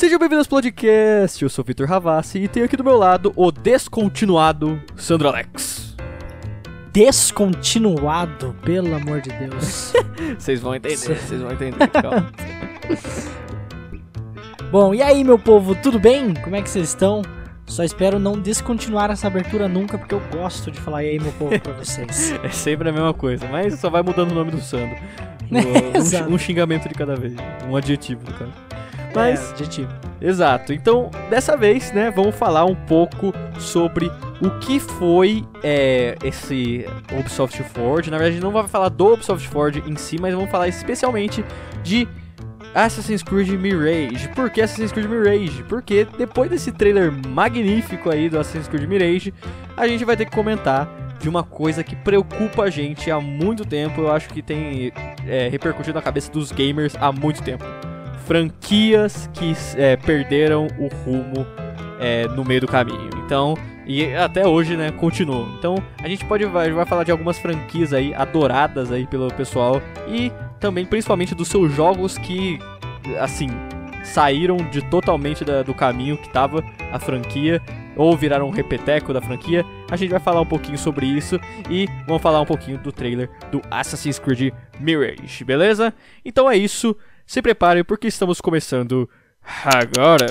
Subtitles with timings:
[0.00, 3.34] Sejam bem-vindos ao podcast, eu sou o Vitor Ravassi e tenho aqui do meu lado
[3.36, 5.94] o descontinuado Sandro Alex.
[6.90, 9.92] Descontinuado, pelo amor de Deus.
[10.38, 12.32] Vocês vão entender, vocês vão entender, calma.
[14.72, 16.32] Bom, e aí, meu povo, tudo bem?
[16.32, 17.20] Como é que vocês estão?
[17.66, 21.32] Só espero não descontinuar essa abertura nunca, porque eu gosto de falar e aí, meu
[21.32, 22.32] povo, pra vocês.
[22.42, 24.96] É sempre a mesma coisa, mas só vai mudando o nome do Sandro.
[25.50, 27.34] Um, um xingamento de cada vez,
[27.68, 28.79] um adjetivo, cara.
[29.14, 30.72] Mas, é, exato.
[30.72, 37.62] Então, dessa vez, né, vamos falar um pouco sobre o que foi é, esse Ubisoft
[37.64, 38.10] Forward.
[38.10, 41.44] Na verdade, não vamos falar do Ubisoft Forward em si, mas vamos falar especialmente
[41.82, 42.08] de
[42.74, 44.28] Assassin's Creed Mirage.
[44.28, 45.62] Por que Assassin's Creed Mirage?
[45.64, 49.34] Porque depois desse trailer magnífico aí do Assassin's Creed Mirage,
[49.76, 50.88] a gente vai ter que comentar
[51.20, 54.00] de uma coisa que preocupa a gente há muito tempo.
[54.00, 54.92] Eu acho que tem
[55.26, 57.64] é, repercutido na cabeça dos gamers há muito tempo.
[58.30, 61.44] Franquias que é, perderam o rumo
[61.98, 63.10] é, no meio do caminho.
[63.26, 65.52] Então, e até hoje, né, continuam.
[65.58, 69.82] Então, a gente pode vai, vai falar de algumas franquias aí adoradas aí pelo pessoal
[70.06, 72.60] e também principalmente dos seus jogos que
[73.18, 73.48] assim
[74.04, 77.60] saíram de totalmente da- do caminho que tava a franquia
[77.96, 79.64] ou viraram um repeteco da franquia.
[79.90, 83.28] A gente vai falar um pouquinho sobre isso e vamos falar um pouquinho do trailer
[83.50, 85.92] do Assassin's Creed Mirage, beleza?
[86.24, 86.96] Então é isso.
[87.30, 89.08] Se preparem porque estamos começando
[89.64, 90.26] agora.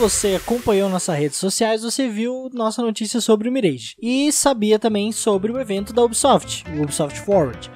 [0.00, 3.94] Você acompanhou nossas redes sociais, você viu nossa notícia sobre o Mirage.
[4.00, 7.70] E sabia também sobre o evento da Ubisoft, o Ubisoft Forward.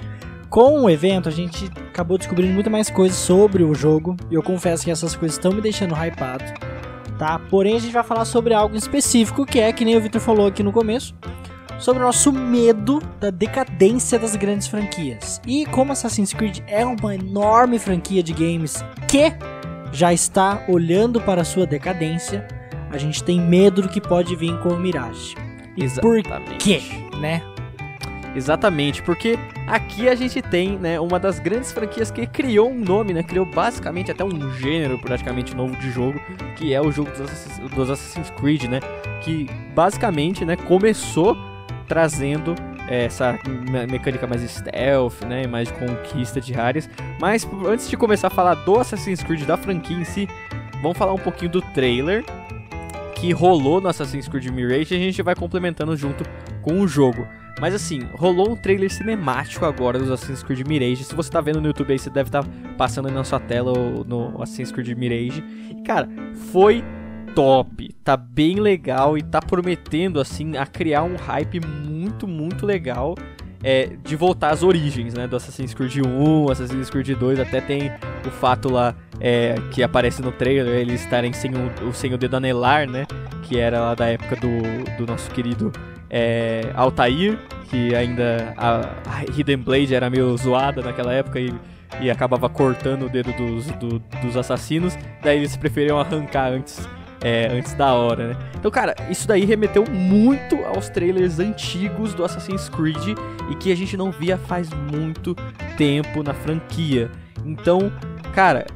[0.49, 4.17] Com o evento, a gente acabou descobrindo muito mais coisas sobre o jogo.
[4.31, 6.45] E eu confesso que essas coisas estão me deixando hypado.
[7.19, 7.39] Tá?
[7.51, 10.47] Porém, a gente vai falar sobre algo específico, que é, que nem o Victor falou
[10.47, 11.15] aqui no começo,
[11.79, 15.43] sobre o nosso medo da decadência das grandes franquias.
[15.47, 19.31] E como Assassin's Creed é uma enorme franquia de games que
[19.95, 22.47] já está olhando para a sua decadência,
[22.91, 25.37] a gente tem medo do que pode vir com o Mirage.
[25.77, 26.21] E por
[26.59, 26.83] quê,
[27.21, 27.41] né?
[28.35, 29.39] Exatamente, porque
[29.69, 33.47] aqui a gente tem, né, uma das grandes franquias que criou um nome, né, criou
[33.47, 36.21] basicamente até um gênero praticamente novo de jogo,
[36.57, 37.11] que é o jogo
[37.77, 38.81] dos Assassin's, Creed, né,
[39.23, 41.37] que basicamente, né, começou
[41.87, 42.57] trazendo
[42.89, 46.89] essa me- mecânica mais stealth, né, mais de conquista de áreas.
[47.21, 50.29] Mas antes de começar a falar do Assassin's Creed da franquia em si,
[50.83, 52.25] vamos falar um pouquinho do trailer
[53.15, 56.25] que rolou no Assassin's Creed Mirage e a gente vai complementando junto
[56.61, 57.27] com o jogo.
[57.61, 61.05] Mas assim, rolou um trailer cinemático agora dos Assassin's Creed Mirage.
[61.05, 62.45] Se você tá vendo no YouTube aí, você deve estar
[62.77, 63.73] passando aí na sua tela
[64.07, 65.43] no Assassin's Creed Mirage.
[65.71, 66.09] E cara,
[66.53, 66.85] foi
[67.35, 73.15] top, tá bem legal e tá prometendo assim a criar um hype muito, muito legal.
[73.67, 75.27] é, de voltar às origens, né?
[75.27, 77.91] Do Assassin's Creed 1, Assassin's Creed 2, até tem
[78.27, 82.37] o fato lá é, que aparece no trailer, eles estarem sem o, sem o dedo
[82.37, 83.07] anelar, né?
[83.45, 84.49] Que era lá da época do,
[84.99, 85.73] do nosso querido
[86.11, 87.39] é, Altair,
[87.71, 91.51] que ainda a, a Hidden Blade era meio zoada naquela época e,
[92.03, 96.87] e acabava cortando o dedo dos, do- dos assassinos, daí eles preferiam arrancar antes,
[97.25, 98.37] é, antes da hora, né?
[98.55, 103.19] Então, cara, isso daí remeteu muito aos trailers antigos do Assassin's Creed
[103.51, 105.35] e que a gente não via faz muito
[105.79, 107.11] tempo na franquia.
[107.43, 107.91] Então,
[108.35, 108.67] cara,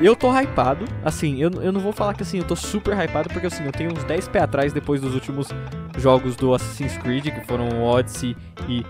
[0.00, 3.30] eu tô hypado, assim, eu, eu não vou falar que assim, eu tô super hypado,
[3.30, 5.48] porque assim, eu tenho uns 10 pés atrás depois dos últimos
[5.96, 8.36] jogos do Assassin's Creed, que foram o Odyssey
[8.68, 8.84] e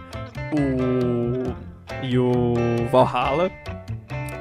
[0.53, 1.55] o.
[2.03, 2.55] e o
[2.91, 3.51] Valhalla.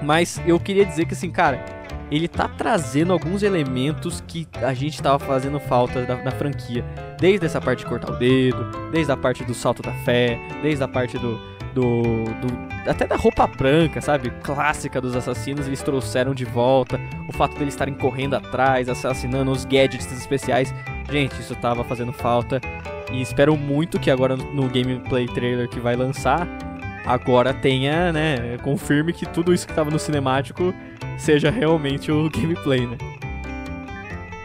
[0.01, 1.63] Mas eu queria dizer que assim, cara,
[2.09, 6.83] ele tá trazendo alguns elementos que a gente tava fazendo falta da- na franquia.
[7.19, 10.83] Desde essa parte de cortar o dedo, desde a parte do salto da fé, desde
[10.83, 11.37] a parte do,
[11.73, 14.29] do, do- até da roupa branca, sabe?
[14.41, 16.99] Clássica dos assassinos, eles trouxeram de volta.
[17.27, 20.73] O fato deles estarem correndo atrás, assassinando os gadgets especiais.
[21.11, 22.61] Gente, isso tava fazendo falta.
[23.11, 26.47] E espero muito que agora no gameplay trailer que vai lançar,
[27.05, 28.57] agora tenha, né?
[28.63, 30.73] Confirme que tudo isso que tava no cinemático
[31.17, 32.97] seja realmente o gameplay, né?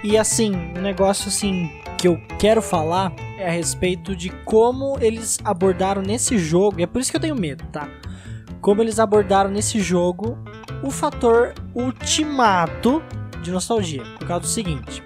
[0.05, 5.39] E assim, um negócio assim que eu quero falar é a respeito de como eles
[5.45, 7.89] abordaram nesse jogo, e é por isso que eu tenho medo, tá?
[8.63, 10.39] como eles abordaram nesse jogo
[10.83, 13.03] o fator ultimato
[13.43, 14.05] de nostalgia.
[14.19, 15.03] Por causa do seguinte: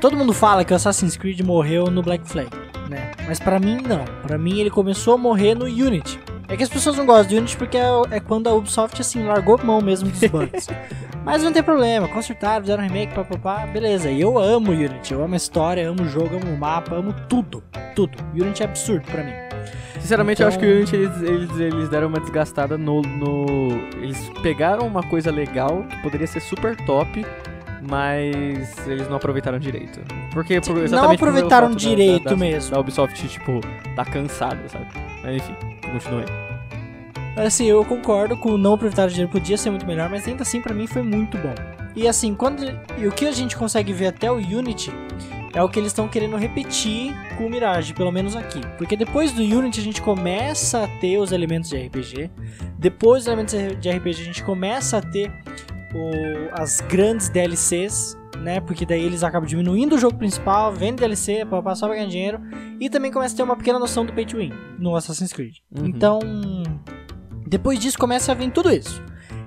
[0.00, 2.50] todo mundo fala que o Assassin's Creed morreu no Black Flag,
[2.90, 3.12] né?
[3.26, 4.04] Mas para mim não.
[4.22, 6.18] Para mim ele começou a morrer no Unity.
[6.48, 9.24] É que as pessoas não gostam de Unity porque é, é quando a Ubisoft assim
[9.24, 10.68] largou mão mesmo dos bugs.
[11.24, 14.10] Mas não tem problema, consertaram, fizeram um remake, papapá, beleza.
[14.10, 17.14] E eu amo Unity, eu amo a história, amo o jogo, amo o mapa, amo
[17.30, 17.62] tudo,
[17.96, 18.18] tudo.
[18.34, 19.32] Unity é absurdo pra mim.
[19.98, 23.68] Sinceramente, Então- eu acho que o Unity eles, eles, eles deram uma desgastada no, no.
[23.96, 27.24] Eles pegaram uma coisa legal que poderia ser super top,
[27.88, 30.00] mas eles não aproveitaram direito.
[30.32, 32.70] Porque por, Não aproveitaram da- direito da, da, mesmo.
[32.74, 33.60] Da Ubisoft, tipo,
[33.96, 34.86] tá cansada, sabe?
[35.22, 35.54] Mas enfim,
[35.98, 36.24] continue.
[37.36, 40.60] Assim, eu concordo com não aproveitar o dinheiro podia ser muito melhor, mas ainda assim
[40.60, 41.54] pra mim foi muito bom.
[41.96, 42.62] E assim, quando
[42.98, 44.92] e o que a gente consegue ver até o Unity
[45.52, 48.60] é o que eles estão querendo repetir com o Mirage, pelo menos aqui.
[48.76, 52.30] Porque depois do Unity a gente começa a ter os elementos de RPG.
[52.78, 55.30] Depois dos elementos de RPG a gente começa a ter
[55.94, 58.60] o- as grandes DLCs, né?
[58.60, 62.40] Porque daí eles acabam diminuindo o jogo principal, vende DLC para passar pra ganhar dinheiro.
[62.80, 65.56] E também começa a ter uma pequena noção do pay to win no Assassin's Creed.
[65.70, 65.86] Uhum.
[65.86, 66.20] Então,
[67.46, 69.02] depois disso começa a vir tudo isso.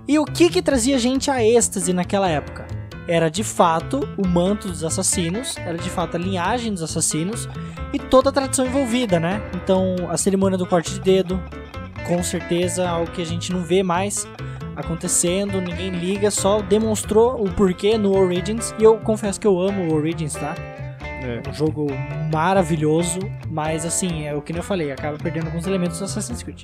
[0.07, 2.65] E o que que trazia gente a êxtase naquela época?
[3.07, 7.47] Era de fato o manto dos assassinos, era de fato a linhagem dos assassinos
[7.93, 9.41] e toda a tradição envolvida, né?
[9.53, 11.41] Então, a cerimônia do corte de dedo,
[12.05, 14.27] com certeza algo que a gente não vê mais
[14.77, 18.73] acontecendo, ninguém liga, só demonstrou o porquê no Origins.
[18.79, 20.55] E eu confesso que eu amo o Origins, tá?
[21.19, 21.41] É.
[21.49, 21.87] um jogo
[22.31, 23.19] maravilhoso,
[23.49, 26.63] mas assim, é o que eu falei, acaba perdendo alguns elementos do Assassin's Creed.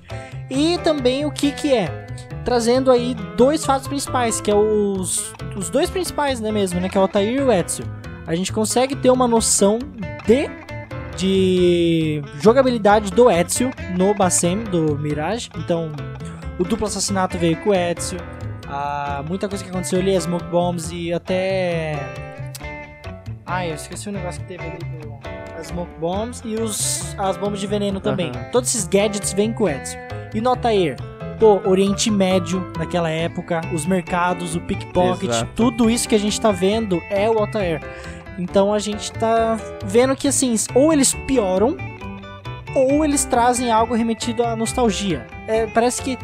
[0.50, 2.08] E também o que que é?
[2.46, 6.96] Trazendo aí dois fatos principais, que é os, os dois principais, né mesmo, né, que
[6.96, 7.84] é o Altair e o Ezio.
[8.28, 9.80] A gente consegue ter uma noção
[10.26, 10.50] de
[11.16, 15.50] de jogabilidade do Ezio no Bassem do Mirage.
[15.58, 15.92] Então,
[16.60, 18.20] o duplo assassinato veio com o Ezio.
[18.68, 22.00] Ah, muita coisa que aconteceu ali, as smoke bombs e até
[23.46, 25.14] ah, eu esqueci o negócio que teve ali do...
[25.60, 28.32] As smoke bombs e os, as bombas de veneno também.
[28.34, 28.50] Aham.
[28.52, 30.00] Todos esses gadgets vêm com o Ezio.
[30.34, 30.98] E no Altair,
[31.40, 35.52] pô, Oriente Médio naquela época, os mercados, o pickpocket, Exato.
[35.56, 37.82] tudo isso que a gente tá vendo é o Altair.
[38.40, 41.78] Então a gente tá vendo que assim, ou eles pioram,
[42.76, 45.26] ou eles trazem algo remetido à nostalgia.
[45.48, 46.18] É, parece que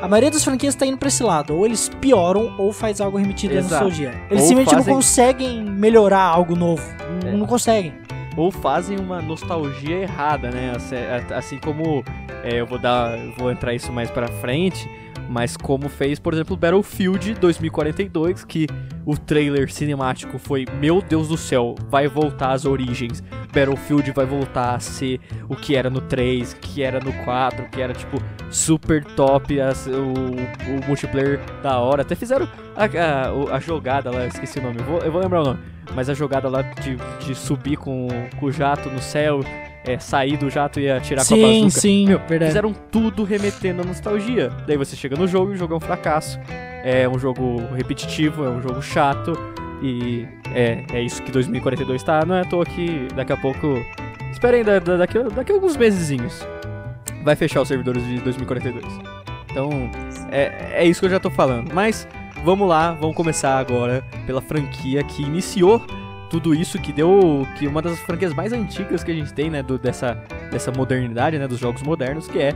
[0.00, 1.56] a maioria das franquias tá indo pra esse lado.
[1.56, 3.84] Ou eles pioram, ou faz algo remetido à Exato.
[3.84, 4.08] nostalgia.
[4.30, 6.82] Eles Ou simplesmente fazem- não conseguem melhorar algo novo.
[7.22, 7.32] Não- É.
[7.32, 7.94] Não conseguem.
[8.36, 10.72] Ou fazem uma nostalgia errada, né?
[10.74, 10.96] Assim,
[11.34, 12.02] Assim como
[12.42, 14.88] é, eu vou dar, vou entrar isso mais pra frente,
[15.28, 18.66] mas como fez, por exemplo, Battlefield 2042, que
[19.04, 23.22] o trailer cinemático foi, meu Deus do céu, vai voltar às origens.
[23.52, 27.80] Battlefield vai voltar a ser o que era no 3, que era no 4, que
[27.82, 28.18] era tipo
[28.50, 32.02] super top, as- o, o multiplayer da hora.
[32.02, 35.40] Até fizeram a, a- a jogada lá, esqueci o nome, eu vou, eu vou lembrar
[35.42, 35.60] o nome.
[35.94, 36.96] Mas a jogada lá de,
[37.26, 38.08] de subir com,
[38.38, 39.40] com o jato no céu,
[39.84, 41.80] é, sair do jato e atirar com a sim, bazuca.
[41.80, 42.50] sim, Meu, verdade.
[42.50, 44.50] Fizeram tudo remetendo à nostalgia.
[44.66, 46.38] Daí você chega no jogo e o jogo é um fracasso.
[46.84, 49.32] É um jogo repetitivo, é um jogo chato.
[49.82, 52.24] E é, é isso que 2042 tá.
[52.24, 53.84] Não é à toa que daqui a pouco.
[54.30, 56.46] Esperem, da, da- daqui, daqui a alguns mesezinhos.
[57.24, 58.84] Vai fechar os servidores de 2042.
[59.50, 59.70] Então,
[60.30, 61.72] é, é isso que eu já tô falando.
[61.74, 62.08] Mas
[62.44, 65.84] vamos lá, vamos começar agora pela franquia que iniciou
[66.32, 67.46] tudo isso, que deu.
[67.58, 69.62] que uma das franquias mais antigas que a gente tem, né?
[69.62, 70.14] do- dessa,
[70.50, 71.46] dessa modernidade, né?
[71.46, 72.52] Dos jogos modernos, que é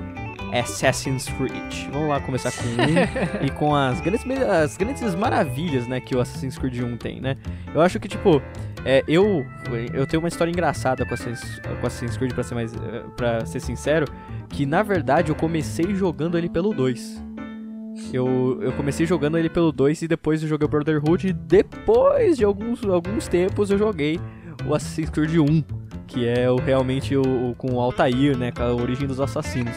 [0.59, 1.90] Assassin's Creed.
[1.92, 6.21] Vamos lá começar com um e com as grandes, as grandes maravilhas, né, que o
[6.21, 7.37] Assassin's Creed 1 tem, né?
[7.75, 8.40] Eu acho que, tipo,
[8.85, 9.45] é, eu,
[9.92, 13.45] eu tenho uma história engraçada com Assassin's, com Assassin's Creed, pra ser, mais, eh, pra
[13.45, 14.06] ser sincero,
[14.49, 17.23] que na verdade eu comecei jogando ele pelo 2.
[18.12, 22.36] Eu, eu comecei jogando ele pelo 2 e depois eu joguei o Brotherhood e depois
[22.36, 24.20] de alguns, alguns tempos eu joguei
[24.66, 25.64] o Assassin's Creed 1,
[26.06, 29.74] que é o, realmente o, o- com o Altair, né, com a origem dos assassinos.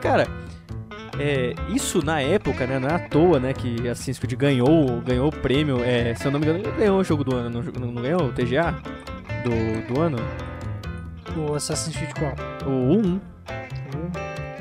[0.00, 0.26] Cara,
[1.18, 5.28] é, isso na época, né, não é à toa, né, que Assassin's Creed ganhou, ganhou
[5.28, 7.92] o prêmio, é, se eu não me engano, ele ganhou o jogo do ano, não,
[7.92, 8.74] não ganhou o TGA
[9.42, 10.16] do, do ano?
[11.36, 12.34] O Assassin's Creed qual?
[12.66, 13.20] O 1,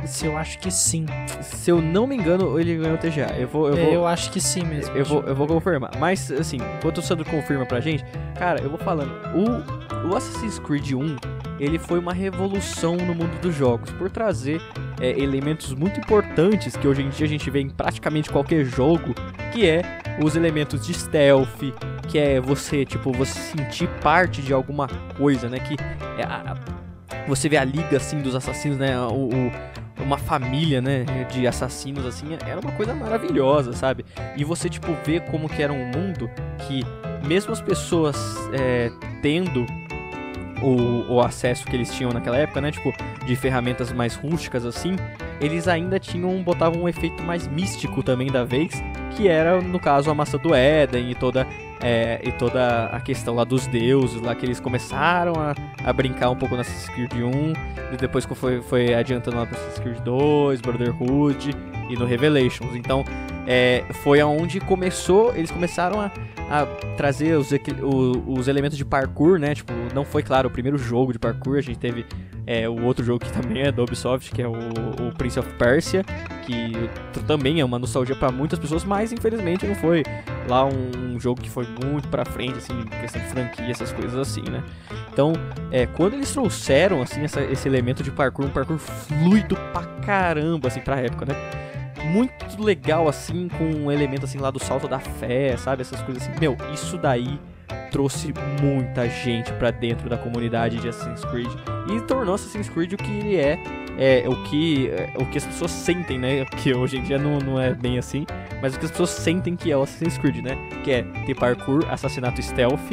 [0.06, 1.06] Se eu acho que sim.
[1.42, 3.36] se eu não me engano, ele ganhou o TGA.
[3.38, 4.96] Eu vou, eu Eu, vou, acho que sim mesmo.
[4.96, 5.92] Eu vou, eu vou confirmar.
[6.00, 8.04] Mas, assim, enquanto o Sandro confirma pra gente,
[8.38, 9.12] cara, eu vou falando.
[9.34, 11.16] O, o Assassin's Creed 1,
[11.60, 14.62] ele foi uma revolução no mundo dos jogos, por trazer
[15.00, 19.14] é, elementos muito importantes que hoje em dia a gente vê em praticamente qualquer jogo,
[19.54, 19.82] que é
[20.22, 21.48] os elementos de stealth,
[22.10, 25.60] que é você, tipo, você sentir parte de alguma coisa, né?
[25.60, 25.76] Que
[26.20, 26.56] é a-
[27.28, 28.98] você vê a liga, assim, dos assassinos, né?
[29.00, 29.52] O, o-
[30.04, 34.04] uma família, né, de assassinos, assim, era uma coisa maravilhosa, sabe?
[34.36, 36.30] E você, tipo, vê como que era um mundo
[36.68, 36.84] que,
[37.26, 38.18] mesmo as pessoas
[38.54, 39.66] é, tendo
[40.62, 42.92] o, o, acesso que eles tinham naquela época, né, tipo,
[43.26, 44.96] de ferramentas mais rústicas, assim,
[45.40, 48.74] eles ainda tinham, botavam um efeito mais místico também da vez,
[49.16, 51.46] que era, no caso, a maçã do Éden e toda
[51.84, 56.30] é, e toda a questão lá dos deuses, lá que eles começaram a, a brincar
[56.30, 60.00] um pouco no Assassin's Creed 1, e depois foi, foi adiantando lá pro Assassin's Creed
[60.00, 61.54] 2, Brotherhood
[61.90, 62.74] e no Revelations.
[62.74, 63.04] Então,
[63.46, 66.10] é, foi aonde começou, eles começaram a,
[66.50, 67.50] a trazer os,
[68.26, 69.54] os, elementos de parkour, né?
[69.54, 72.06] Tipo, não foi, claro, o primeiro jogo de parkour, a gente teve
[72.46, 75.50] é, o outro jogo que também é da Ubisoft, que é o, o Prince of
[75.54, 76.04] Persia,
[76.46, 76.74] que
[77.26, 80.04] também é uma nostalgia para muitas pessoas, mas infelizmente não foi
[80.48, 83.94] lá um, um, jogo que foi muito pra frente, assim, em questão de franquia, essas
[83.94, 84.64] coisas assim, né?
[85.12, 85.34] Então,
[85.72, 90.68] é, quando eles trouxeram, assim, essa, esse elemento de parkour, um parkour fluido pra caramba,
[90.68, 91.36] assim, pra época, né?
[92.06, 95.82] Muito legal, assim, com um elemento, assim, lá do salto da fé, sabe?
[95.82, 96.34] Essas coisas assim.
[96.40, 97.40] Meu, isso daí
[97.94, 101.48] trouxe muita gente para dentro da comunidade de Assassin's Creed
[101.96, 103.64] e tornou Assassin's Creed o que ele é,
[103.98, 106.44] é o que é, o que as pessoas sentem, né?
[106.64, 108.26] Que hoje em dia não, não é bem assim,
[108.62, 110.58] mas o que as pessoas sentem que é o Assassin's Creed, né?
[110.84, 112.92] Que é ter parkour, assassinato stealth,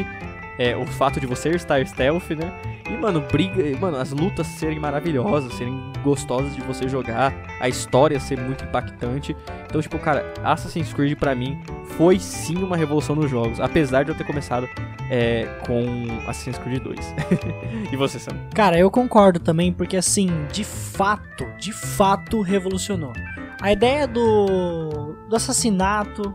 [0.60, 2.52] é, o fato de você estar stealth, né?
[2.86, 3.64] E, mano, briga.
[3.78, 9.34] Mano, as lutas serem maravilhosas, serem gostosas de você jogar, a história ser muito impactante.
[9.64, 11.58] Então, tipo, cara, Assassin's Creed pra mim
[11.96, 13.58] foi sim uma revolução nos jogos.
[13.58, 14.68] Apesar de eu ter começado
[15.10, 15.82] é, com
[16.28, 17.14] Assassin's Creed 2.
[17.90, 18.36] e você, Sam?
[18.54, 23.14] Cara, eu concordo também, porque assim, de fato, de fato revolucionou.
[23.62, 26.34] A ideia do, do assassinato,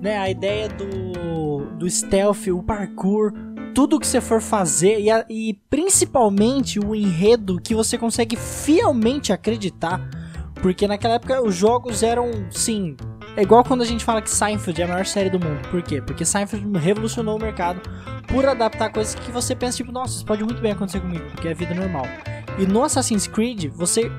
[0.00, 0.16] né?
[0.16, 3.32] A ideia do, do stealth, o parkour
[3.74, 9.32] tudo que você for fazer e, a, e principalmente o enredo que você consegue fielmente
[9.32, 10.00] acreditar.
[10.62, 12.96] Porque naquela época os jogos eram, sim,
[13.36, 15.60] é igual quando a gente fala que Seinfeld é a maior série do mundo.
[15.68, 16.00] Por quê?
[16.00, 17.82] Porque Seinfeld revolucionou o mercado
[18.28, 21.48] por adaptar coisas que você pensa, tipo, nossa, isso pode muito bem acontecer comigo, porque
[21.48, 22.06] é vida normal.
[22.58, 24.10] E no Assassin's Creed, você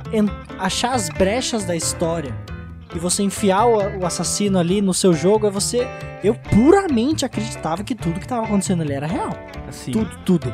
[0.59, 2.35] achar as brechas da história
[2.95, 5.87] e você enfiar o, o, assassino ali no seu jogo, é você.
[6.23, 9.37] Eu puramente acreditava que tudo que estava acontecendo ali era real.
[9.67, 9.91] Assim.
[9.91, 10.53] Tudo, tudo.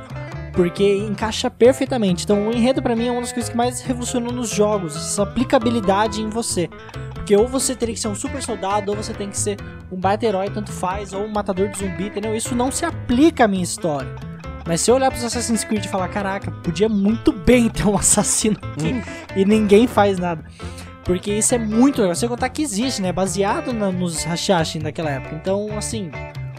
[0.54, 2.24] Porque encaixa perfeitamente.
[2.24, 5.24] Então, o enredo para mim é uma das coisas que mais revolucionou nos jogos, essa
[5.24, 6.70] aplicabilidade em você.
[7.14, 9.58] Porque ou você teria que ser um super soldado, ou você tem que ser
[9.92, 12.36] um baita herói, tanto faz, ou um matador de zumbi, entendeu?
[12.36, 14.14] Isso não se aplica à minha história.
[14.66, 17.96] Mas se eu olhar pros Assassin's Creed e falar, caraca, podia muito bem ter um
[17.98, 19.02] assassino aqui hum.
[19.36, 20.44] e ninguém faz nada.
[21.04, 22.16] Porque isso é muito legal.
[22.16, 23.12] Você contar que existe, né?
[23.12, 25.36] Baseado na, nos Hashashi daquela época.
[25.36, 26.12] Então, assim,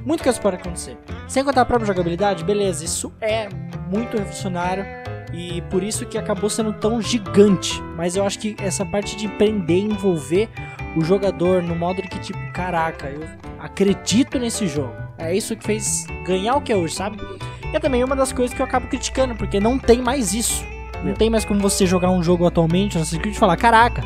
[0.05, 0.99] muito coisa pode acontecer.
[1.29, 3.49] Sem contar a própria jogabilidade, beleza, isso é
[3.91, 4.85] muito revolucionário.
[5.33, 7.81] E por isso que acabou sendo tão gigante.
[7.97, 10.49] Mas eu acho que essa parte de prender e envolver
[10.97, 13.27] o jogador no modo de que, tipo, caraca, eu
[13.59, 14.93] acredito nesse jogo.
[15.17, 17.17] É isso que fez ganhar o que é hoje, sabe?
[17.73, 20.67] E é também uma das coisas que eu acabo criticando, porque não tem mais isso.
[21.03, 24.03] Não tem mais como você jogar um jogo atualmente, no Assassin's Creed e falar, caraca,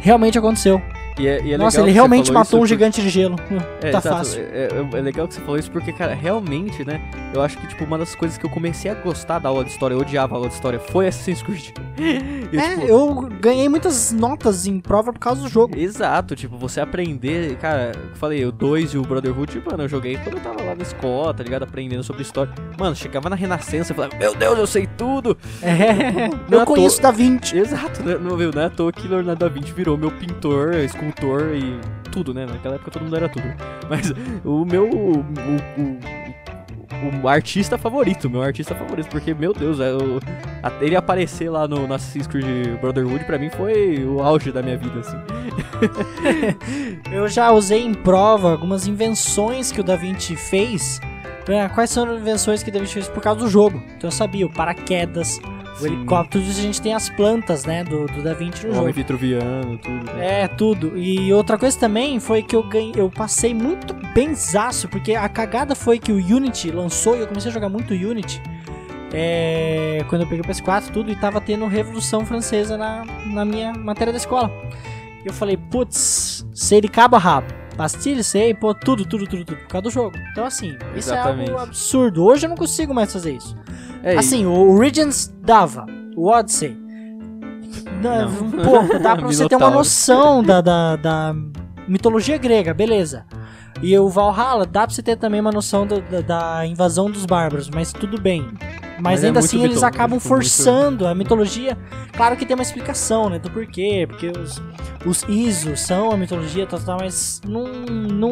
[0.00, 0.80] realmente aconteceu.
[1.18, 3.36] E é, e é Nossa, ele realmente matou um gigante de gelo.
[3.80, 4.08] É, tá exato.
[4.08, 4.40] fácil.
[4.42, 7.00] É, é, é, legal que você falou isso porque, cara, realmente, né?
[7.32, 9.70] Eu acho que, tipo, uma das coisas que eu comecei a gostar da aula de
[9.70, 11.70] história, eu odiava a aula de história, foi Assassin's Creed.
[12.52, 15.76] E, é, tipo, eu ganhei muitas notas em prova por causa do jogo.
[15.76, 20.16] Exato, tipo, você aprender, cara, eu falei, o 2 e o Brotherhood, mano, eu joguei
[20.16, 21.64] quando eu tava lá na escola, tá ligado?
[21.64, 22.52] Aprendendo sobre história.
[22.78, 25.36] Mano, chegava na Renascença e falava, meu Deus, eu sei tudo!
[25.60, 27.58] É, eu conheço Da Vinci.
[27.58, 28.16] Exato, né?
[28.16, 32.10] Não, viu, não é à toa que Leonardo da Vinci virou meu pintor, escultor e
[32.10, 32.46] tudo, né?
[32.46, 33.46] Naquela época todo mundo era tudo.
[33.88, 34.12] Mas
[34.44, 34.88] o meu.
[34.88, 35.98] O, o,
[37.22, 40.18] o artista favorito, meu artista favorito, porque, meu Deus, é, o,
[40.80, 44.76] ele aparecer lá no, no Assassin's Creed Brotherhood pra mim foi o auge da minha
[44.76, 45.16] vida, assim.
[47.12, 51.00] eu já usei em prova algumas invenções que o Da Vinci fez.
[51.74, 53.82] Quais são as invenções que o Da Vinci fez por causa do jogo?
[53.96, 55.40] Então eu sabia, o paraquedas,
[55.76, 55.86] o Sim.
[55.86, 58.92] helicóptero, a gente tem as plantas, né, do, do Da Vinci no o jogo.
[58.92, 60.12] vitruviano, tudo.
[60.12, 60.42] Né?
[60.42, 60.98] É, tudo.
[60.98, 65.74] E outra coisa também foi que eu ganhei, eu passei muito benzaço, porque a cagada
[65.74, 68.42] foi que o Unity lançou e eu comecei a jogar muito Unity.
[69.12, 73.72] É, quando eu peguei o PS4 tudo e tava tendo Revolução Francesa na, na minha
[73.72, 74.50] matéria da escola.
[75.24, 77.46] E eu falei, putz, sei de cabo a rabo.
[77.76, 80.16] Pastilha, sei, pô, tudo, tudo, tudo, tudo, por causa do jogo.
[80.32, 81.50] Então, assim, isso Exatamente.
[81.50, 82.24] é algo absurdo.
[82.24, 83.56] Hoje eu não consigo mais fazer isso.
[84.02, 84.50] É assim, isso.
[84.50, 85.84] o Origins dava,
[86.16, 86.76] o Odyssey.
[88.02, 88.50] Não.
[88.62, 91.34] Pouco, dá pra você ter uma noção da, da, da,
[91.86, 93.26] mitologia grega, beleza.
[93.82, 97.26] E o Valhalla dá pra você ter também uma noção do, da, da, invasão dos
[97.26, 98.48] bárbaros, mas tudo bem.
[98.96, 101.76] Mas, Mas é ainda muito assim eles mitológico, acabam muito- forçando a mitologia.
[102.16, 103.38] Claro que tem uma explicação, né?
[103.38, 104.06] Do porquê.
[104.08, 104.62] Porque os,
[105.04, 108.30] os ISO são a mitologia, tal, tal, mas não, não,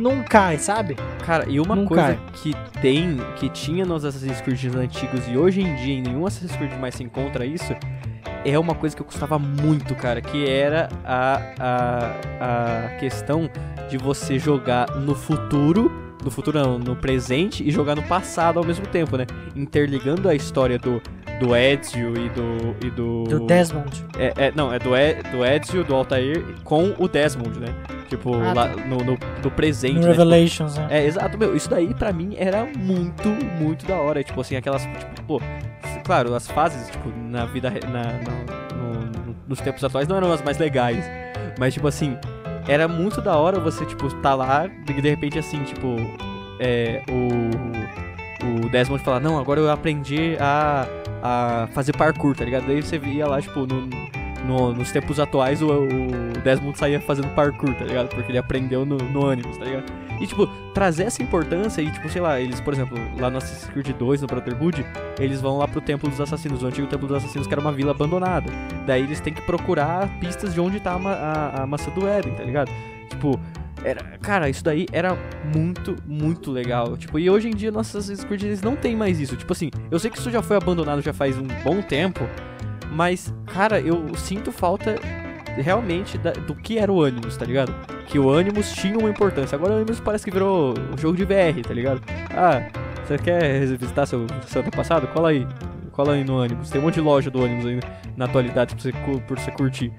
[0.00, 0.96] não cai, sabe?
[1.26, 2.18] Cara, e uma Não coisa cai.
[2.34, 6.56] que tem, que tinha nos Assassin's Creed antigos e hoje em dia em nenhum Assassin's
[6.56, 7.74] Creed mais se encontra isso,
[8.44, 13.50] é uma coisa que eu gostava muito, cara, que era a, a, a questão
[13.90, 15.90] de você jogar no futuro,
[16.24, 19.26] no futuro não, no presente e jogar no passado ao mesmo tempo, né?
[19.54, 21.00] Interligando a história do,
[21.40, 22.86] do Ezio e do...
[22.86, 24.04] E do, Do Desmond.
[24.18, 27.68] É, é, não, é do, e, do Ezio, do Altair com o Desmond, né?
[28.08, 30.12] Tipo, Ah, lá no, no, no presente, No né?
[30.12, 30.86] Tipo, Revelations, né?
[30.90, 33.28] é, exato, meu, isso daí pra mim era muito,
[33.60, 34.22] muito da hora.
[34.24, 35.40] Tipo assim, aquelas, tipo, pô,
[36.04, 38.02] claro, as fases, tipo, na vida, re- na,
[38.74, 41.04] no- no- nos tempos atuais não eram as mais legais.
[41.58, 42.16] Mas, tipo assim,
[42.68, 45.96] era muito da hora você, tipo, tá lá e de repente, assim, tipo,
[46.60, 50.86] é, o, o Desmond falar, não, agora eu aprendi a,
[51.22, 52.66] a fazer parkour, tá ligado?
[52.66, 53.88] Daí você via lá, tipo, no,
[54.46, 58.08] no- nos tempos atuais o, o Desmond saía fazendo parkour, tá ligado?
[58.08, 59.84] Porque ele aprendeu no, no tá ligado?
[60.20, 63.70] E, tipo, trazer essa importância e, tipo, sei lá, eles, por exemplo, lá no Assassin's
[63.70, 64.84] Creed 2, no Brotherhood,
[65.18, 67.72] eles vão lá pro Templo dos Assassinos, o antigo Templo dos Assassinos, que era uma
[67.72, 68.50] vila abandonada.
[68.86, 72.34] Daí eles têm que procurar pistas de onde tá a, a, a maçã do Éden,
[72.34, 72.70] tá ligado?
[73.08, 73.38] Tipo,
[73.84, 75.16] era, cara, isso daí era
[75.54, 76.96] muito, muito legal.
[76.96, 79.36] Tipo, e hoje em dia nossos Assassin's Creed eles não tem mais isso.
[79.36, 82.28] Tipo assim, eu sei que isso já foi abandonado já faz um bom tempo,
[82.90, 84.96] mas, cara, eu sinto falta
[85.62, 87.74] realmente da- do que era o Animus, tá ligado?
[88.06, 89.56] Que o Animus tinha uma importância.
[89.56, 92.00] Agora o Animus parece que virou um jogo de VR, tá ligado?
[92.34, 92.62] Ah,
[93.06, 95.06] você quer revisitar seu, seu passado?
[95.08, 95.46] Cola aí.
[95.92, 96.70] Cola aí no Animus.
[96.70, 97.80] Tem um monte de loja do Animus aí
[98.16, 98.92] na atualidade pra você,
[99.26, 99.92] pra você curtir.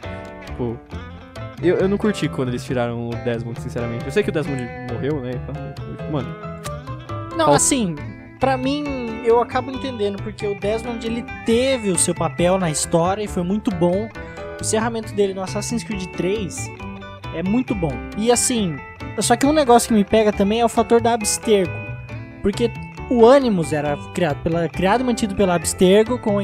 [0.46, 0.78] Tipo.
[1.62, 4.06] Eu, eu não curti quando eles tiraram o Desmond, sinceramente.
[4.06, 4.64] Eu sei que o Desmond
[4.94, 5.32] morreu, né?
[6.10, 6.34] Mano,
[7.36, 7.96] Não, Qual- assim,
[8.40, 13.22] pra mim, eu acabo entendendo, porque o Desmond, ele teve o seu papel na história
[13.24, 14.08] e foi muito bom.
[14.60, 16.70] O encerramento dele no Assassin's Creed 3
[17.34, 17.94] é muito bom.
[18.18, 18.76] E assim,
[19.20, 21.72] só que um negócio que me pega também é o fator da Abstergo.
[22.42, 22.70] Porque
[23.10, 26.38] o Animus era criado, pela, criado e mantido pela Abstergo, com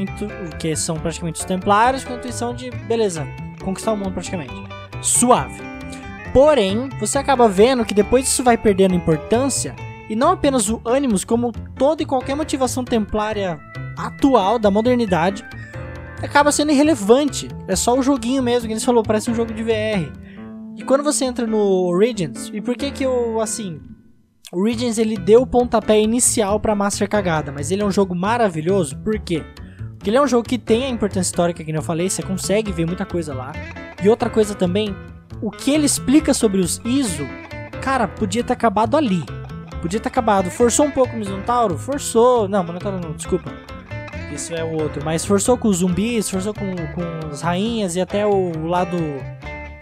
[0.58, 3.26] que são praticamente os Templários, com a intuição de, beleza,
[3.62, 4.54] conquistar o mundo praticamente.
[5.02, 5.60] Suave.
[6.32, 9.74] Porém, você acaba vendo que depois isso vai perdendo importância
[10.08, 13.60] e não apenas o Animus, como toda e qualquer motivação templária
[13.96, 15.44] atual da modernidade,
[16.24, 17.48] acaba sendo irrelevante.
[17.68, 20.12] É só o joguinho mesmo, que eles falou, parece um jogo de VR.
[20.76, 23.80] E quando você entra no Origins, e por que que eu, assim,
[24.52, 28.14] o Origins ele deu o pontapé inicial pra Master Cagada, mas ele é um jogo
[28.14, 29.42] maravilhoso, por quê?
[29.96, 32.70] Porque ele é um jogo que tem a importância histórica, que eu falei, você consegue
[32.72, 33.52] ver muita coisa lá.
[34.02, 34.94] E outra coisa também,
[35.40, 37.26] o que ele explica sobre os ISO,
[37.82, 39.24] cara, podia ter acabado ali.
[39.80, 40.50] Podia ter acabado.
[40.50, 41.78] Forçou um pouco o Minotauro?
[41.78, 42.48] Forçou.
[42.48, 43.52] Não, Minotauro não, desculpa.
[44.32, 45.04] Isso é o outro.
[45.04, 48.96] Mas forçou com os zumbis, forçou com, com as rainhas e até o lado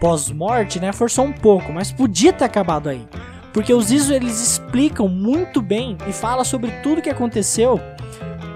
[0.01, 0.93] pós-morte, né?
[0.93, 3.07] Forçou um pouco, mas podia ter acabado aí.
[3.53, 7.81] Porque os ISO eles explicam muito bem e fala sobre tudo que aconteceu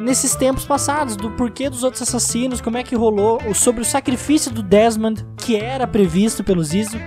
[0.01, 4.51] nesses tempos passados, do porquê dos outros assassinos, como é que rolou, sobre o sacrifício
[4.51, 6.98] do Desmond, que era previsto pelos ISO.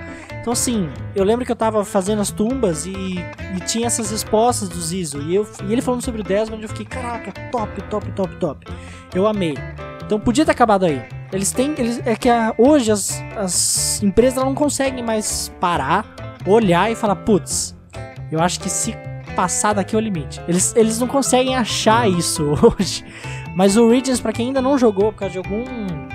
[0.41, 4.67] Então, assim, eu lembro que eu tava fazendo as tumbas e, e tinha essas respostas
[4.67, 5.21] dos ISO.
[5.21, 8.67] E, eu, e ele falando sobre o Desmond, eu fiquei, caraca, top, top, top, top.
[9.13, 9.55] Eu amei.
[10.03, 11.01] Então podia ter acabado aí.
[11.31, 11.75] Eles têm.
[11.77, 16.05] Eles, é que a- hoje as, as empresas não conseguem mais parar,
[16.45, 17.75] olhar e falar, putz,
[18.31, 18.95] eu acho que se
[19.35, 20.41] passar daqui é o limite.
[20.47, 22.43] Eles, eles não conseguem achar isso
[22.79, 23.05] hoje.
[23.55, 25.63] Mas o Origins, pra quem ainda não jogou por causa de algum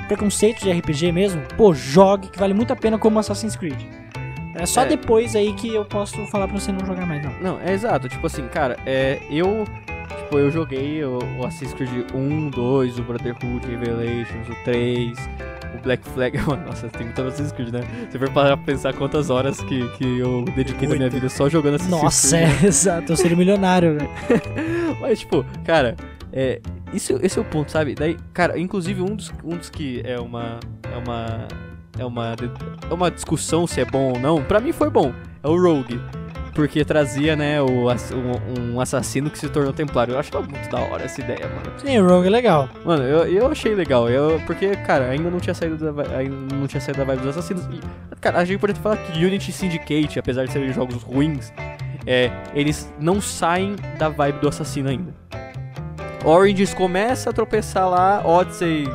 [0.09, 3.79] preconceito de RPG mesmo, pô, jogue que vale muito a pena como Assassin's Creed.
[4.59, 4.87] É só É.
[4.87, 7.33] depois aí que eu posso falar pra você não jogar mais, não.
[7.41, 8.09] Não, é exato.
[8.09, 9.65] Tipo assim, cara, é, eu.
[10.23, 15.17] Tipo, eu joguei o, o Assassin's Creed 1, 2, o Brotherhood, Revelations, o 3,
[15.79, 16.37] o Black Flag.
[16.67, 17.81] Nossa, tem muito Assassin's Creed, né?
[18.11, 21.49] Você for parar pra pensar quantas horas que, que eu dediquei da minha vida só
[21.49, 22.65] jogando Assassin's Nossa, Creed.
[22.65, 24.11] é, exato, eu seria milionário, velho.
[25.01, 25.95] Mas, tipo, cara,
[26.33, 26.61] é,
[26.93, 27.95] isso, esse é o ponto, sabe?
[27.95, 30.59] Daí, cara, inclusive um dos, um dos que é uma.
[30.93, 31.47] É uma.
[31.99, 32.35] É uma,
[32.91, 34.43] é uma discussão se é bom ou não.
[34.43, 35.13] Pra mim foi bom.
[35.43, 36.01] É o Rogue.
[36.55, 40.15] Porque trazia, né, o, um, um assassino que se tornou templário.
[40.15, 41.79] Eu achava muito da hora essa ideia, mano.
[41.79, 42.69] Sim, o Rogue é legal.
[42.85, 44.09] Mano, eu, eu achei legal.
[44.09, 47.37] Eu, porque, cara, ainda não tinha saído da, ainda não tinha saído da vibe dos
[47.37, 47.65] assassinos.
[47.67, 51.53] E, cara, a gente pode falar que Unity Syndicate, apesar de serem jogos ruins,
[52.07, 55.15] é, eles não saem da vibe do assassino ainda.
[56.25, 58.89] Origins começa a tropeçar lá, Odyssey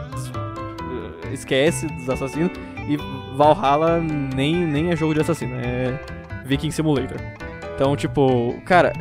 [1.31, 2.51] esquece dos assassinos
[2.87, 2.97] e
[3.35, 5.99] Valhalla nem, nem é jogo de assassino, é
[6.45, 7.17] Viking Simulator.
[7.75, 8.93] Então, tipo, cara,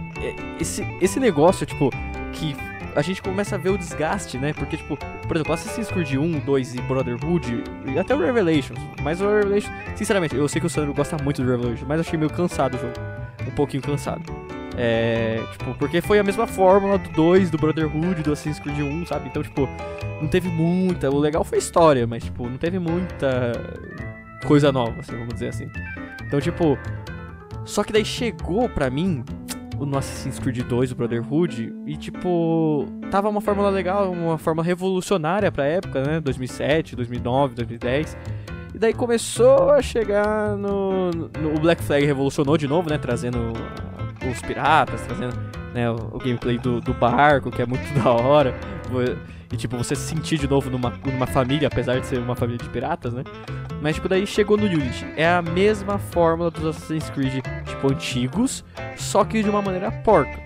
[0.59, 1.91] esse, esse negócio, tipo,
[2.33, 2.57] que
[2.95, 4.53] a gente começa a ver o desgaste, né?
[4.53, 8.79] Porque, tipo, por exemplo, Assassin's Creed 1, 2 e Brotherhood, e até o Revelations.
[9.03, 12.19] Mas o Revelations, sinceramente, eu sei que o Sandro gosta muito do Revelations, mas achei
[12.19, 12.95] meio cansado o jogo.
[13.47, 14.23] Um pouquinho cansado.
[14.77, 19.07] É, tipo, porque foi a mesma fórmula do 2, do Brotherhood, do Assassin's Creed 1,
[19.07, 19.29] sabe?
[19.29, 19.69] Então, tipo,
[20.21, 21.11] não teve muita.
[21.11, 23.53] O legal foi a história, mas, tipo, não teve muita
[24.47, 25.71] coisa nova, assim, vamos dizer assim.
[26.27, 26.79] Então, tipo.
[27.65, 29.23] Só que daí chegou pra mim
[29.87, 35.51] no Assassin's Creed 2, o Brotherhood, e tipo, tava uma fórmula legal, uma forma revolucionária
[35.51, 36.21] pra época, né?
[36.21, 38.17] 2007, 2009, 2010.
[38.75, 41.55] E daí começou a chegar no, no.
[41.57, 42.99] O Black Flag revolucionou de novo, né?
[42.99, 43.53] Trazendo
[44.31, 45.39] os piratas, trazendo
[45.75, 48.55] né, o, o gameplay do, do barco, que é muito da hora.
[49.53, 52.59] E tipo, você se sentir de novo numa, numa família, apesar de ser uma família
[52.59, 53.25] de piratas, né?
[53.83, 55.07] Mas tipo, daí chegou no Unity.
[55.17, 58.65] É a mesma fórmula dos Assassin's Creed, tipo, antigos,
[58.97, 60.39] só que de uma maneira porca.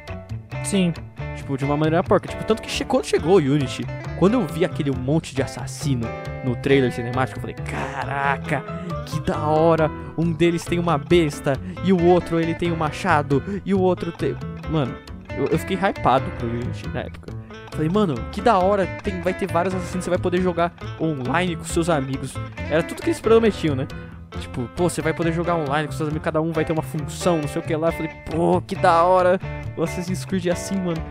[0.65, 0.93] Sim.
[1.37, 2.29] Tipo, de uma maneira porca.
[2.29, 3.85] Tipo, tanto que che quando chegou o Unity,
[4.19, 6.07] quando eu vi aquele monte de assassino
[6.45, 8.65] no trailer cinemático, eu falei, caraca,
[9.05, 9.91] que da hora.
[10.17, 14.13] Um deles tem uma besta, e o outro ele tem um machado, e o outro
[14.13, 14.37] tem.
[14.71, 14.95] Mano,
[15.37, 17.33] eu, eu fiquei hypado pro Unity na época.
[17.73, 21.57] Falei, mano, que da hora, tem, vai ter vários assassinos, você vai poder jogar online
[21.57, 22.35] com seus amigos.
[22.71, 23.89] Era tudo que eles prometiam, né?
[24.39, 26.83] Tipo, pô, você vai poder jogar online com seus amigos, cada um vai ter uma
[26.83, 27.89] função, não sei o que lá.
[27.89, 29.41] Eu falei, pô, que da hora
[29.77, 31.03] o Assassin's Creed é assim, mano.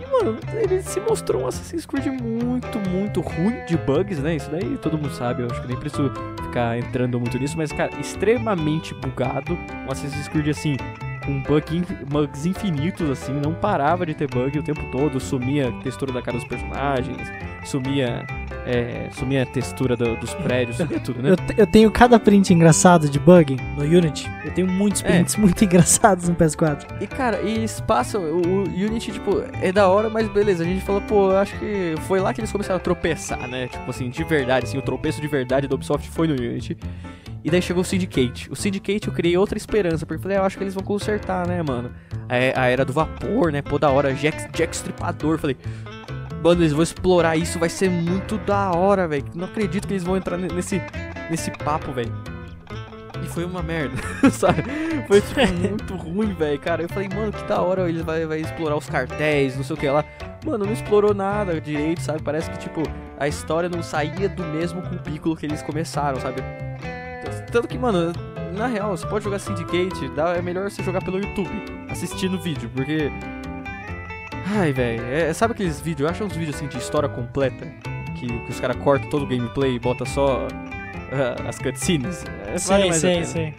[0.00, 4.36] E, mano, ele se mostrou um Assassin's Creed muito, muito ruim de bugs, né?
[4.36, 6.12] Isso daí todo mundo sabe, eu acho que nem preciso
[6.50, 9.56] ficar entrando muito nisso, mas, cara, extremamente bugado.
[9.86, 10.76] Um Assassin's Creed assim,
[11.24, 15.72] com bug, bugs infinitos, assim, não parava de ter bug o tempo todo, sumia a
[15.82, 17.28] textura da cara dos personagens,
[17.64, 18.26] sumia,
[18.66, 21.30] é, sumia a textura do, dos prédios, sumia tudo, né?
[21.30, 25.08] Eu, eu, tenho cada print engraçado de bug no Unity, eu tenho muitos é.
[25.08, 25.38] prints é.
[25.40, 26.86] muito engraçados no PS4.
[27.00, 30.84] E cara, e espaço, o, o Unity, tipo, é da hora, mas beleza, a gente
[30.84, 33.68] falou, pô, acho que foi lá que eles começaram a tropeçar, né?
[33.68, 36.76] Tipo assim, de verdade, assim, o tropeço de verdade do Ubisoft foi no Unity.
[37.42, 38.50] E daí chegou o Syndicate.
[38.50, 40.84] O Syndicate eu criei outra esperança, porque eu falei, ah, eu acho que eles vão
[40.84, 41.90] consertar, né, mano?
[42.28, 43.62] A, a era do vapor, né?
[43.62, 45.38] Pô, da hora, Jack, Jack Stripador.
[45.38, 45.56] Falei,
[46.42, 49.24] mano, eles vão explorar isso, vai ser muito da hora, velho.
[49.34, 50.80] Não acredito que eles vão entrar nesse,
[51.30, 52.12] nesse papo, velho.
[53.22, 53.96] E foi uma merda,
[54.32, 54.62] sabe?
[55.06, 56.82] Foi tipo muito ruim, velho, cara.
[56.82, 59.78] Eu falei, mano, que da hora, eles vai, vai explorar os cartéis, não sei o
[59.78, 60.04] que lá.
[60.44, 62.22] Mano, não explorou nada direito, sabe?
[62.22, 62.82] Parece que, tipo,
[63.18, 66.42] a história não saía do mesmo cubículo que eles começaram, sabe?
[67.52, 68.12] Tanto que, mano,
[68.56, 71.50] na real, você pode jogar Syndicate, dá, é melhor você jogar pelo YouTube,
[71.90, 73.10] assistindo o vídeo, porque.
[74.46, 76.06] Ai, velho, é, sabe aqueles vídeos?
[76.06, 77.66] Eu acho uns vídeos assim de história completa,
[78.16, 82.24] que, que os caras cortam todo o gameplay e bota só uh, as cutscenes.
[82.46, 83.54] É, sim, sim, sim.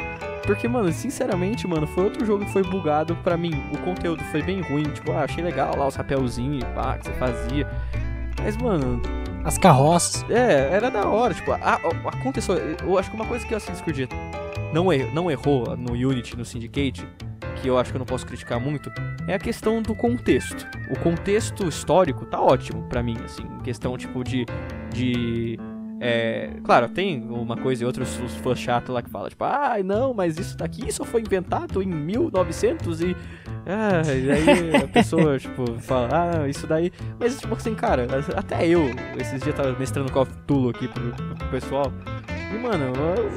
[0.45, 3.51] Porque, mano, sinceramente, mano, foi outro jogo que foi bugado pra mim.
[3.71, 7.13] O conteúdo foi bem ruim, tipo, ah, achei legal lá os rapéuzinhos pá, que você
[7.13, 7.67] fazia.
[8.43, 9.01] Mas, mano,
[9.43, 10.25] as carroças.
[10.29, 11.33] É, era da hora.
[11.33, 11.75] Tipo, a, a,
[12.09, 12.55] aconteceu.
[12.55, 14.09] Eu acho que uma coisa que o Assassin's Creed
[14.73, 17.07] não, er, não errou no Unity, no Syndicate,
[17.61, 18.91] que eu acho que eu não posso criticar muito,
[19.27, 20.67] é a questão do contexto.
[20.89, 24.45] O contexto histórico tá ótimo para mim, assim, questão tipo de.
[24.93, 25.59] de
[26.03, 29.75] é, claro, tem uma coisa e outra, os, fãs chatos lá que falam, tipo, ah,
[29.85, 33.15] não, mas isso daqui só foi inventado em 1900 e
[33.65, 36.91] ah, e aí a pessoa, tipo, fala, ah, isso daí.
[37.19, 41.11] Mas, tipo assim, cara, até eu, esses dias tava mestrando Call of Duty aqui pro,
[41.35, 41.93] pro pessoal.
[42.53, 42.91] E, mano,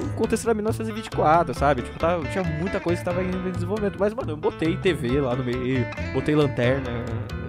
[0.05, 1.83] o contexto era 1924, sabe?
[1.83, 3.96] Tipo, tava, tinha muita coisa que tava em desenvolvimento.
[3.98, 6.90] Mas, mano, eu botei TV lá no meio, botei lanterna,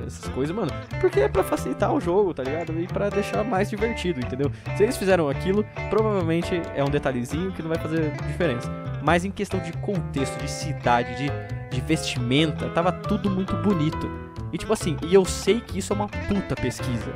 [0.05, 0.71] essas coisas, mano.
[1.01, 2.79] Porque é pra facilitar o jogo, tá ligado?
[2.79, 4.51] E pra deixar mais divertido, entendeu?
[4.77, 8.69] Se eles fizeram aquilo, provavelmente é um detalhezinho que não vai fazer diferença.
[9.01, 11.31] Mas em questão de contexto, de cidade, de
[11.75, 14.09] de vestimenta, tava tudo muito bonito.
[14.51, 17.13] E tipo assim, e eu sei que isso é uma puta pesquisa.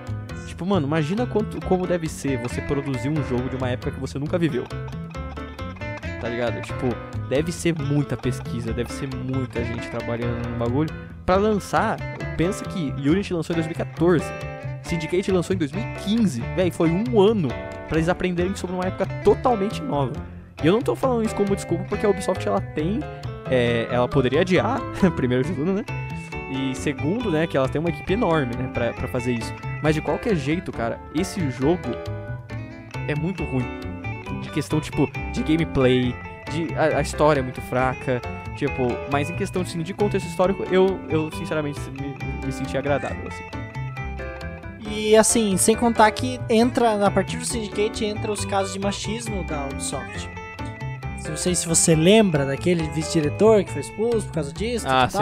[0.50, 4.00] Tipo, mano, imagina quanto, como deve ser você produzir um jogo de uma época que
[4.00, 4.64] você nunca viveu.
[6.20, 6.60] Tá ligado?
[6.64, 6.88] Tipo,
[7.30, 10.90] deve ser muita pesquisa, deve ser muita gente trabalhando no bagulho.
[11.24, 11.98] para lançar,
[12.36, 14.26] pensa que Unity lançou em 2014.
[14.82, 16.42] Syndicate lançou em 2015.
[16.56, 17.50] Véi, foi um ano
[17.88, 20.14] para eles aprenderem sobre uma época totalmente nova.
[20.64, 23.00] E eu não tô falando isso como desculpa porque a Ubisoft ela tem
[23.52, 24.82] é, ela poderia adiar,
[25.16, 25.86] primeiro de tudo, né?
[26.52, 29.54] E segundo, né, que ela tem uma equipe enorme, né, pra, pra fazer isso.
[29.82, 31.89] Mas de qualquer jeito, cara, esse jogo
[33.08, 33.65] é muito ruim.
[34.42, 36.15] De questão, tipo, de gameplay,
[36.52, 38.22] de, a, a história é muito fraca,
[38.56, 42.15] tipo, mas em questão assim, de contexto histórico, eu, eu sinceramente me,
[42.46, 43.44] me senti agradável, assim.
[44.92, 49.44] E assim, sem contar que entra, a partir do Syndicate, entra os casos de machismo
[49.44, 50.38] da Ubisoft.
[51.28, 54.86] Não sei se você lembra daquele vice-diretor que foi expulso por causa disso.
[54.88, 55.18] Ah, sim.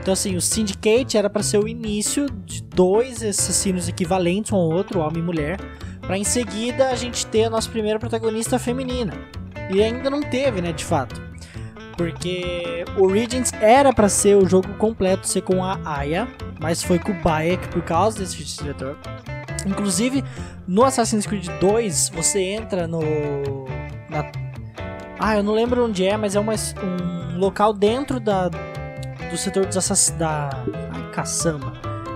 [0.00, 4.62] Então, assim, o Syndicate era pra ser o início de dois assassinos equivalentes um ao
[4.70, 5.58] outro, homem e mulher,
[6.00, 9.14] pra em seguida a gente ter a nossa primeira protagonista feminina.
[9.70, 11.22] E ainda não teve, né, de fato.
[11.96, 16.26] Porque o Origins era pra ser o jogo completo ser com a Aya,
[16.60, 18.98] mas foi com o Bayek por causa desse diretor.
[19.66, 20.22] Inclusive,
[20.66, 23.00] no Assassin's Creed 2, você entra no.
[24.10, 24.30] na-
[25.18, 29.66] ah, eu não lembro onde é, mas é uma, um local dentro da, do setor
[29.66, 30.18] dos assassinos.
[30.18, 30.50] Da.
[30.92, 31.72] Ai, caçamba.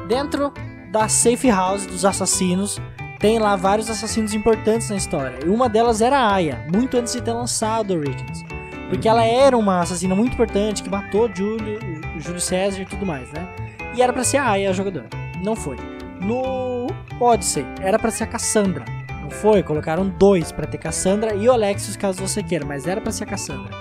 [0.09, 0.53] Dentro
[0.91, 2.81] da safe house dos assassinos.
[3.19, 5.41] Tem lá vários assassinos importantes na história.
[5.45, 8.45] E uma delas era a Aya, muito antes de ter lançado Origins.
[8.89, 11.81] Porque ela era uma assassina muito importante que matou Júlio,
[12.19, 13.49] Júlio César e tudo mais, né?
[13.97, 15.09] E era pra ser a Aya a jogadora.
[15.43, 15.77] Não foi.
[16.21, 16.87] No
[17.21, 18.85] Odyssey, era pra ser a Cassandra.
[19.31, 19.63] Foi?
[19.63, 23.25] Colocaram dois pra ter Cassandra e o Alexios, caso você queira, mas era pra ser
[23.25, 23.73] a Cassandra.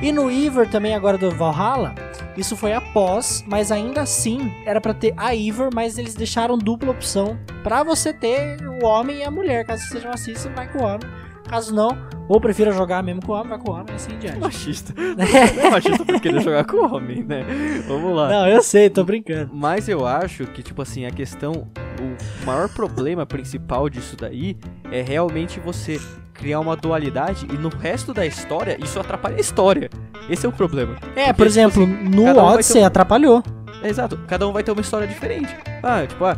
[0.00, 1.94] E no Ivor também agora do Valhalla,
[2.36, 6.92] isso foi após, mas ainda assim era pra ter a Ivor, mas eles deixaram dupla
[6.92, 9.66] opção pra você ter o homem e a mulher.
[9.66, 11.00] Caso você seja um assista, vai com o homem.
[11.48, 11.96] Caso não,
[12.28, 14.38] ou prefira jogar mesmo com o homem, vai com o homem e assim em diante.
[14.38, 14.94] Machista.
[14.96, 17.42] Não é machista por querer jogar com homem, né?
[17.88, 18.28] Vamos lá.
[18.28, 19.50] Não, eu sei, tô brincando.
[19.52, 21.66] Mas eu acho que, tipo assim, a questão.
[22.00, 24.56] O maior problema principal disso daí
[24.90, 26.00] é realmente você
[26.34, 29.90] criar uma dualidade e no resto da história isso atrapalha a história.
[30.30, 30.96] Esse é o problema.
[31.16, 33.42] É, Porque, por exemplo, no cada um vai Odyssey um- atrapalhou.
[33.82, 35.54] É, exato, cada um vai ter uma história diferente.
[35.82, 36.36] Ah, tipo, ah,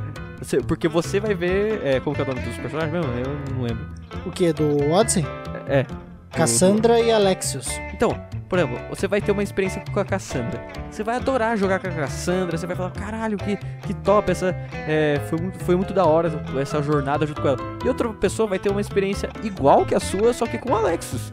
[0.67, 1.81] porque você vai ver.
[1.85, 3.13] É, como que é o nome dos personagens mesmo?
[3.13, 3.87] Eu não lembro.
[4.27, 4.53] O que?
[4.53, 5.25] Do Odyssey?
[5.69, 5.85] É.
[6.33, 7.69] Cassandra e Alexios.
[7.93, 8.17] Então,
[8.51, 10.61] por exemplo, você vai ter uma experiência com a Cassandra.
[10.91, 14.49] Você vai adorar jogar com a Cassandra, você vai falar, caralho, que, que top, essa,
[14.89, 16.29] é, foi, muito, foi muito da hora
[16.61, 17.59] essa jornada junto com ela.
[17.85, 20.77] E outra pessoa vai ter uma experiência igual que a sua, só que com o
[20.77, 21.31] Alexis.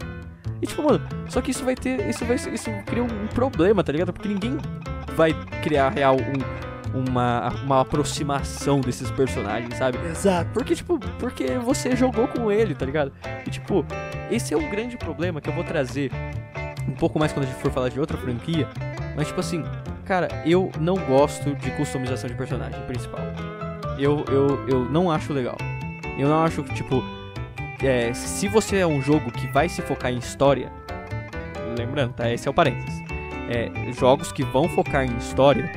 [0.61, 2.07] E tipo, mano, só que isso vai ter.
[2.07, 4.13] Isso vai isso cria um problema, tá ligado?
[4.13, 4.55] Porque ninguém
[5.15, 9.97] vai criar real um, uma, uma aproximação desses personagens, sabe?
[10.07, 10.51] Exato.
[10.53, 13.11] Porque, tipo, porque você jogou com ele, tá ligado?
[13.43, 13.83] E, tipo,
[14.29, 16.11] esse é um grande problema que eu vou trazer
[16.87, 18.67] um pouco mais quando a gente for falar de outra franquia.
[19.15, 19.63] Mas, tipo assim,
[20.05, 23.19] cara, eu não gosto de customização de personagem principal.
[23.97, 25.57] Eu, eu, eu não acho legal.
[26.17, 27.03] Eu não acho que, tipo,
[27.83, 30.71] é, se você é um jogo que vai se focar em história,
[31.77, 32.31] lembrando, tá?
[32.31, 33.01] Esse é o parênteses.
[33.49, 35.71] É, jogos que vão focar em história,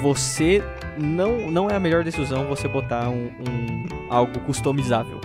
[0.00, 0.62] você
[0.98, 5.20] não, não é a melhor decisão você botar um, um- algo customizável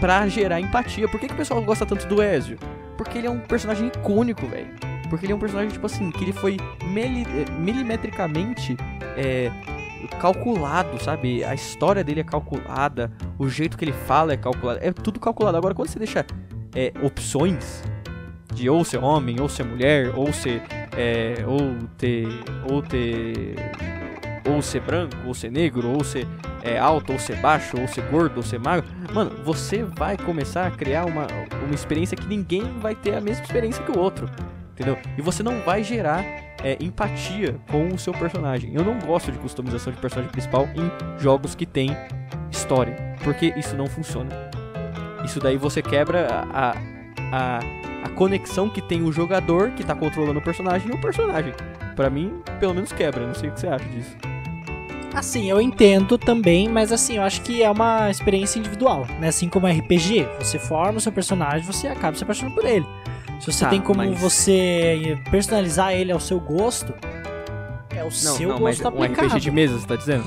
[0.00, 1.08] pra gerar empatia.
[1.08, 2.58] Por que, que o pessoal gosta tanto do Ezio?
[3.02, 4.68] Porque ele é um personagem icônico, velho.
[5.10, 7.26] Porque ele é um personagem, tipo assim, que ele foi mili-
[7.58, 8.76] milimetricamente
[9.16, 9.50] é,
[10.20, 11.44] calculado, sabe?
[11.44, 15.56] A história dele é calculada, o jeito que ele fala é calculado, é tudo calculado.
[15.56, 16.24] Agora, quando você deixa
[16.74, 17.82] é, opções
[18.54, 20.62] de ou ser homem, ou ser mulher, ou ser.
[20.96, 22.28] é, ou ter.
[22.70, 23.56] ou ter.
[24.48, 26.26] Ou ser branco, ou ser negro, ou ser
[26.62, 30.66] é, alto, ou ser baixo, ou ser gordo, ou ser magro, mano, você vai começar
[30.66, 31.26] a criar uma,
[31.64, 34.28] uma experiência que ninguém vai ter a mesma experiência que o outro,
[34.72, 34.98] entendeu?
[35.16, 36.24] E você não vai gerar
[36.62, 38.74] é, empatia com o seu personagem.
[38.74, 41.90] Eu não gosto de customização de personagem principal em jogos que tem
[42.50, 44.30] história, porque isso não funciona.
[45.24, 46.76] Isso daí você quebra a,
[47.32, 47.58] a,
[48.04, 51.52] a conexão que tem o jogador que tá controlando o personagem e o personagem.
[51.94, 53.26] Pra mim, pelo menos quebra.
[53.26, 54.31] Não sei o que você acha disso.
[55.14, 59.28] Assim, eu entendo também, mas assim, eu acho que é uma experiência individual, né?
[59.28, 62.86] Assim como RPG, você forma o seu personagem, você acaba se apaixonando por ele.
[63.38, 66.94] Se você Tá, tem como mas- você personalizar ele ao seu gosto,
[67.90, 69.26] é o Não, seu não, mas gosto um aplicado.
[69.28, 70.24] RPG de mesa, você tá dizendo?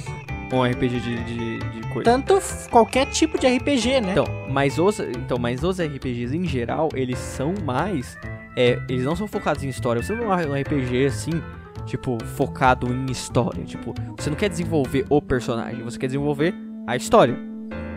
[0.52, 2.04] Ou um RPG de, de, de coisa?
[2.04, 4.12] Tanto qualquer tipo de RPG, né?
[4.12, 8.15] Então, mas os, então, mas os RPGs em geral, eles são mais.
[8.56, 10.02] É, eles não são focados em história.
[10.04, 11.41] Você não é um RPG assim,
[11.86, 13.63] tipo, focado em história.
[13.63, 16.54] Tipo, você não quer desenvolver o personagem, você quer desenvolver
[16.88, 17.38] a história.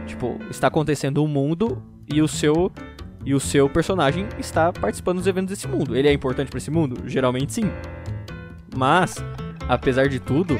[0.06, 2.70] Tipo, está acontecendo um mundo e o seu.
[3.24, 5.94] E o seu personagem está participando dos eventos desse mundo.
[5.94, 7.02] Ele é importante pra esse mundo?
[7.06, 7.70] Geralmente sim.
[8.74, 9.16] Mas,
[9.68, 10.56] apesar de tudo,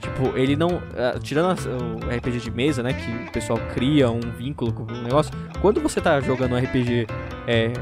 [0.00, 0.80] tipo, ele não.
[0.96, 2.92] ah, tirando o RPG de mesa, né?
[2.94, 5.32] Que o pessoal cria um vínculo com o negócio.
[5.60, 7.06] Quando você tá jogando um RPG
[7.46, 7.72] é,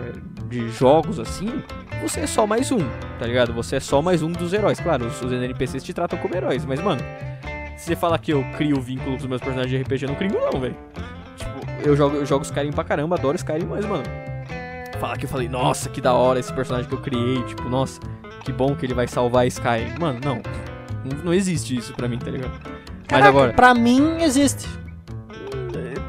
[0.48, 1.62] de jogos assim,
[2.08, 2.80] você é só mais um,
[3.18, 3.52] tá ligado?
[3.54, 4.78] Você é só mais um dos heróis.
[4.78, 7.00] Claro, os, os NPCs te tratam como heróis, mas, mano,
[7.78, 10.16] se você falar que eu crio vínculo com os meus personagens de RPG, eu não
[10.16, 10.76] crio, não, velho.
[11.36, 14.04] Tipo, eu jogo, eu jogo Skyrim pra caramba, adoro Skyrim, mas, mano.
[15.00, 18.00] Falar que eu falei, nossa, que da hora esse personagem que eu criei, tipo, nossa,
[18.44, 19.98] que bom que ele vai salvar Skyrim.
[19.98, 20.42] Mano, não.
[21.04, 22.52] Não, não existe isso pra mim, tá ligado?
[22.52, 23.52] Mas Caraca, agora.
[23.54, 24.68] pra mim existe.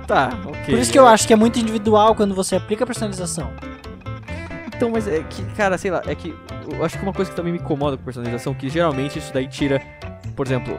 [0.05, 0.65] Tá, ok.
[0.65, 3.51] Por isso que eu acho que é muito individual quando você aplica a personalização.
[4.75, 6.35] Então, mas é que, cara, sei lá, é que
[6.71, 9.47] eu acho que uma coisa que também me incomoda com personalização, que geralmente isso daí
[9.47, 9.81] tira
[10.35, 10.77] por exemplo,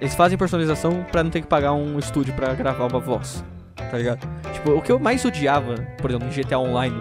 [0.00, 3.44] eles fazem personalização pra não ter que pagar um estúdio pra gravar uma voz,
[3.76, 4.28] tá ligado?
[4.52, 6.96] Tipo, o que eu mais odiava, por exemplo, em GTA Online,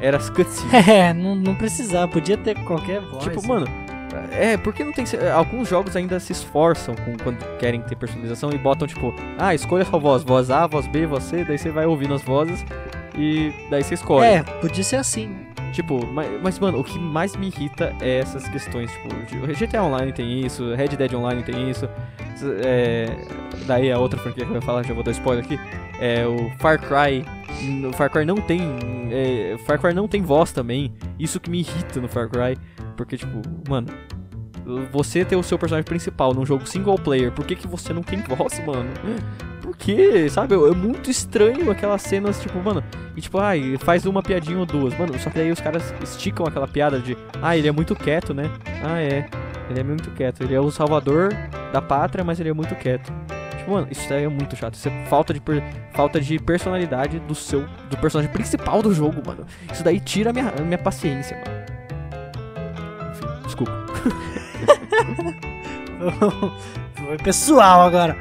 [0.00, 0.70] era as cutscenes.
[0.88, 3.22] É, não, não precisava, podia ter qualquer voz.
[3.22, 3.66] Tipo, mano,
[4.32, 5.04] é, porque não tem.
[5.34, 9.84] Alguns jogos ainda se esforçam com, quando querem ter personalização e botam, tipo, ah, escolha
[9.84, 12.64] sua voz, voz A, voz B, voz C, daí você vai ouvindo as vozes
[13.14, 14.26] e daí você escolhe.
[14.26, 15.49] É, podia ser assim.
[15.72, 20.12] Tipo, mas, mas, mano, o que mais me irrita é essas questões, tipo, GTA Online
[20.12, 21.88] tem isso, Red Dead Online tem isso,
[22.64, 23.06] é,
[23.66, 25.58] daí a outra franquia que eu vou falar, já vou dar spoiler aqui,
[26.00, 27.24] é o Far Cry,
[27.88, 28.60] o Far Cry não tem,
[29.12, 32.58] é, Far Cry não tem voz também, isso que me irrita no Far Cry,
[32.96, 33.88] porque, tipo, mano,
[34.90, 38.02] você ter o seu personagem principal num jogo single player, por que, que você não
[38.02, 38.90] tem voz, mano?
[39.80, 40.28] Quê?
[40.28, 40.54] Sabe?
[40.54, 42.84] É muito estranho aquelas cenas, tipo, mano.
[43.16, 44.96] E tipo, ai, faz uma piadinha ou duas.
[44.96, 48.34] Mano, só que daí os caras esticam aquela piada de, ah, ele é muito quieto,
[48.34, 48.50] né?
[48.84, 49.26] Ah, é.
[49.70, 50.42] Ele é muito quieto.
[50.42, 51.30] Ele é o salvador
[51.72, 53.10] da pátria, mas ele é muito quieto.
[53.56, 54.74] Tipo, mano, isso daí é muito chato.
[54.74, 55.40] Isso é falta de,
[55.92, 57.64] falta de personalidade do seu.
[57.88, 59.46] do personagem principal do jogo, mano.
[59.72, 63.10] Isso daí tira a minha, a minha paciência, mano.
[63.12, 63.72] Enfim, desculpa.
[66.94, 68.16] Foi pessoal agora.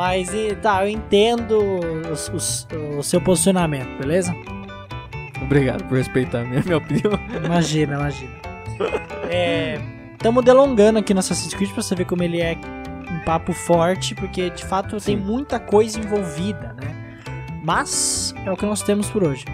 [0.00, 1.58] Mas e, tá, eu entendo
[2.10, 4.34] os, os, o seu posicionamento, beleza?
[5.42, 7.12] Obrigado por respeitar a minha, minha opinião.
[7.44, 8.32] Imagina, imagina.
[9.28, 9.78] É,
[10.14, 12.56] Estamos delongando aqui no Assassin's Creed pra você ver como ele é
[13.10, 15.16] um papo forte, porque de fato Sim.
[15.16, 17.18] tem muita coisa envolvida, né?
[17.62, 19.44] Mas é o que nós temos por hoje.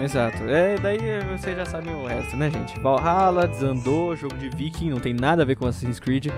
[0.00, 0.44] Exato.
[0.48, 0.98] É, daí
[1.36, 2.78] você já sabe o resto, né, gente?
[2.78, 6.28] Valhalla, desandou, jogo de viking, não tem nada a ver com Assassin's Creed.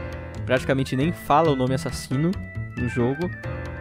[0.46, 2.30] Praticamente nem fala o nome assassino
[2.76, 3.30] no jogo.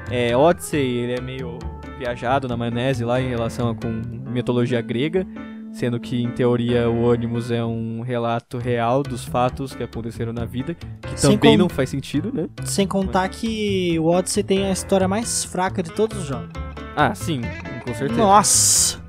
[0.09, 1.59] É, Odyssey, ele é meio
[1.97, 3.87] viajado na maionese lá em relação com
[4.29, 5.27] mitologia grega,
[5.71, 10.45] sendo que em teoria o Onimus é um relato real dos fatos que aconteceram na
[10.45, 12.47] vida, que Sem também não faz sentido, né?
[12.63, 13.37] Sem contar Mas...
[13.37, 16.49] que o Odyssey tem a história mais fraca de todos os jogos.
[16.95, 17.41] Ah, sim,
[17.85, 18.19] com certeza.
[18.19, 18.99] Nossa!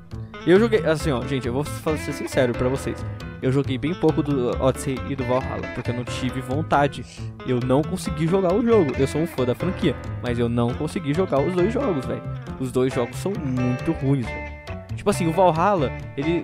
[0.45, 2.97] Eu joguei, assim, ó, gente, eu vou ser sincero para vocês.
[3.41, 7.03] Eu joguei bem pouco do Odyssey e do Valhalla, porque eu não tive vontade.
[7.47, 8.91] Eu não consegui jogar o jogo.
[8.99, 12.21] Eu sou um fã da franquia, mas eu não consegui jogar os dois jogos, velho.
[12.59, 14.51] Os dois jogos são muito ruins, velho.
[14.95, 16.43] Tipo assim, o Valhalla, ele.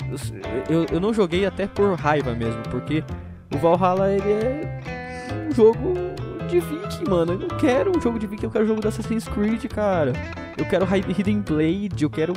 [0.68, 3.04] Eu, eu não joguei até por raiva mesmo, porque
[3.54, 5.94] o Valhalla ele é um jogo
[6.50, 7.34] de Viking, mano.
[7.34, 10.14] Eu não quero um jogo de Viking, eu quero um jogo da Assassin's Creed, cara.
[10.58, 12.34] Eu quero Hidden Blade, eu quero,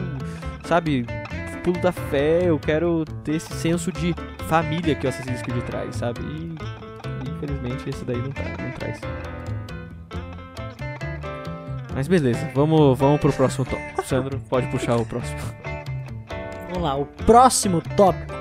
[0.65, 1.07] sabe,
[1.65, 4.15] pulo da fé, eu quero ter esse senso de
[4.51, 6.21] família que o Assassin's Creed traz, sabe?
[6.23, 9.01] E infelizmente esse daí não, tá, não traz.
[11.95, 14.03] Mas beleza, vamos, vamos pro próximo tópico.
[14.03, 15.39] Sandro, pode puxar o próximo.
[16.67, 18.35] Vamos lá, o próximo tópico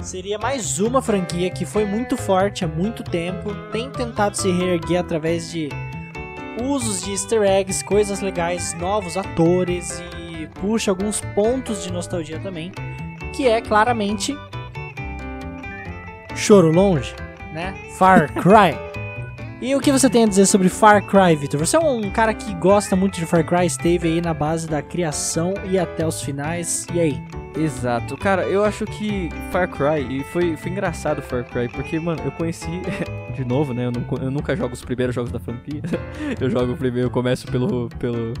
[0.00, 5.00] seria mais uma franquia que foi muito forte há muito tempo, tem tentado se reerguer
[5.00, 5.68] através de
[6.62, 12.72] usos de easter eggs, coisas legais, novos atores e puxa alguns pontos de nostalgia também,
[13.34, 14.34] que é claramente
[16.36, 17.14] Choro Longe,
[17.52, 17.74] né?
[17.98, 18.76] Far Cry.
[19.60, 21.60] e o que você tem a dizer sobre Far Cry, Victor?
[21.60, 24.82] Você é um cara que gosta muito de Far Cry, esteve aí na base da
[24.82, 26.86] criação e até os finais.
[26.92, 27.22] E aí?
[27.56, 32.22] Exato, cara, eu acho que Far Cry, e foi, foi engraçado Far Cry, porque, mano,
[32.24, 32.80] eu conheci,
[33.36, 35.82] de novo, né, eu, não, eu nunca jogo os primeiros jogos da franquia,
[36.40, 38.32] eu jogo primeiro, eu começo pelo, pelo,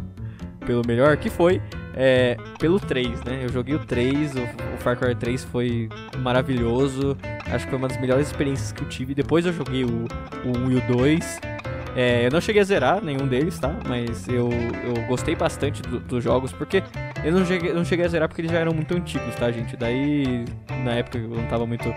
[0.62, 1.60] pelo melhor, que foi
[1.94, 3.40] é, pelo 3, né?
[3.42, 7.16] Eu joguei o 3, o, o, Far Cry 3 foi maravilhoso,
[7.52, 9.14] acho que foi uma das melhores experiências que eu tive.
[9.14, 10.06] Depois eu joguei o,
[10.44, 11.40] o 1 e o 2.
[11.94, 13.76] É, eu não cheguei a zerar nenhum deles, tá?
[13.86, 16.82] Mas eu, eu gostei bastante do, dos jogos, porque
[17.22, 19.76] eu não cheguei, não cheguei a zerar porque eles já eram muito antigos, tá, gente?
[19.76, 20.44] Daí,
[20.82, 21.94] na época eu não tava muito,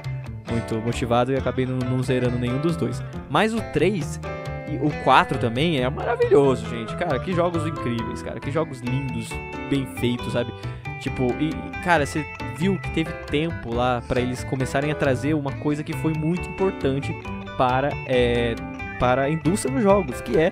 [0.51, 3.01] muito motivado e acabei não, não zerando nenhum dos dois.
[3.29, 4.19] Mas o 3,
[4.67, 6.95] e o 4 também é maravilhoso, gente.
[6.95, 8.39] Cara, que jogos incríveis, cara.
[8.39, 9.29] Que jogos lindos,
[9.69, 10.51] bem feitos, sabe?
[10.99, 11.51] Tipo, e
[11.83, 12.25] cara, você
[12.57, 16.49] viu que teve tempo lá para eles começarem a trazer uma coisa que foi muito
[16.49, 17.15] importante
[17.57, 18.55] para, é,
[18.99, 20.51] para a indústria dos jogos, que é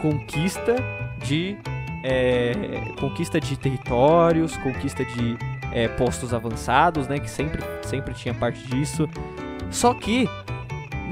[0.00, 0.76] conquista
[1.24, 1.56] de
[2.02, 2.52] é,
[2.98, 5.38] conquista de territórios, conquista de
[5.72, 7.18] é, postos avançados, né?
[7.18, 9.08] Que sempre, sempre tinha parte disso.
[9.70, 10.28] Só que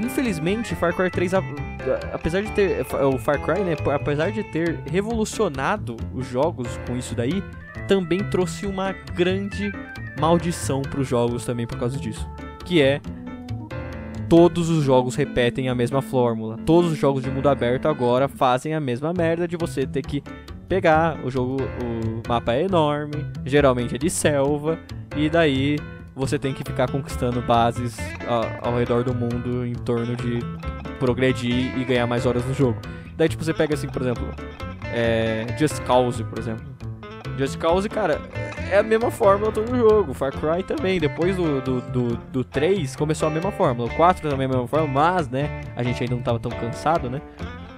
[0.01, 1.33] infelizmente, Far Cry 3,
[2.13, 2.85] apesar de ter.
[3.05, 3.75] O Far Cry, né?
[3.93, 7.43] Apesar de ter revolucionado os jogos com isso daí,
[7.87, 9.71] também trouxe uma grande
[10.19, 12.27] maldição para os jogos também por causa disso.
[12.65, 13.01] Que é.
[14.29, 16.57] Todos os jogos repetem a mesma fórmula.
[16.65, 20.23] Todos os jogos de mundo aberto agora fazem a mesma merda de você ter que
[20.69, 21.57] pegar o jogo.
[21.83, 24.79] O mapa é enorme, geralmente é de selva,
[25.17, 25.75] e daí
[26.15, 27.97] você tem que ficar conquistando bases
[28.27, 30.39] ao, ao redor do mundo em torno de
[30.99, 32.79] progredir e ganhar mais horas no jogo.
[33.15, 34.27] Daí, tipo, você pega assim, por exemplo,
[34.93, 36.65] é, Just Cause, por exemplo.
[37.37, 38.21] Just Cause, cara,
[38.69, 40.13] é a mesma fórmula todo jogo.
[40.13, 40.99] Far Cry também.
[40.99, 43.89] Depois do, do, do, do 3 começou a mesma fórmula.
[43.89, 46.51] O 4 também é a mesma fórmula, mas, né, a gente ainda não tava tão
[46.51, 47.21] cansado, né?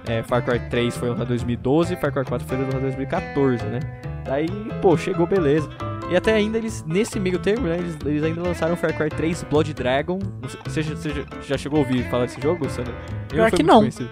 [0.06, 3.64] É, Far Cry 3 foi lançado em 2012, Far Cry 4 foi lançado em 2014,
[3.64, 3.80] né?
[4.24, 4.48] Daí,
[4.82, 5.68] pô, chegou beleza.
[6.10, 9.42] E até ainda eles, nesse meio termo, né, eles, eles ainda lançaram Far Cry 3
[9.44, 10.18] Blood Dragon.
[10.64, 12.94] Você, você já, chegou a ouvir falar desse jogo, Sandra?
[13.28, 13.80] Pior que não.
[13.80, 14.10] Conhecido.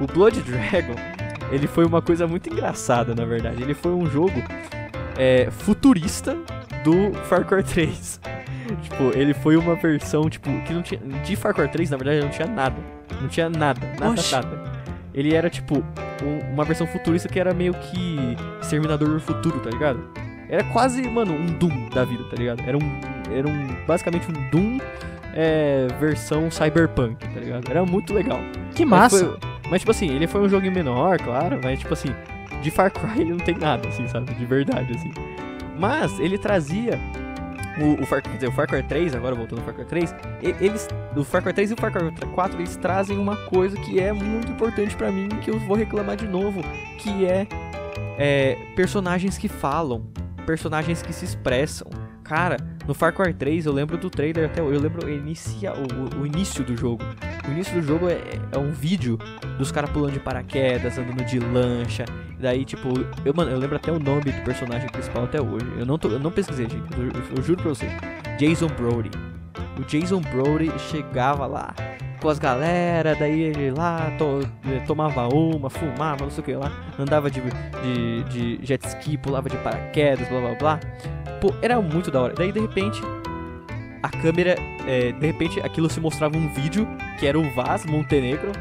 [0.00, 0.94] O Blood Dragon,
[1.52, 3.62] ele foi uma coisa muito engraçada, na verdade.
[3.62, 4.42] Ele foi um jogo
[5.18, 6.36] é, futurista
[6.82, 8.20] do Far Cry 3.
[8.82, 11.00] tipo, ele foi uma versão, tipo, que não tinha.
[11.24, 12.76] De Far Cry 3, na verdade, não tinha nada.
[13.20, 14.32] Não tinha nada, nada, Oxi.
[14.34, 14.78] nada.
[15.12, 15.84] Ele era, tipo,
[16.22, 20.00] um- uma versão futurista que era meio que Exterminador do Futuro, tá ligado?
[20.48, 22.62] Era quase, mano, um Doom da vida, tá ligado?
[22.66, 23.00] Era um.
[23.32, 23.66] Era um.
[23.86, 24.78] Basicamente um Doom
[25.34, 27.70] é, versão cyberpunk, tá ligado?
[27.70, 28.40] Era muito legal.
[28.74, 29.26] Que Mas massa.
[29.26, 29.38] foi-
[29.70, 32.08] Mas, tipo assim, ele foi um joguinho menor, claro, mas, tipo assim,
[32.62, 34.32] de Far Cry ele não tem nada, assim, sabe?
[34.32, 35.12] De verdade, assim.
[35.78, 36.98] Mas ele trazia.
[37.80, 40.14] O, o Far, quer dizer, o Far Cry 3, agora voltando ao Far Cry 3,
[40.42, 40.88] e- eles.
[41.14, 44.12] O Far Cry 3 e o Far Cry 4 eles trazem uma coisa que é
[44.12, 46.62] muito importante pra mim, que eu vou reclamar de novo,
[46.98, 47.46] que é,
[48.18, 50.06] é personagens que falam,
[50.52, 51.86] personagens que se expressam.
[52.24, 56.20] Cara, no Far Cry 3 eu lembro do trailer até eu lembro o, inicia, o,
[56.22, 57.04] o- início do jogo.
[57.46, 58.18] O início do jogo é,
[58.52, 59.18] é um vídeo
[59.58, 62.06] dos caras pulando de paraquedas, andando de lancha.
[62.40, 62.88] Daí, tipo,
[63.26, 65.66] eu, mano, eu lembro até o nome do personagem principal até hoje.
[65.78, 66.82] Eu não, tô, eu não pesquisei, gente.
[66.96, 67.86] Eu, eu- eu juro pra você.
[68.38, 69.10] Jason Brody.
[69.78, 71.74] O Jason Brody chegava lá
[72.20, 76.54] com as galera, daí ele lá to- eh, tomava uma, fumava, não sei o que
[76.54, 78.24] lá, andava de, de,
[78.58, 80.80] de jet ski, pulava de paraquedas, blá blá blá.
[81.40, 82.34] Pô, era muito da hora.
[82.34, 83.00] Daí de repente
[84.02, 84.54] a câmera,
[84.86, 86.86] eh, de repente aquilo se mostrava um vídeo
[87.18, 88.52] que era o Vaz Montenegro,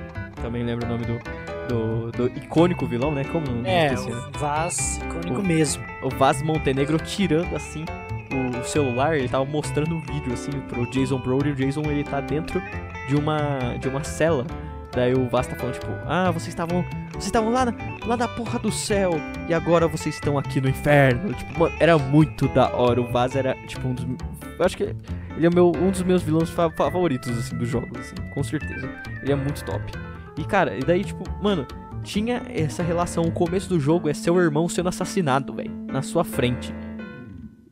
[0.41, 1.19] também lembro o nome do,
[1.67, 3.23] do, do icônico vilão, né?
[3.25, 4.21] Como não É, esqueci, né?
[4.37, 5.83] Vaz icônico O- mesmo.
[6.03, 7.85] o Vaz Montenegro tirando assim
[8.31, 12.19] o celular, ele tava mostrando um vídeo assim pro Jason Brody, o Jason ele tá
[12.21, 12.61] dentro
[13.07, 14.45] de uma de uma cela.
[14.93, 17.73] Daí o Vaz tá falando tipo: "Ah, vocês estavam vocês estavam lá na,
[18.05, 19.11] lá na porra do céu
[19.47, 21.33] e agora vocês estão aqui no inferno".
[21.33, 22.99] Tipo, mano, era muito da hora.
[23.01, 24.05] O Vaz era tipo um dos
[24.59, 24.83] eu acho que
[25.35, 28.89] ele é meu, um dos meus vilões fa- favoritos assim dos jogos assim, com certeza.
[29.21, 29.83] Ele é muito top.
[30.35, 31.67] E cara, e daí tipo, mano,
[32.03, 33.23] tinha essa relação.
[33.25, 36.73] O começo do jogo é seu irmão sendo assassinado, velho, na sua frente.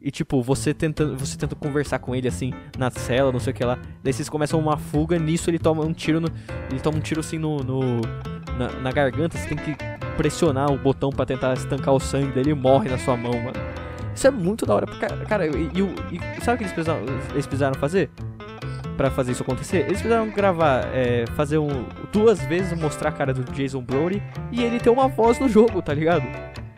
[0.05, 3.55] E tipo, você tentando, você tenta conversar com ele assim na cela, não sei o
[3.55, 3.79] que lá.
[4.03, 6.27] Daí vocês começam uma fuga, nisso ele toma um tiro no,
[6.69, 8.01] ele toma um tiro assim no, no-
[8.55, 9.75] na, na garganta, você tem que
[10.15, 13.57] pressionar o botão pra tentar estancar o sangue dele e morre na sua mão, mano.
[14.13, 17.01] Isso é muito da hora, porque, cara, e, e, e sabe o que eles precisaram,
[17.31, 18.11] eles precisaram fazer?
[18.95, 19.77] Pra fazer isso acontecer?
[19.79, 21.83] Eles precisaram gravar, é, fazer um,
[22.13, 25.81] duas vezes mostrar a cara do Jason Brody e ele ter uma voz no jogo,
[25.81, 26.23] tá ligado?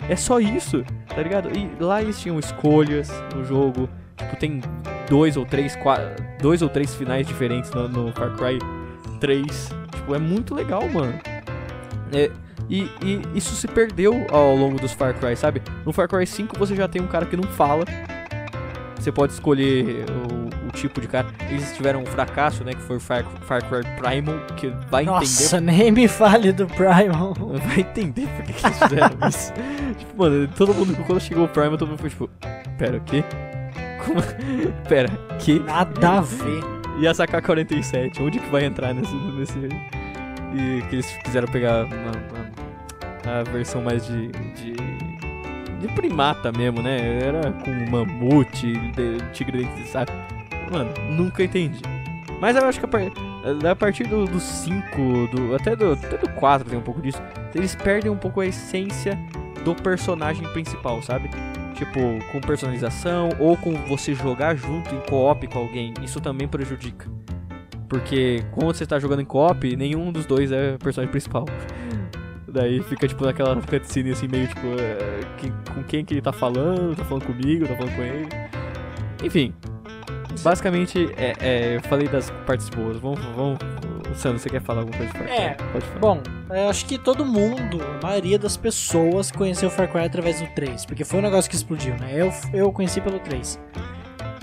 [0.09, 1.49] É só isso, tá ligado?
[1.57, 3.89] E lá eles tinham escolhas no jogo.
[4.15, 4.61] Tipo, tem
[5.09, 5.99] dois ou três, qua-
[6.41, 8.57] dois ou três finais diferentes no, no Far Cry
[9.19, 9.69] 3.
[9.95, 11.13] Tipo, é muito legal, mano.
[12.13, 12.31] É,
[12.69, 15.61] e, e isso se perdeu ao longo dos Far Cry, sabe?
[15.85, 17.83] No Far Cry 5 você já tem um cara que não fala.
[18.95, 20.05] Você pode escolher
[20.81, 21.27] tipo de cara.
[21.49, 22.73] Eles tiveram um fracasso, né?
[22.73, 26.67] Que foi o Far, Far Cry Primal, que vai entender Nossa, nem me fale do
[26.67, 27.33] Primal.
[27.65, 29.53] vai entender por que, que eles fizeram isso.
[29.97, 32.29] tipo, mano, todo mundo, quando chegou o Prime, todo mundo foi tipo,
[32.77, 33.23] pera, o quê?
[34.05, 34.21] Como?
[34.87, 35.09] Pera,
[35.39, 35.59] que?
[35.59, 36.63] Nada a ver.
[36.99, 39.13] E a AK-47, onde que vai entrar nesse...
[39.13, 39.57] nesse...
[40.55, 44.73] E que eles quiseram pegar uma, uma- a versão mais de, de...
[45.81, 47.19] De primata mesmo, né?
[47.21, 50.11] Era com mamute, de, tigre de saco.
[50.71, 51.81] Mano, nunca entendi.
[52.39, 53.01] Mas eu acho que a, par-
[53.71, 54.85] a partir do 5,
[55.33, 57.21] do, até, do, até do 4 tem um pouco disso,
[57.55, 59.17] eles perdem um pouco a essência
[59.63, 61.29] do personagem principal, sabe?
[61.73, 61.99] Tipo,
[62.31, 67.07] com personalização ou com você jogar junto em co-op com alguém, isso também prejudica.
[67.89, 71.45] Porque quando você tá jogando em co-op, nenhum dos dois é personagem principal.
[72.47, 76.31] Daí fica tipo naquela cutscene assim, meio tipo, é, que- com quem que ele tá
[76.33, 78.27] falando, tá falando comigo, tá falando com ele.
[79.23, 79.53] Enfim,
[80.41, 82.97] basicamente, é, é, eu falei das partes boas.
[82.97, 83.59] Vamos, vamos.
[84.15, 85.37] Sandro, você quer falar alguma coisa de Far Cry?
[85.37, 85.99] É, Pode falar.
[85.99, 90.47] Bom, eu acho que todo mundo, a maioria das pessoas conheceu Far Cry através do
[90.47, 92.11] 3, porque foi um negócio que explodiu, né?
[92.13, 93.59] Eu, eu conheci pelo 3.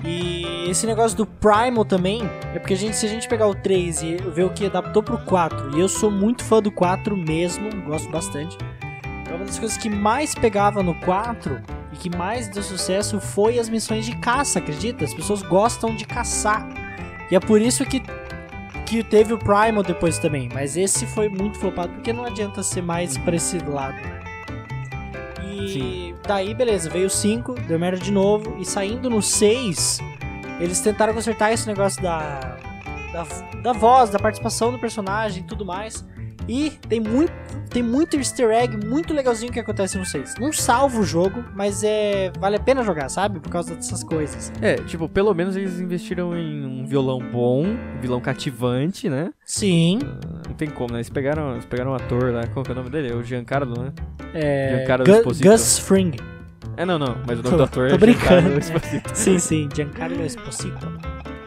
[0.05, 2.21] E esse negócio do Primal também,
[2.53, 5.01] é porque a gente, se a gente pegar o 3 e ver o que adaptou
[5.01, 8.55] pro 4, e eu sou muito fã do 4 mesmo, gosto bastante.
[9.29, 11.61] Uma das coisas que mais pegava no 4
[11.91, 15.03] e que mais deu sucesso foi as missões de caça, acredita?
[15.03, 16.67] As pessoas gostam de caçar.
[17.29, 18.01] E é por isso que
[18.85, 22.83] que teve o Primal depois também, mas esse foi muito flopado porque não adianta ser
[22.83, 24.19] mais pra esse lado, né?
[25.43, 26.15] E Sim.
[26.25, 29.99] daí, beleza, veio o 5, deu merda de novo, e saindo no 6,
[30.59, 32.57] eles tentaram consertar esse negócio da,
[33.11, 33.25] da,
[33.61, 36.05] da voz, da participação do personagem e tudo mais.
[36.47, 37.31] E tem muito,
[37.69, 40.35] tem muito easter egg muito legalzinho que acontece no 6.
[40.39, 43.39] Não salva o jogo, mas é vale a pena jogar, sabe?
[43.39, 44.51] Por causa dessas coisas.
[44.61, 49.31] É, tipo, pelo menos eles investiram em um violão bom, um vilão cativante, né?
[49.45, 49.99] Sim.
[50.47, 50.97] Não tem como, né?
[50.99, 53.09] Eles pegaram, eles pegaram um ator lá, qual que é o nome dele?
[53.11, 53.91] É o Giancarlo, né?
[54.33, 55.49] É, Giancarlo Gu- Esposito.
[55.49, 56.11] Gus Fring.
[56.77, 58.41] É, não, não, mas o nome Tô- do ator tô é brincando.
[58.41, 59.11] Giancarlo Esposito.
[59.15, 60.87] Sim, sim, Giancarlo Esposito.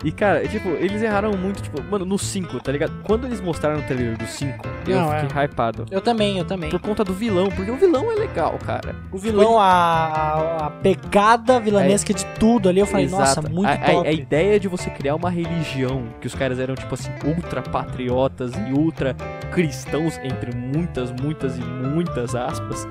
[0.04, 2.92] E, cara, tipo, eles erraram muito, tipo, mano, no 5, tá ligado?
[3.02, 5.20] Quando eles mostraram o trailer do 5, eu Não, é.
[5.22, 5.86] fiquei hypado.
[5.90, 6.70] Eu também, eu também.
[6.70, 8.94] Por conta do vilão, porque o vilão é legal, cara.
[9.10, 13.50] O vilão, a, a, a pegada vilanesca de tudo ali, eu falei, nossa, Exato.
[13.50, 14.08] muito a, a- top.
[14.08, 18.52] A, ideia de você criar uma religião, que os caras eram, tipo assim, ultra patriotas
[18.54, 19.14] e ultra
[19.50, 22.86] cristãos, entre muitas, muitas e muitas aspas.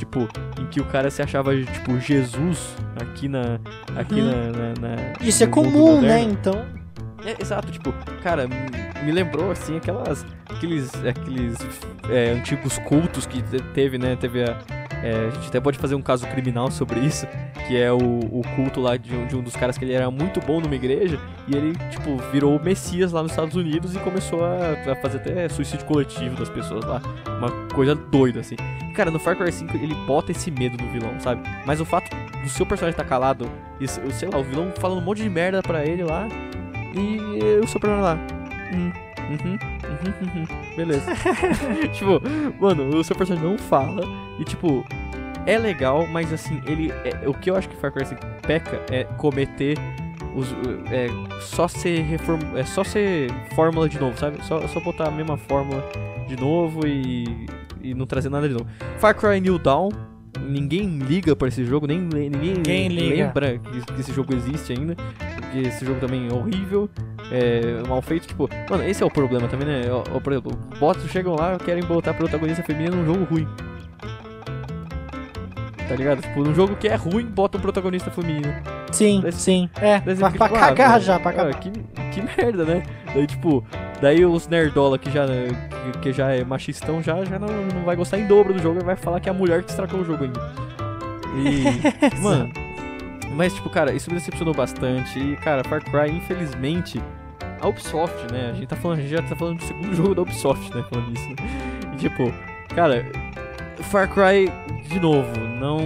[0.00, 0.26] Tipo,
[0.58, 3.60] em que o cara se achava, tipo, Jesus aqui na.
[3.94, 4.30] Aqui Uhum.
[4.30, 4.34] na,
[4.88, 6.24] na- na- Isso é comum, né?
[6.24, 6.32] moderno.
[6.32, 6.64] Então.
[7.22, 7.92] É, exato, tipo,
[8.22, 11.58] cara, me- lembrou assim aquelas aqueles aqueles
[12.08, 14.16] é, antigos cultos que te- teve, né?
[14.16, 14.56] Teve a
[15.02, 17.26] é, a gente até pode fazer um caso criminal sobre isso,
[17.66, 20.10] que é o, o culto lá de um, de um dos caras que ele era
[20.10, 23.98] muito bom numa igreja e ele, tipo, virou o Messias lá nos Estados Unidos e
[23.98, 27.00] começou a, a fazer até suicídio coletivo das pessoas lá.
[27.38, 28.56] Uma coisa doida, assim.
[28.94, 31.42] Cara, no Far Cry 5 ele bota esse medo no vilão, sabe?
[31.64, 32.10] Mas o fato
[32.42, 33.48] do seu personagem estar calado,
[33.80, 36.28] e, sei lá, o vilão falando um monte de merda pra ele lá,
[36.94, 38.18] e o seu personagem lá.
[38.72, 38.92] Hum,
[39.30, 41.12] uhum, uhum, uhum, beleza.
[41.92, 42.20] tipo,
[42.60, 44.02] mano, o seu personagem não fala
[44.38, 44.84] e tipo,
[45.46, 46.92] é legal, mas assim, ele.
[47.04, 49.78] é- o que eu acho que Far Cry 5 peca é cometer
[50.34, 50.48] os.
[50.90, 51.08] É,
[51.40, 54.44] só ser reform, é só ser fórmula de novo, sabe?
[54.44, 55.82] Só, só botar a mesma fórmula
[56.26, 57.46] de novo e.
[57.82, 58.66] e não trazer nada de novo.
[58.98, 59.90] Far Cry New Dawn.
[60.40, 64.94] Ninguém liga pra esse jogo, nem ninguém, lembra que, que esse jogo existe ainda.
[65.36, 66.88] Porque esse jogo também é horrível,
[67.32, 68.28] é mal feito.
[68.28, 69.82] Tipo, mano, esse é o problema também, né?
[70.22, 73.46] Por exemplo, bots chegam lá e querem botar protagonista feminina num jogo ruim.
[75.90, 76.22] Tá ligado?
[76.22, 78.54] Tipo, num jogo que é ruim, bota um protagonista feminino.
[78.92, 79.68] Sim, Daí- sim.
[79.80, 81.54] É, Daí pra, pra tipo, ah, cagar velho, já, pra ah, acabar.
[81.58, 82.82] que, que merda, né?
[83.12, 83.64] Daí, tipo,
[84.00, 87.96] daí os nerdola que já, que, que já é machistão já, já não, não vai
[87.96, 90.04] gostar em dobro do jogo e vai falar que é a mulher que estragou o
[90.04, 90.40] jogo ainda.
[91.34, 92.52] E, mano,
[93.34, 95.18] mas, tipo, cara, isso me decepcionou bastante.
[95.18, 97.02] E, cara, Far Cry, infelizmente,
[97.60, 98.50] a Ubisoft, né?
[98.50, 100.84] A gente tá falando, a gente já tá falando do segundo jogo da Ubisoft, né?
[100.88, 101.28] Falando isso.
[101.30, 101.36] né?
[101.94, 102.32] E, tipo,
[102.76, 103.04] cara,
[103.84, 104.50] Far Cry,
[104.88, 105.78] de novo, não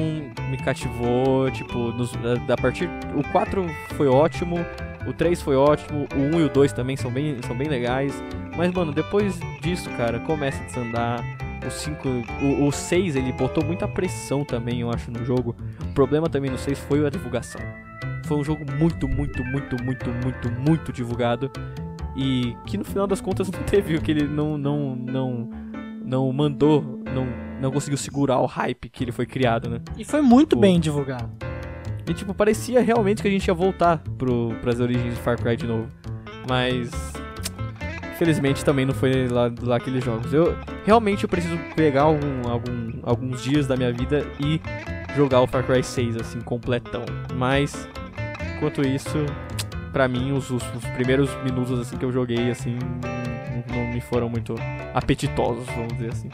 [0.51, 1.51] me cativou.
[1.51, 2.89] Tipo, nos, a, a partir.
[3.17, 3.67] O 4
[3.97, 4.57] foi ótimo,
[5.07, 8.15] o 3 foi ótimo, o 1 e o 2 também são bem, são bem legais.
[8.57, 11.25] Mas, mano, depois disso, cara, começa a desandar.
[11.67, 12.09] O 5,
[12.43, 15.57] o, o 6, ele botou muita pressão também, eu acho, no jogo.
[15.81, 17.61] O problema também no 6 foi a divulgação.
[18.27, 21.51] Foi um jogo muito, muito, muito, muito, muito, muito divulgado.
[22.17, 25.51] E que no final das contas não teve o que ele não, não, não,
[26.05, 27.27] não mandou, não,
[27.61, 29.81] não conseguiu segurar o hype que ele foi criado, né?
[29.97, 30.61] E foi muito Pô.
[30.61, 31.31] bem divulgado.
[32.07, 35.57] E tipo, parecia realmente que a gente ia voltar pro, pras origens de Far Cry
[35.57, 35.89] de novo.
[36.49, 36.91] Mas.
[38.15, 40.33] Infelizmente também não foi lá, lá aqueles jogos.
[40.33, 44.61] Eu realmente eu preciso pegar algum, algum, alguns dias da minha vida e
[45.17, 47.05] jogar o Far Cry 6, assim, completão.
[47.35, 47.89] Mas,
[48.57, 49.19] enquanto isso,
[49.93, 52.79] pra mim, os, os, os primeiros minutos assim que eu joguei, assim,
[53.67, 54.55] não, não me foram muito
[54.93, 56.29] apetitosos, vamos dizer assim.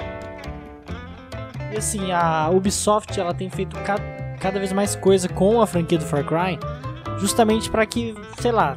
[1.73, 3.99] E assim, a Ubisoft ela tem feito ca-
[4.41, 6.59] cada vez mais coisa com a franquia do Far Cry,
[7.19, 8.77] justamente pra que, sei lá,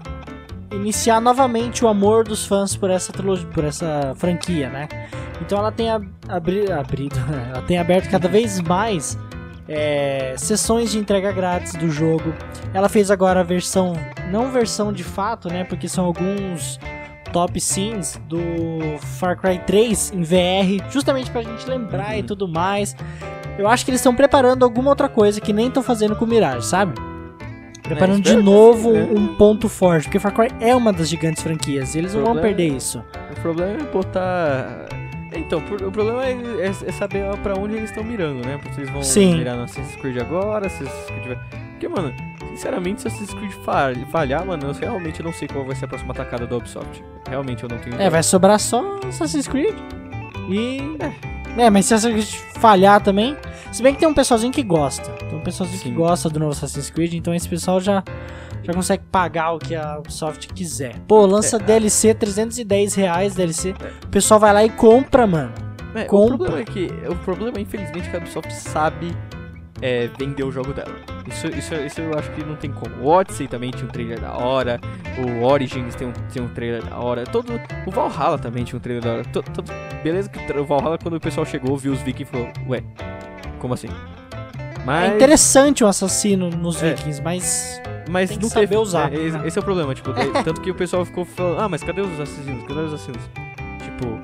[0.71, 4.87] iniciar novamente o amor dos fãs por essa trilogia, por essa franquia, né?
[5.41, 7.15] Então ela tem ab- abri- abrido,
[7.51, 9.17] ela tem aberto cada vez mais
[9.67, 12.33] é, sessões de entrega grátis do jogo.
[12.73, 13.93] Ela fez agora a versão,
[14.31, 15.63] não versão de fato, né?
[15.63, 16.79] Porque são alguns
[17.33, 18.39] top scenes do
[19.19, 22.27] Far Cry 3 em VR, justamente pra gente lembrar e Uhum.
[22.27, 22.95] tudo mais.
[23.57, 26.27] Eu acho que eles estão preparando alguma outra coisa que nem estão fazendo com o
[26.27, 26.93] Mirage, sabe?
[27.83, 29.07] Preparando de espero que novo sim, né?
[29.19, 32.37] um ponto forte, porque Far Cry é uma das gigantes franquias, e eles não vão
[32.39, 33.03] perder isso.
[33.37, 34.87] O problema é botar.
[35.35, 38.57] Então, por- o problema é, é- é saber pra onde eles estão mirando, né?
[38.61, 39.35] Porque eles vão Sim.
[39.37, 41.39] mirar no Assassin's Creed agora, Assassin's Creed vai...
[41.71, 42.13] Porque, mano,
[42.55, 45.87] sinceramente, se Assassin's Creed falha- falhar, mano, eu realmente não sei qual vai ser a
[45.87, 47.03] próxima atacada da Ubisoft.
[47.27, 48.09] Realmente eu não tenho É, ideia.
[48.09, 49.75] vai sobrar só Assassin's Creed.
[50.49, 50.97] E.
[51.57, 53.35] É, mas se Assassin's Creed falhar também.
[53.71, 55.09] Se bem que tem um pessoalzinho que gosta.
[55.11, 55.89] Tem um pessoalzinho Sim.
[55.89, 58.03] que gosta do novo Assassin's Creed, então esse pessoal já.
[58.63, 60.95] já consegue pagar o que a Ubisoft quiser.
[61.07, 63.73] Pô, lança É, DLC, 310 reais DLC.
[64.03, 65.51] O pessoal vai lá e compra, mano.
[65.95, 66.37] É, o Compra.
[66.37, 66.85] problema é que.
[67.09, 69.15] O problema, infelizmente, é que a Ubisoft sabe
[69.83, 70.95] é, vender o jogo dela.
[71.27, 72.95] Isso, isso, isso eu acho que não tem como.
[73.01, 74.79] O Odyssey também tinha um trailer da hora.
[75.19, 77.23] O Origins tem um, tem um trailer da hora.
[77.25, 79.23] Todo, o Valhalla também tinha um trailer da hora.
[79.25, 79.71] To- todo-
[80.01, 82.81] beleza que o Valhalla, quando o pessoal chegou, viu os vikings e falou: Ué,
[83.59, 83.89] como assim?
[84.85, 85.11] Mas.
[85.11, 86.93] É interessante o assassino nos É.
[86.93, 89.13] Vikings, mas Mas Tem que não saber teve, usar.
[89.13, 89.17] é,
[89.47, 90.11] esse, é o problema, tipo,
[90.43, 92.63] tanto que o pessoal ficou falando, ah, mas cadê os assassinos?
[92.67, 93.21] Cadê os assassinos?
[93.81, 94.19] Tipo,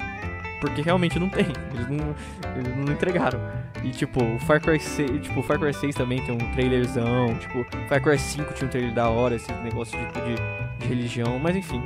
[0.59, 1.45] porque realmente não tem.
[1.73, 2.13] Eles não,
[2.57, 3.39] eles não entregaram.
[3.83, 7.65] E tipo, o Far Cry 6, tipo, Far Cry 6 também tem um trailerzão, tipo,
[7.87, 11.55] Far Cry 5 tinha um trailer da hora, esse negócio de, de, de religião, mas
[11.55, 11.81] enfim.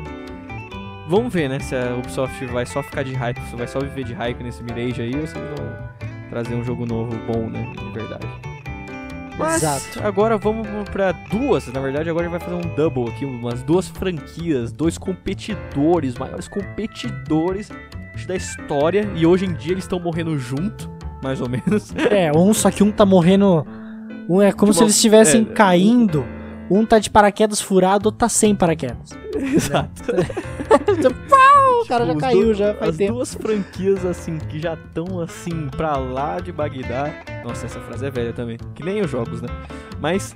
[1.08, 4.06] Vamos ver, né, se a Ubisoft vai só ficar de hype, se vai só viver
[4.06, 5.90] de hype nesse Mirage aí, ou se eles vão
[6.30, 8.26] trazer um jogo novo bom, né, de verdade.
[9.38, 10.06] Mas Exato.
[10.06, 13.64] agora vamos pra duas, na verdade agora a gente vai fazer um double aqui, umas
[13.64, 17.70] duas franquias, dois competidores, maiores competidores
[18.28, 20.90] da história, e hoje em dia eles estão morrendo junto,
[21.24, 21.94] mais ou menos.
[22.12, 23.66] é, um só que um tá morrendo.
[24.30, 26.26] Um é como se eles estivessem é, caindo.
[26.70, 29.12] Um tá de paraquedas furado, outro tá sem paraquedas.
[29.36, 30.04] Exato.
[31.84, 33.14] O cara já caiu, já faz As tempo.
[33.14, 37.12] duas franquias, assim, que já estão, assim, pra lá de Bagdá.
[37.44, 38.58] Nossa, essa frase é velha também.
[38.74, 39.50] Que nem os jogos, né?
[40.00, 40.34] Mas.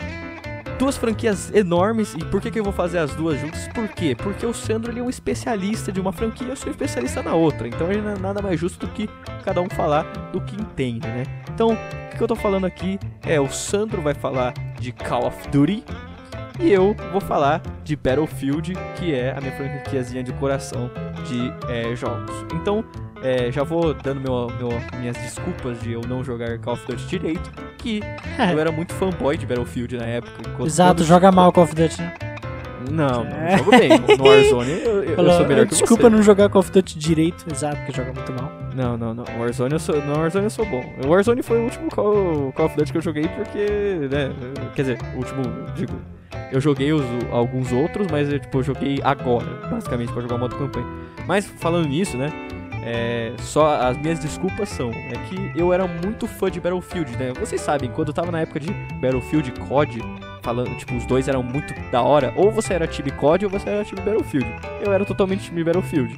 [0.80, 3.68] Duas franquias enormes, e por que, que eu vou fazer as duas juntas?
[3.70, 4.16] Por quê?
[4.16, 7.68] Porque o Sandro ele é um especialista de uma franquia eu sou especialista na outra.
[7.68, 9.10] Então ele é nada mais justo do que
[9.44, 11.24] cada um falar do que entende, né?
[11.52, 15.26] Então, o que, que eu tô falando aqui é o Sandro vai falar de Call
[15.26, 15.84] of Duty
[16.60, 20.92] e eu vou falar de Battlefield, que é a minha franquiazinha de coração
[21.28, 22.32] de é, jogos.
[22.54, 22.86] Então,
[23.24, 27.08] é, já vou dando meu, meu- minhas desculpas de eu não jogar Call of Duty
[27.08, 28.02] direito, que
[28.52, 30.34] eu era muito fanboy de Battlefield na época.
[30.60, 30.64] É.
[30.66, 32.14] Exato, quando- joga mal Call of Duty, né?
[32.90, 33.58] Não, não, É.
[33.58, 33.90] jogo bem.
[33.90, 36.10] No Warzone eu, eu- eu Falou, sou melhor que Desculpa você.
[36.10, 37.46] não jogar Call of Duty direito.
[37.52, 38.52] Exato, porque joga muito mal.
[38.76, 39.26] Não, não, não.
[39.40, 40.84] Warzone eu sou, no Warzone eu sou bom.
[41.06, 44.32] O Warzone foi o último Call, Call of Duty que eu joguei porque, né,
[44.76, 45.42] quer dizer, o último,
[45.76, 45.94] digo,
[46.52, 50.40] eu joguei os, alguns outros, mas eu, tipo, eu joguei agora, basicamente, pra jogar o
[50.40, 50.86] modo campanha.
[51.28, 52.32] Mas falando nisso, né,
[52.90, 57.34] é, só as minhas desculpas são, é que eu era muito fã de Battlefield, né,
[57.38, 58.72] vocês sabem, quando eu tava na época de
[59.02, 60.02] Battlefield COD,
[60.42, 63.70] falando, tipo, os dois eram muito da hora, ou você era time COD ou você
[63.70, 64.48] era time Battlefield.
[64.82, 66.16] Eu era totalmente time Battlefield.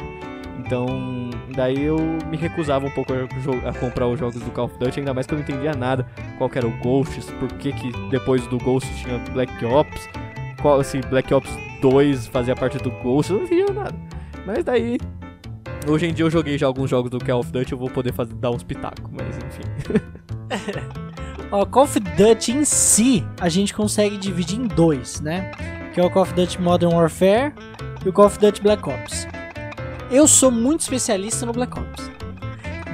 [0.60, 1.98] Então, daí eu
[2.30, 5.26] me recusava um pouco a, a comprar os jogos do Call of Duty, ainda mais
[5.26, 6.06] que eu não entendia nada.
[6.38, 10.08] Qual era o Ghosts, por que, que depois do Ghost tinha Black Ops,
[10.62, 11.50] qual, se Black Ops
[11.82, 13.96] 2 fazia parte do Ghost, eu não entendia nada.
[14.46, 15.00] Mas daí,
[15.88, 18.14] hoje em dia eu joguei já alguns jogos do Call of Duty, eu vou poder
[18.14, 19.64] fazer, dar uns pitacos, mas enfim.
[21.52, 25.52] Ó, Call of Duty em si, a gente consegue dividir em dois, né?
[25.94, 27.54] Que é o Call of Duty Modern Warfare
[28.06, 29.28] e o Call of Duty Black Ops.
[30.12, 32.10] Eu sou muito especialista no Black Ops.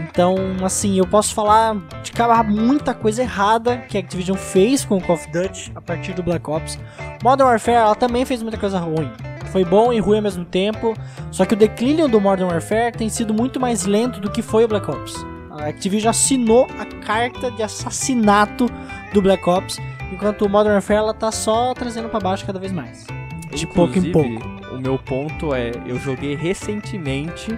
[0.10, 4.98] Então, assim, eu posso falar de cara muita coisa errada que a Activision fez com
[4.98, 6.80] o Call of Duty a partir do Black Ops.
[7.22, 9.12] Modern Warfare, ela também fez muita coisa ruim.
[9.56, 10.94] Foi bom e ruim ao mesmo tempo.
[11.32, 14.66] Só que o declínio do Modern Warfare tem sido muito mais lento do que foi
[14.66, 15.26] o Black Ops.
[15.50, 18.66] A Activision assinou a carta de assassinato
[19.14, 19.80] do Black Ops,
[20.12, 23.08] enquanto o Modern Warfare ela tá só trazendo pra baixo cada vez mais.
[23.54, 24.76] De pouco em Inclusive, pouco.
[24.76, 27.58] O meu ponto é, eu joguei recentemente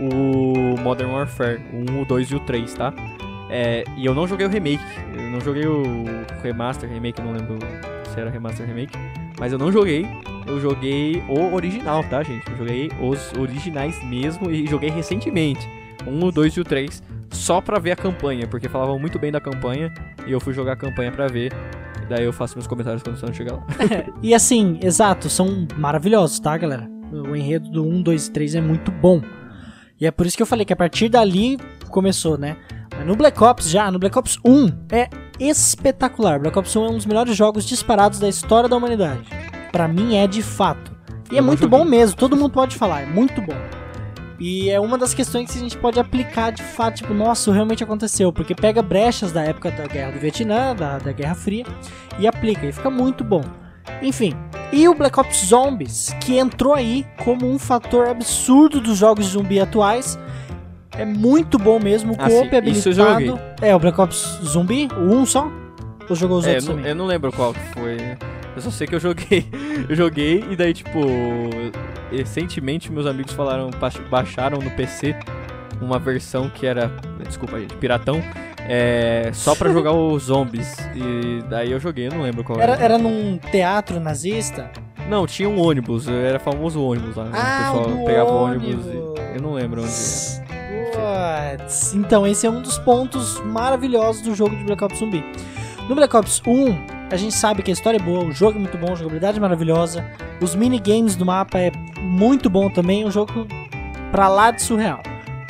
[0.00, 2.94] o Modern Warfare, o 1, o 2 e o 3, tá?
[3.50, 4.82] É, e eu não joguei o remake,
[5.14, 6.06] eu não joguei o
[6.42, 7.58] remaster, remake, não lembro
[8.14, 8.98] se era remaster ou remake,
[9.38, 10.06] mas eu não joguei,
[10.46, 12.50] eu joguei o original, tá, gente?
[12.50, 15.68] Eu joguei os originais mesmo e joguei recentemente,
[16.06, 19.30] 1, o 2 e o 3, só pra ver a campanha, porque falavam muito bem
[19.30, 19.92] da campanha
[20.26, 21.52] e eu fui jogar a campanha pra ver.
[22.08, 23.66] Daí eu faço meus comentários quando o Sandro chegar lá.
[24.22, 26.88] E assim, exato, são maravilhosos, tá, galera?
[27.12, 29.20] O enredo do 1, 2 e 3 é muito bom.
[30.00, 31.58] E é por isso que eu falei que a partir dali
[31.90, 32.56] começou, né?
[32.98, 36.40] Mas no Black Ops já, no Black Ops 1 é espetacular.
[36.40, 39.22] Black Ops 1 é um dos melhores jogos disparados da história da humanidade.
[39.70, 40.92] Pra mim é de fato.
[41.30, 41.78] E é Eu não muito joguei.
[41.78, 43.54] bom mesmo, todo mundo pode falar, é muito bom.
[44.40, 47.82] E é uma das questões que a gente pode aplicar de fato, tipo, nossa, realmente
[47.82, 51.64] aconteceu, porque pega brechas da época da Guerra do Vietnã, da, da Guerra Fria,
[52.18, 53.42] e aplica, e fica muito bom.
[54.00, 54.32] Enfim,
[54.72, 59.32] e o Black Ops Zombies, que entrou aí como um fator absurdo dos jogos de
[59.32, 60.16] zumbi atuais,
[60.96, 63.12] é muito bom mesmo, o Ah, co-op sim, isso eu joguei.
[63.30, 63.40] habilitado.
[63.60, 65.50] É, o Black Ops Zumbi, o 1 só?
[66.08, 66.90] Ou jogou os É, eu outros não, também?
[66.90, 67.96] eu não lembro qual que foi.
[68.56, 69.46] Eu só sei que eu joguei.
[69.88, 70.98] Eu joguei e daí, tipo,
[72.10, 75.14] recentemente meus amigos falaram, baix- baixaram no PC
[75.80, 76.90] uma versão que era,
[77.26, 78.20] desculpa gente, piratão,
[78.70, 80.76] É, só pra jogar os zombies.
[80.94, 84.70] E daí eu joguei, eu não lembro qual Era, era num teatro nazista?
[85.08, 87.24] Não, tinha um ônibus, era famoso ônibus lá.
[87.24, 87.30] né?
[87.34, 88.86] Ah, o pessoal pegava o ônibus ônibus.
[88.94, 89.36] e.
[89.36, 90.47] Eu não lembro onde.
[91.94, 95.24] Então, esse é um dos pontos maravilhosos do jogo de Black Ops Zumbi.
[95.88, 96.76] No Black Ops 1,
[97.10, 99.38] a gente sabe que a história é boa, o jogo é muito bom, a jogabilidade
[99.38, 100.04] é maravilhosa,
[100.40, 103.46] os minigames do mapa é muito bom também, um jogo
[104.10, 105.02] pra lá de surreal.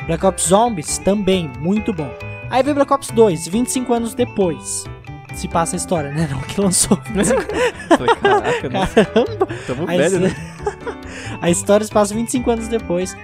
[0.05, 2.09] Black Ops Zombies também, muito bom.
[2.49, 4.85] Aí vem Black Ops 2, 25 anos depois.
[5.35, 6.27] Se passa a história, né?
[6.31, 6.97] Não que lançou.
[7.89, 8.87] Falei, caraca, né?
[8.87, 9.47] Caramba!
[9.67, 10.35] Tamo velho, né?
[11.41, 13.15] a história se passa 25 anos depois.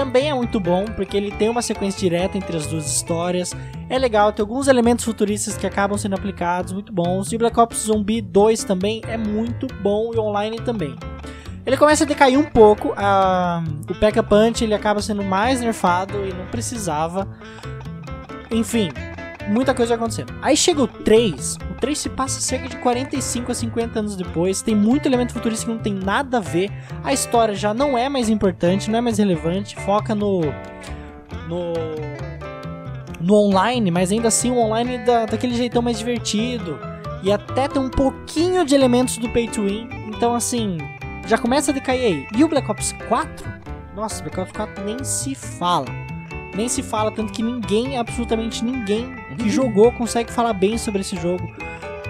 [0.00, 3.54] Também é muito bom, porque ele tem uma sequência direta entre as duas histórias.
[3.86, 7.30] É legal, tem alguns elementos futuristas que acabam sendo aplicados, muito bons.
[7.32, 10.96] E Black Ops Zumbi 2 também é muito bom e online também.
[11.66, 14.22] Ele começa a decair um pouco, a- o P.E.K.K.A.
[14.22, 17.28] Punch ele acaba sendo mais nerfado e não precisava.
[18.50, 18.88] Enfim,
[19.48, 20.34] muita coisa acontecendo.
[20.42, 24.62] Aí chega o 3, o 3 se passa cerca de 45 a 50 anos depois,
[24.62, 26.70] tem muito elemento futurista que não tem nada a ver,
[27.02, 30.40] a história já não é mais importante, não é mais relevante, foca no.
[31.48, 31.72] no.
[33.20, 36.78] no online, mas ainda assim o online da, daquele jeitão mais divertido.
[37.22, 39.88] E até tem um pouquinho de elementos do pay to win.
[40.08, 40.78] Então assim,
[41.26, 42.26] já começa a decair aí.
[42.34, 43.46] E o Black Ops 4?
[43.94, 45.86] Nossa, Black Ops 4 nem se fala.
[46.54, 51.16] Nem se fala, tanto que ninguém, absolutamente ninguém que jogou consegue falar bem sobre esse
[51.16, 51.50] jogo.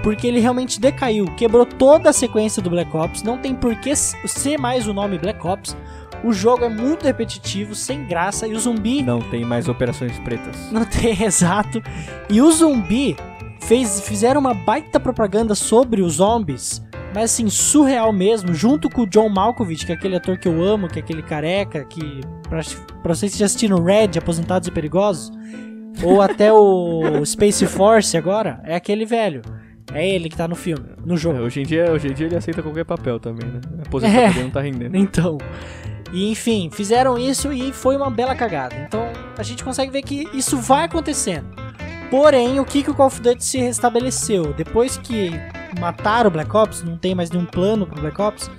[0.02, 3.94] Porque ele realmente decaiu, quebrou toda a sequência do Black Ops, não tem por que
[3.94, 5.76] ser mais o nome Black Ops.
[6.24, 10.54] O jogo é muito repetitivo, sem graça, e o zumbi Não tem mais operações pretas.
[10.70, 11.82] não tem exato.
[12.28, 13.16] E o zumbi
[13.60, 16.82] fez, fizeram uma baita propaganda sobre os zombies,
[17.14, 20.62] mas assim, surreal mesmo, junto com o John Malkovich, que é aquele ator que eu
[20.62, 22.60] amo, que é aquele careca, que pra,
[23.02, 25.32] pra vocês que já assistiram Red, Aposentados e Perigosos,
[26.02, 29.42] ou até o Space Force agora, é aquele velho.
[29.92, 31.38] É ele que tá no filme, no É, jogo.
[31.40, 33.60] hoje, em dia, hoje em dia ele aceita qualquer papel também, né?
[33.84, 34.28] A posição É.
[34.28, 34.96] dele não tá rendendo.
[34.96, 35.36] Então.
[36.12, 38.74] E enfim, fizeram isso e foi uma bela cagada.
[38.86, 41.46] Então a gente consegue ver que isso vai acontecendo.
[42.10, 44.52] Porém, o que, que o Call of Duty se restabeleceu?
[44.52, 45.30] Depois que
[45.78, 48.50] mataram o Black Ops, não tem mais nenhum plano pro Black Ops,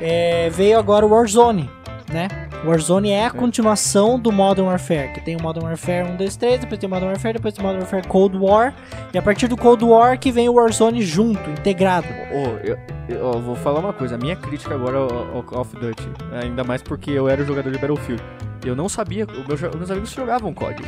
[0.00, 1.70] é, veio agora o Warzone,
[2.12, 2.26] né?
[2.64, 6.60] Warzone é a continuação do Modern Warfare, que tem o Modern Warfare 1, 2, 3,
[6.60, 8.74] depois tem o Modern Warfare, depois tem o Modern Warfare Cold War,
[9.14, 12.06] e a partir do Cold War que vem o Warzone junto, integrado.
[12.32, 16.06] Ô, eu, eu- vou falar uma coisa, a minha crítica agora ao, Call of Duty,
[16.42, 18.22] ainda mais porque eu era jogador de Battlefield,
[18.64, 20.82] eu não sabia, o meu jo- meus amigos jogavam COD.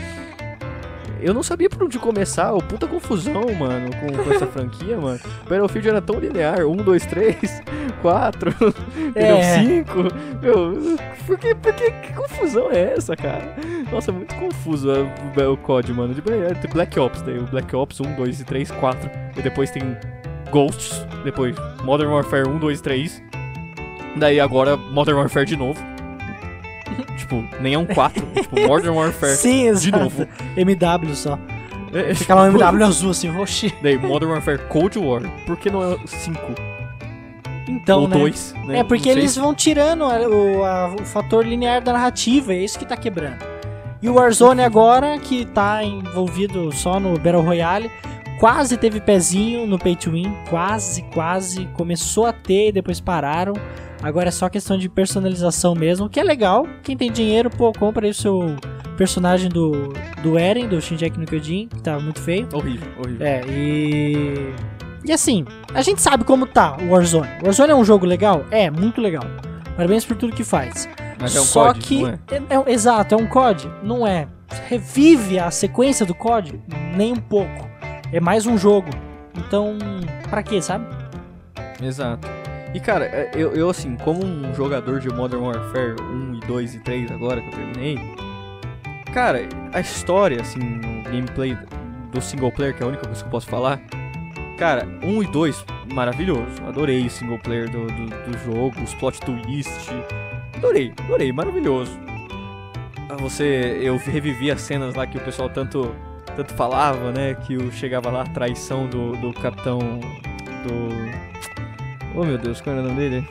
[1.22, 5.20] Eu não sabia por onde começar, ô, puta confusão, mano, com, com essa franquia, mano.
[5.48, 7.62] Battlefield era tão linear, 1, 2, 3,
[8.02, 8.50] 4,
[8.96, 9.36] entendeu?
[9.36, 9.58] É.
[9.60, 9.92] 5.
[10.42, 13.54] Meu, por que, por que, que confusão é essa, cara?
[13.90, 16.12] Nossa, é muito confuso é, o, o COD, mano.
[16.12, 19.10] De, é, tem Black Ops, tem o Black Ops 1, 2 e 3, 4.
[19.36, 19.96] E depois tem
[20.50, 21.54] Ghosts, depois
[21.84, 23.22] Modern Warfare 1, 2, 3.
[24.16, 25.91] Daí agora Modern Warfare de novo.
[27.16, 29.84] tipo, nem é um 4, é tipo Modern Warfare Sim, exato.
[29.84, 30.28] de novo.
[30.56, 31.38] MW só.
[31.92, 33.72] É, Fica lá um MW azul assim, oxi.
[33.82, 36.40] Daí Modern Warfare Cold War, por que não é 5
[37.68, 38.16] Então, ou né?
[38.18, 38.54] 2?
[38.66, 38.78] Né?
[38.80, 42.78] É porque eles vão tirando a- o, a- o fator linear da narrativa, é isso
[42.78, 43.44] que tá quebrando.
[44.00, 47.88] E o Warzone agora, que tá envolvido só no Battle Royale,
[48.40, 53.52] quase teve pezinho no Pay to Win, quase, quase, começou a ter e depois pararam.
[54.02, 56.66] Agora é só questão de personalização mesmo, que é legal.
[56.82, 58.56] Quem tem dinheiro, pô, compra aí o seu
[58.96, 59.92] personagem do,
[60.22, 62.48] do Eren, do Shinjeki no Kyojin, que tá muito feio.
[62.52, 63.26] Horrível, horrível.
[63.26, 64.52] É, e.
[65.04, 65.44] E assim,
[65.74, 67.28] a gente sabe como tá o Warzone.
[67.42, 68.44] O Warzone é um jogo legal?
[68.50, 69.24] É, muito legal.
[69.76, 70.88] Parabéns por tudo que faz.
[71.20, 72.04] Mas é um Só COD, que.
[72.04, 72.18] é?
[72.30, 73.68] é- é- exato, é um COD?
[73.82, 74.28] Não é.
[74.68, 76.60] Revive a sequência do COD?
[76.96, 77.68] Nem um pouco.
[78.12, 78.90] É mais um jogo.
[79.36, 79.78] Então,
[80.28, 80.84] pra quê, sabe?
[81.82, 82.28] Exato.
[82.74, 86.74] E cara, é, eu, eu assim, como um jogador de Modern Warfare 1 e 2
[86.74, 87.98] e 3 agora que eu terminei,
[89.12, 91.56] cara, a história, assim, no gameplay
[92.10, 93.80] do single player, que é a única coisa que eu posso falar,
[94.58, 96.62] cara, 1 e 2, maravilhoso.
[96.66, 99.90] Adorei o single player do, do, do jogo, os plot twist.
[100.56, 101.98] Adorei, adorei, maravilhoso.
[103.08, 105.94] Ah, Você, eu revivi as cenas lá que o pessoal tanto,
[106.36, 107.34] tanto falava, né?
[107.34, 111.51] Que o, chegava lá a traição do, do capitão do.
[112.14, 113.26] Oh meu Deus, qual era o nome dele?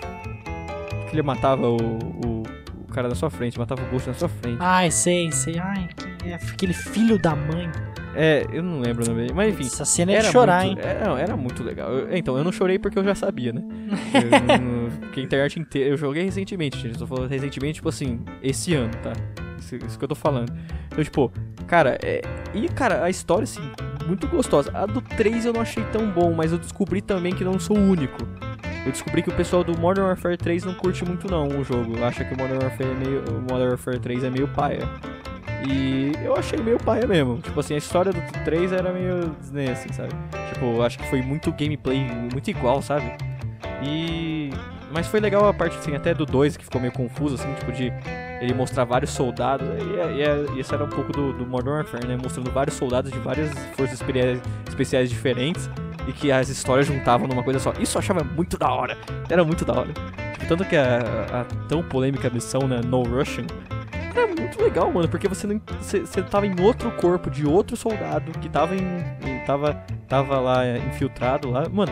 [1.09, 2.43] Que ele matava o, o,
[2.88, 4.57] o cara na sua frente, matava o Ghost na sua frente.
[4.59, 5.59] Ai, sei, sei.
[5.59, 5.88] Ai,
[6.21, 7.69] que é aquele filho da mãe.
[8.13, 9.65] É, eu não lembro o nome dele, mas enfim.
[9.65, 10.86] Essa cena é de chorar, muito, hein?
[10.86, 11.91] Era, não, era muito legal.
[11.91, 13.61] Eu- então, eu não chorei porque eu já sabia, né?
[14.13, 15.89] Eu, porque a internet inteira.
[15.91, 16.93] Eu joguei recentemente, gente.
[16.93, 19.13] Eu tô falando recentemente, tipo assim, esse ano, tá?
[19.59, 20.51] Isso, isso que eu tô falando.
[20.91, 21.32] Então, tipo,
[21.67, 22.21] cara, é.
[22.53, 23.61] E, cara, a história, assim,
[24.07, 24.71] muito gostosa.
[24.73, 27.77] A do 3 eu não achei tão bom, mas eu descobri também que não sou
[27.77, 28.17] o único.
[28.86, 32.03] Eu descobri que o pessoal do Modern Warfare 3 não curte muito não o jogo.
[32.03, 34.89] Acha que o Modern Warfare, é meio, Modern Warfare 3 é meio paia.
[35.67, 37.39] E eu achei meio paia mesmo.
[37.39, 40.09] Tipo assim, a história do 3 era meio Disney, assim, sabe?
[40.53, 41.99] Tipo, acho que foi muito gameplay,
[42.32, 43.13] muito igual, sabe?
[43.84, 44.49] E.
[44.91, 47.71] Mas foi legal a parte, assim, até do 2, que ficou meio confuso, assim, tipo,
[47.71, 47.93] de
[48.41, 49.67] ele mostrar vários soldados.
[49.67, 52.17] E, e, e esse era um pouco do, do Modern Warfare, né?
[52.21, 54.03] Mostrando vários soldados de várias forças
[54.67, 55.69] especiais diferentes
[56.08, 57.74] e que as histórias juntavam numa coisa só.
[57.80, 58.97] Isso eu achava muito da hora.
[59.30, 59.93] Era muito da hora.
[60.34, 60.99] Tipo, tanto que a,
[61.32, 63.45] a, tão polêmica missão, né, No Russian,
[64.16, 68.32] era muito legal, mano, porque você não você, tava em outro corpo de outro soldado
[68.39, 69.74] que tava em tava
[70.08, 71.68] tava lá é, infiltrado lá.
[71.70, 71.91] Mano,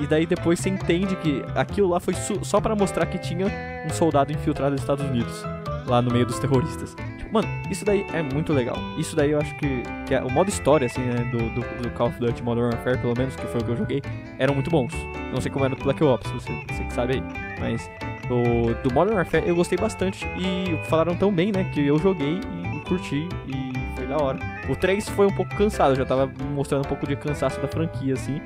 [0.00, 3.46] e daí depois você entende que aquilo lá foi só para mostrar que tinha
[3.86, 5.44] um soldado infiltrado nos Estados Unidos,
[5.86, 6.96] lá no meio dos terroristas.
[7.30, 8.76] Mano, isso daí é muito legal.
[8.98, 11.90] Isso daí eu acho que, que é, o modo história, assim, né, do, do, do,
[11.90, 14.02] Call of Duty Modern Warfare, pelo menos, que foi o que eu joguei,
[14.38, 14.92] eram muito bons.
[15.32, 17.22] Não sei como era do Black Ops, você, você que sabe aí.
[17.60, 17.90] Mas
[18.28, 22.40] do, do Modern Warfare eu gostei bastante e falaram tão bem, né, que eu joguei
[22.40, 24.38] e curti e foi da hora.
[24.68, 28.14] O 3 foi um pouco cansado, já tava mostrando um pouco de cansaço da franquia,
[28.14, 28.40] assim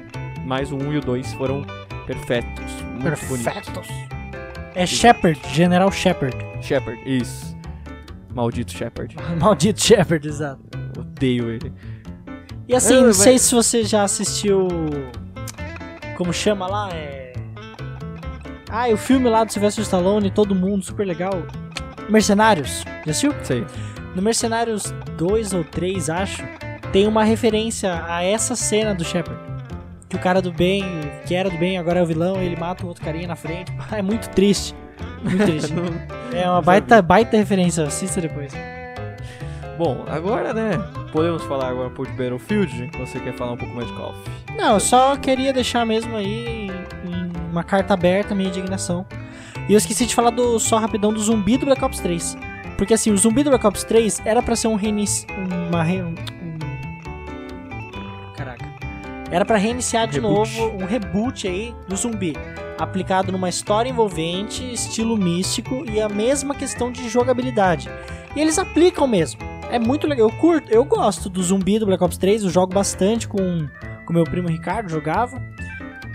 [0.44, 1.64] mas o 1 e o 2 foram
[2.06, 2.82] perfeitos.
[2.82, 3.68] Muito perfeitos.
[3.68, 3.88] Bonitos.
[4.74, 6.36] É Shepard, General Shepard.
[6.60, 7.51] Shepard, isso.
[8.34, 9.14] Maldito Shepard.
[9.38, 10.62] Maldito Shepard, exato.
[10.98, 11.72] Odeio ele.
[12.68, 14.68] E assim, não sei se você já assistiu.
[16.16, 16.90] Como chama lá?
[16.92, 17.32] É.
[18.70, 21.42] Ah, o filme lá do Sylvester Stallone, todo mundo, super legal.
[22.08, 23.34] Mercenários, já assistiu?
[23.42, 23.66] Sei.
[24.14, 26.42] No Mercenários 2 ou 3, acho,
[26.92, 29.52] tem uma referência a essa cena do Shepard
[30.12, 30.84] que o cara do bem,
[31.26, 33.72] que era do bem, agora é o vilão, ele mata o outro carinha na frente.
[33.90, 34.74] É muito triste.
[35.22, 35.72] Muito triste.
[36.34, 38.52] é uma baita, baita referência, assista depois.
[39.78, 40.78] Bom, agora, né,
[41.10, 44.10] podemos falar agora um pouco de Battlefield, você quer falar um pouco mais de Call
[44.10, 44.20] of?
[44.56, 46.70] Não, eu só queria deixar mesmo aí
[47.50, 49.06] uma carta aberta minha indignação.
[49.68, 52.36] E eu esqueci de falar do só rapidão do zumbi do Black Ops 3.
[52.76, 55.26] Porque assim, o zumbi do Black Ops 3 era para ser um reinicio,
[55.68, 56.02] uma re,
[59.32, 60.58] Era para reiniciar de reboot.
[60.58, 62.36] novo um reboot aí do zumbi,
[62.78, 67.90] aplicado numa história envolvente, estilo místico e a mesma questão de jogabilidade.
[68.34, 69.40] E eles aplicam mesmo.
[69.70, 70.28] É muito legal.
[70.28, 73.68] Eu curto, eu gosto do zumbi do Black Ops 3, eu jogo bastante com
[74.04, 75.42] com meu primo Ricardo, jogava.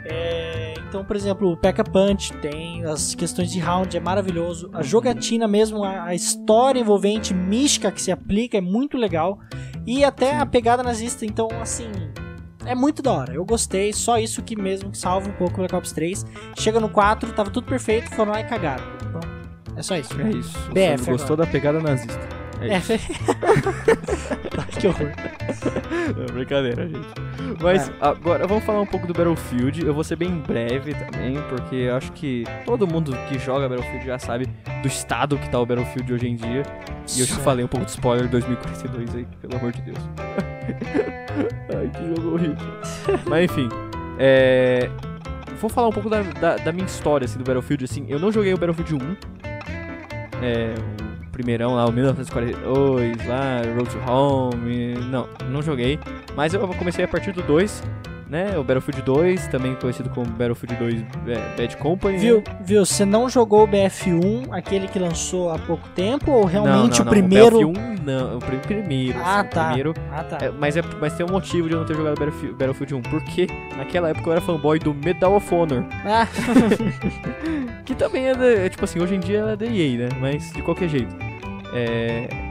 [0.06, 4.70] É, então, por exemplo, o Pekka Punch tem as questões de round, é maravilhoso.
[4.74, 9.40] A jogatina mesmo, a, a história envolvente, mística que se aplica é muito legal.
[9.86, 11.90] E até a pegada nazista, então, assim,
[12.68, 13.34] é muito da hora.
[13.34, 16.26] Eu gostei, só isso que mesmo que salva um pouco o Black Ops 3.
[16.58, 18.84] Chega no 4, tava tudo perfeito, foram lá e cagaram.
[19.08, 19.22] Então,
[19.76, 20.20] é só isso.
[20.20, 20.58] É isso.
[20.72, 20.98] BF.
[20.98, 22.20] Você gostou da pegada nazista.
[22.60, 22.78] É, é.
[22.78, 22.94] isso.
[24.80, 25.12] que horror.
[26.18, 27.08] Não, brincadeira, gente.
[27.62, 27.94] Mas é.
[28.02, 29.86] agora vamos falar um pouco do Battlefield.
[29.86, 34.06] Eu vou ser bem breve também, porque eu acho que todo mundo que joga Battlefield
[34.06, 34.48] já sabe
[34.82, 36.64] do estado que tá o Battlefield hoje em dia.
[37.16, 40.00] E eu já falei um pouco de spoiler 2042 aí, pelo amor de Deus.
[41.76, 42.58] Ai, que jogo horrível.
[43.26, 43.70] Mas enfim,
[44.18, 44.90] é...
[45.60, 48.06] Vou falar um pouco da, da, da, minha história, assim, do Battlefield, assim.
[48.08, 49.18] Eu não joguei o Battlefield 1.
[50.44, 50.74] É...
[51.26, 54.96] O primeirão lá, o 1942, lá, Road to Home.
[55.10, 56.00] Não, não joguei.
[56.36, 57.84] Mas eu comecei a partir do 2
[58.30, 58.58] né?
[58.58, 62.18] O Battlefield 2, também conhecido como Battlefield 2 é, Bad Company.
[62.18, 62.58] Viu, né?
[62.62, 62.86] viu?
[62.86, 67.06] Você não jogou o BF1, aquele que lançou há pouco tempo, ou realmente não, não,
[67.06, 67.70] o primeiro?
[67.70, 69.20] O BF1 não, o primeiro.
[69.20, 69.62] Ah, assim, tá.
[69.62, 70.38] O primeiro, ah, tá.
[70.42, 73.02] É, mas, é, mas tem um motivo de eu não ter jogado Battlefield, Battlefield 1,
[73.04, 75.86] porque naquela época eu era fanboy do Medal of Honor.
[76.06, 76.28] Ah.
[77.86, 80.10] que também é, é, tipo assim, hoje em dia é da EA, né?
[80.20, 81.16] Mas de qualquer jeito.
[81.74, 82.47] É,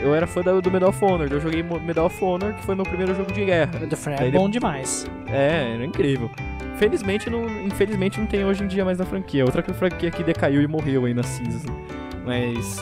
[0.00, 2.84] eu era fã do Medal of Honor, eu joguei Medal of Honor, que foi meu
[2.84, 3.70] primeiro jogo de guerra.
[4.20, 5.06] É bom demais.
[5.26, 6.30] É, era incrível.
[6.76, 9.44] Felizmente não, infelizmente não tem hoje em dia mais na franquia.
[9.44, 11.64] Outra franquia que decaiu e morreu aí nas cinzas.
[12.24, 12.78] Mas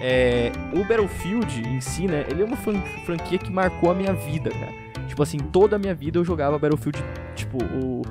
[0.00, 4.50] é, o Battlefield em si, né, ele é uma franquia que marcou a minha vida,
[4.50, 4.72] cara.
[5.06, 7.02] Tipo assim, toda a minha vida eu jogava Battlefield,
[7.34, 8.02] tipo, o,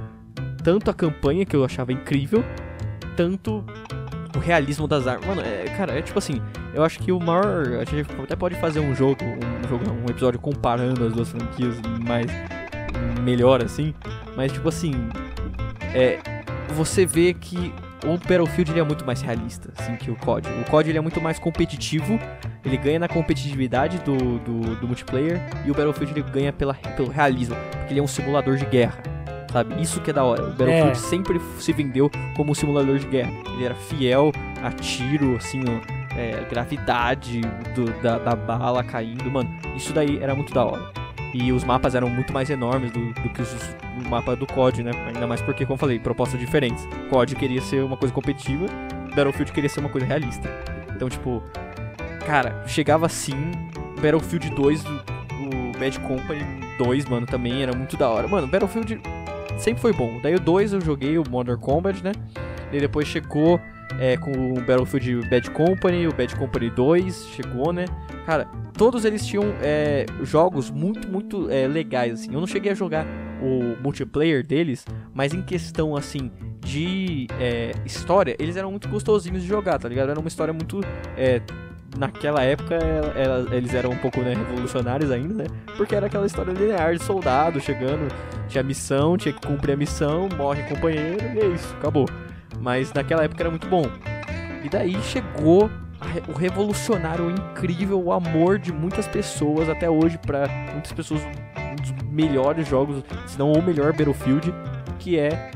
[0.63, 2.43] tanto a campanha que eu achava incrível,
[3.15, 3.63] tanto
[4.35, 5.25] o realismo das armas.
[5.25, 6.41] Mano, é, cara, é tipo assim,
[6.73, 7.67] eu acho que o maior.
[7.81, 11.75] A gente até pode fazer um jogo, um jogo, um episódio comparando as duas franquias
[12.05, 12.27] mais
[13.21, 13.93] melhor assim.
[14.35, 14.93] Mas tipo assim.
[15.93, 16.19] É.
[16.75, 17.71] Você vê que
[18.03, 20.49] o Battlefield ele é muito mais realista, assim, que o COD.
[20.49, 22.19] O COD ele é muito mais competitivo,
[22.65, 27.09] ele ganha na competitividade do, do, do multiplayer, e o Battlefield ele ganha pela, pelo
[27.09, 28.97] realismo, porque ele é um simulador de guerra
[29.53, 29.79] sabe?
[29.79, 30.43] Isso que é da hora.
[30.43, 30.95] O Battlefield é.
[30.95, 33.31] sempre se vendeu como um simulador de guerra.
[33.53, 34.31] Ele era fiel
[34.61, 35.61] a tiro, assim,
[36.17, 37.41] é, gravidade
[37.75, 39.49] do, da, da, bala caindo, mano.
[39.75, 40.91] Isso daí era muito da hora.
[41.33, 43.53] E os mapas eram muito mais enormes do, do que os,
[44.05, 44.91] o mapa do COD, né?
[45.07, 46.87] Ainda mais porque, como eu falei, propostas diferentes.
[47.09, 48.65] COD queria ser uma coisa competitiva,
[49.15, 50.49] Battlefield queria ser uma coisa realista.
[50.95, 51.41] Então, tipo,
[52.25, 53.51] cara, chegava assim,
[53.99, 56.43] Battlefield 2, o, o Bad Company
[56.77, 58.27] 2, mano, também era muito da hora.
[58.27, 59.01] Mano, Battlefield
[59.57, 60.19] sempre foi bom.
[60.21, 62.11] Daí o 2 eu joguei o Modern Combat, né?
[62.71, 63.59] E depois chegou
[63.99, 67.85] é, com o Battlefield Bad Company, o Bad Company 2 chegou, né?
[68.25, 68.45] Cara,
[68.77, 72.33] todos eles tinham é, jogos muito, muito é, legais, assim.
[72.33, 73.05] Eu não cheguei a jogar
[73.41, 76.31] o multiplayer deles, mas em questão, assim,
[76.61, 80.09] de é, história, eles eram muito gostosinhos de jogar, tá ligado?
[80.09, 80.79] Era uma história muito...
[81.97, 85.45] Naquela época, ela, eles eram um pouco né, revolucionários ainda, né?
[85.77, 88.07] Porque era aquela história linear de soldado chegando,
[88.47, 92.07] tinha missão, tinha que cumprir a missão, morre companheiro, e é isso, acabou.
[92.59, 93.83] Mas naquela época era muito bom.
[94.63, 95.69] E daí chegou
[96.27, 101.75] o revolucionário, o incrível, o amor de muitas pessoas até hoje para muitas pessoas um
[101.75, 104.53] dos melhores jogos, se não o melhor Battlefield,
[104.99, 105.51] que é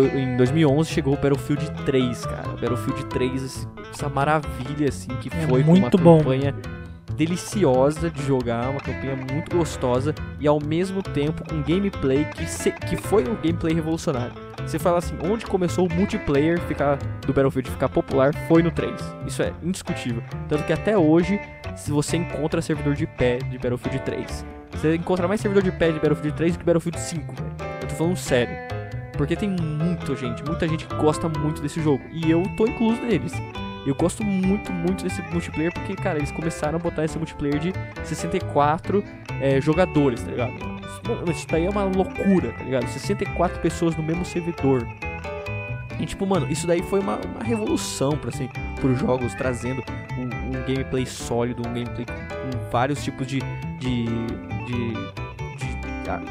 [0.00, 2.48] em 2011 chegou o Battlefield 3, cara.
[2.60, 6.18] Battlefield 3, essa maravilha assim que É foi muito uma bom.
[6.18, 6.54] campanha
[7.16, 12.72] deliciosa de jogar, uma campanha muito gostosa e ao mesmo tempo com gameplay que, se-
[12.72, 14.32] que foi um gameplay revolucionário.
[14.66, 18.92] Você fala assim, onde começou o multiplayer ficar, do Battlefield ficar popular foi no 3.
[19.26, 20.22] Isso é indiscutível.
[20.48, 21.38] Tanto que até hoje,
[21.76, 25.88] se você encontra servidor de pé de Battlefield 3, você encontra mais servidor de pé
[25.88, 27.52] de Battlefield 3 do que Battlefield 5, velho.
[27.82, 28.71] Eu tô falando sério.
[29.16, 32.02] Porque tem muita gente, muita gente que gosta muito desse jogo.
[32.10, 33.32] E eu tô incluso neles.
[33.86, 37.72] Eu gosto muito, muito desse multiplayer porque, cara, eles começaram a botar esse multiplayer de
[38.04, 39.02] 64
[39.40, 40.52] é, jogadores, tá ligado?
[41.30, 42.86] Isso daí é uma loucura, tá ligado?
[42.86, 44.86] 64 pessoas no mesmo servidor.
[45.98, 48.48] E tipo, mano, isso daí foi uma, uma revolução pra, assim,
[48.80, 49.82] pros jogos, trazendo
[50.18, 53.40] um, um gameplay sólido, um gameplay com, vários tipos de,
[53.78, 55.21] de, de,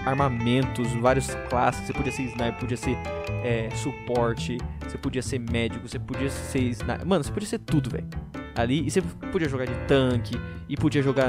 [0.06, 1.86] armamentos, vários classes.
[1.88, 2.98] Você podia ser sniper, podia ser
[3.44, 4.58] é, suporte,
[4.88, 7.06] você podia ser médico, você podia ser sniper.
[7.06, 8.08] Mano, você podia ser tudo, velho.
[8.56, 9.02] Ali, e você
[9.32, 10.36] podia jogar de tanque,
[10.68, 11.28] e podia jogar.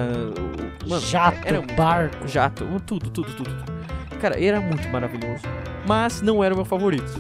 [0.89, 2.27] Mano, Jato, era muito- barco.
[2.27, 3.73] Jato, tudo, tudo, tudo, tudo.
[4.21, 5.43] Cara, era muito maravilhoso.
[5.87, 7.13] Mas não era o meu favorito.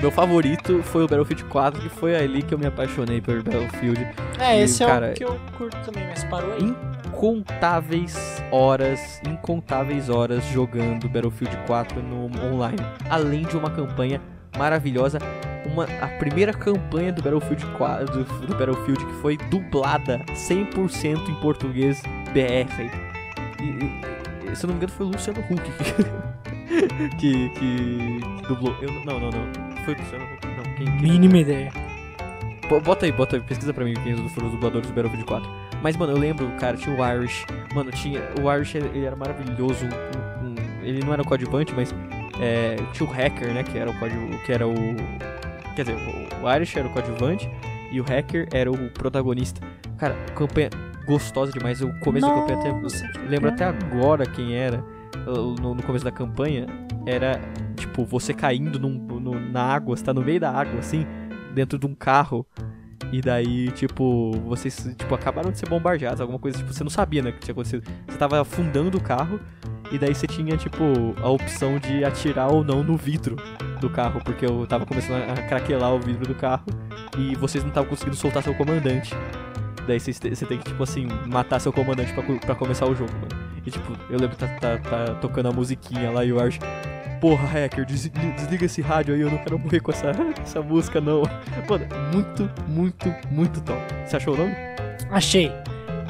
[0.00, 4.06] Meu favorito foi o Battlefield 4, que foi ali que eu me apaixonei pelo Battlefield.
[4.38, 6.74] É, E, esse é cara, o que eu curto também, mas parou aí.
[7.20, 12.78] Incontáveis horas, incontáveis horas jogando Battlefield 4 no online.
[13.10, 14.22] Além de uma campanha
[14.56, 15.18] maravilhosa.
[15.70, 21.34] Uma, a primeira campanha do Battlefield 4, do, do Battlefield que foi dublada 100% em
[21.42, 22.02] português
[22.32, 22.88] BR.
[23.60, 25.62] E, e- se eu não me engano foi o Luciano Huck
[27.18, 28.74] que, que, que dublou.
[28.80, 29.84] Eu, não, não, não.
[29.84, 30.46] Foi o Luciano Huck.
[30.46, 31.70] Não, quem, quem Mínima ideia.
[32.66, 35.69] Bo- Bota aí, bota aí, pesquisa pra mim quem foram os dubladores do Battlefield 4.
[35.82, 37.46] Mas, mano, eu lembro, cara, tinha o Irish.
[37.74, 38.20] Mano, tinha.
[38.42, 39.86] O Irish ele era maravilhoso.
[39.86, 41.94] um- um- ele não era o coadjuvante, mas
[42.40, 43.62] é, tinha o hacker, né?
[43.62, 43.94] Que era o
[44.44, 44.74] que era o.
[45.74, 45.96] Quer dizer,
[46.42, 47.48] o, Irish era o coadjuvante
[47.92, 49.60] e o hacker era o protagonista.
[49.98, 50.70] Cara, campanha
[51.06, 51.80] gostosa demais.
[51.80, 53.18] O começo da campanha Nossa, até.
[53.28, 54.82] Lembro até agora quem era.
[55.26, 56.66] No, no começo da campanha.
[57.06, 57.40] Era,
[57.76, 61.06] tipo, você caindo num- no- na água, você tá no meio da água, assim,
[61.54, 62.46] dentro de um carro.
[63.12, 67.22] E daí, tipo, vocês tipo, acabaram de ser bombardeados, alguma coisa, tipo, você não sabia,
[67.22, 67.82] né, que tinha acontecido.
[68.06, 69.40] Você tava afundando o carro,
[69.90, 70.84] e daí você tinha, tipo,
[71.22, 73.36] a opção de atirar ou não no vidro
[73.80, 76.64] do carro, porque eu tava começando a craquelar o vidro do carro,
[77.18, 79.12] e vocês não estavam conseguindo soltar seu comandante.
[79.86, 80.12] Daí você
[80.46, 83.50] tem que, tipo assim, matar seu comandante pra, co- pra começar o jogo, mano.
[83.66, 86.58] E tipo, eu lembro tá, tá, tá tocando a musiquinha lá e o Arch.
[87.20, 90.10] Porra, hacker, des- desliga esse rádio aí, eu não quero morrer com essa,
[90.42, 91.22] essa música, não.
[91.68, 93.78] Mano, muito, muito, muito top.
[94.06, 94.54] Você achou o nome?
[95.10, 95.52] Achei.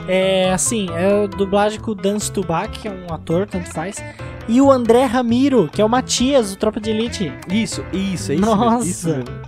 [0.08, 4.02] É assim, é a dublagem com o Dan Stubach, que é um ator, tanto faz.
[4.48, 7.32] E o André Ramiro, que é o Matias, do Tropa de Elite.
[7.48, 8.78] Isso, isso, é isso Nossa.
[8.78, 8.90] mesmo.
[8.90, 9.40] Isso mesmo.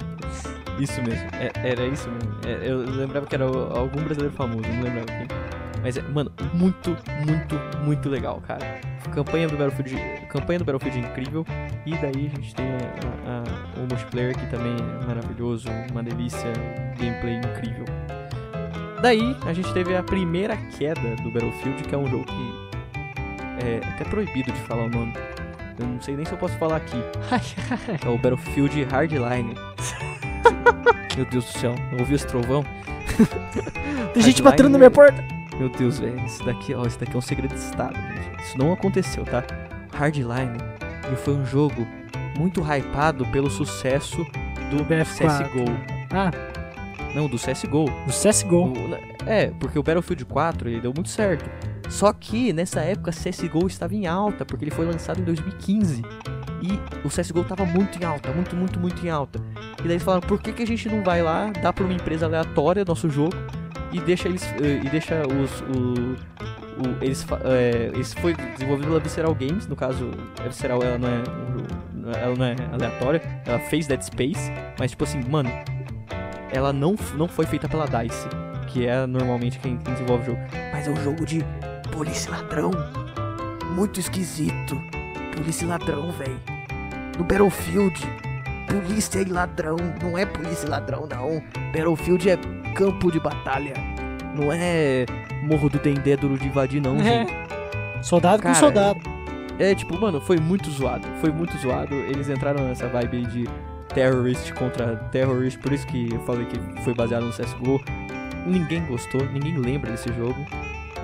[0.79, 1.29] Isso mesmo.
[1.33, 2.33] É- era isso mesmo.
[2.47, 5.27] É, eu lembrava que era o- algum brasileiro famoso, não lembrava quem.
[5.83, 8.81] Mas, é, mano, muito, muito, muito legal, cara.
[9.13, 11.45] Campanha do Battlefield, campanha do Battlefield é incrível.
[11.85, 16.53] E daí a gente tem a- a- o multiplayer que também é maravilhoso, uma delícia,
[16.99, 17.85] gameplay incrível.
[19.03, 23.81] Daí a gente teve a primeira queda do Battlefield, que é um jogo que é
[23.89, 25.13] até proibido de falar o nome.
[25.79, 26.97] Eu não sei nem se eu posso falar aqui.
[28.07, 29.55] É o Battlefield Hardline.
[31.17, 32.65] Meu Deus do céu, eu ouvi esse trovão?
[34.15, 35.23] Tem gente batendo na minha porta.
[35.59, 38.43] Meu Deus, velho, isso daqui, ó, isso daqui é um segredo de estado, gente.
[38.43, 39.45] Isso não aconteceu, tá?
[39.95, 40.59] Hardline,
[41.07, 41.87] ele foi um jogo
[42.39, 44.17] muito hypado pelo sucesso
[44.71, 45.45] do BF4.
[45.45, 45.65] CSGO.
[46.13, 46.31] Ah,
[47.15, 47.85] Não, do CSGO.
[48.07, 48.73] do CSGO.
[48.73, 51.49] O- é, porque o Battlefield 4 ele deu muito certo.
[51.91, 56.03] Só que nessa época CSGO estava em alta, porque ele foi lançado em 2015.
[56.63, 59.39] E o CSGO tava muito em alta, muito, muito, muito em alta.
[59.81, 61.93] E daí eles falaram, por que, que a gente não vai lá, dá pra uma
[61.93, 63.37] empresa aleatória nosso jogo
[63.93, 64.43] e deixa eles.
[64.63, 65.61] eh, e deixa os.
[65.63, 66.13] O,
[66.83, 71.09] o- eles, é, esse foi desenvolvido pela Visceral Games, no caso, a Visceral ela não
[71.09, 71.23] é.
[72.21, 75.49] Ela não é aleatória, ela fez Dead Space, mas tipo assim, mano,
[76.53, 78.29] ela não, não foi feita pela DICE,
[78.67, 80.41] que é normalmente quem, quem desenvolve o jogo.
[80.73, 81.45] Mas é um jogo de
[81.93, 82.73] polícia ladrão.
[83.77, 84.77] Muito esquisito.
[85.37, 86.41] Polícia ladrão, velho.
[87.17, 87.95] No Battlefield,
[88.81, 89.77] polícia e ladrão.
[90.03, 91.43] Não é polícia e ladrão, não.
[91.73, 92.37] Battlefield é
[92.75, 93.75] campo de batalha.
[94.35, 95.05] Não é
[95.45, 97.27] Morro do Dendê duro de invadir, não, É.
[97.27, 97.33] gente.
[98.03, 99.01] Soldado Cara, com soldado.
[99.59, 101.07] É, tipo, mano, foi muito zoado.
[101.21, 101.95] Foi muito zoado.
[101.95, 103.49] Eles entraram nessa vibe aí de
[103.95, 107.81] terrorist contra terrorist, por isso que eu falei que foi baseado no CSGO.
[108.47, 110.45] Ninguém gostou, ninguém lembra desse jogo.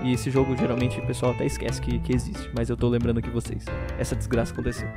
[0.03, 3.19] E esse jogo geralmente o pessoal até esquece que, que existe, mas eu tô lembrando
[3.19, 3.65] aqui vocês.
[3.99, 4.89] Essa desgraça aconteceu.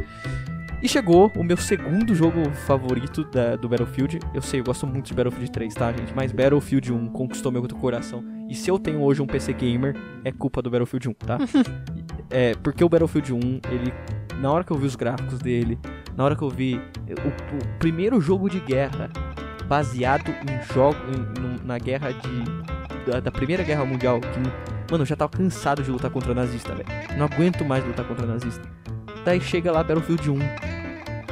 [0.82, 4.20] E chegou o meu segundo jogo favorito da- do Battlefield.
[4.34, 6.12] Eu sei, eu gosto muito de Battlefield 3, tá, gente?
[6.16, 8.24] Mas Battlefield 1 conquistou meu coração.
[8.50, 11.38] E se eu tenho hoje um PC gamer, é culpa do Battlefield 1, tá?
[12.32, 13.40] é, porque o Battlefield 1,
[13.72, 13.94] ele.
[14.40, 15.78] Na hora que eu vi os gráficos dele,
[16.18, 19.08] na hora que eu vi o, o primeiro jogo de guerra
[19.68, 24.40] baseado em jogo em- na guerra de da, da Primeira Guerra Mundial, que
[24.92, 26.88] mano, eu já tava cansado de lutar contra nazista, velho.
[27.18, 28.62] Não aguento mais lutar contra nazista.
[29.26, 30.38] Daí chega lá Battlefield 1,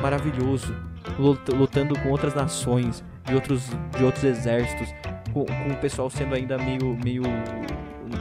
[0.02, 0.74] maravilhoso,
[1.18, 4.94] lut- lutando com outras nações, de outros de outros exércitos,
[5.34, 7.24] com, com o pessoal sendo ainda meio meio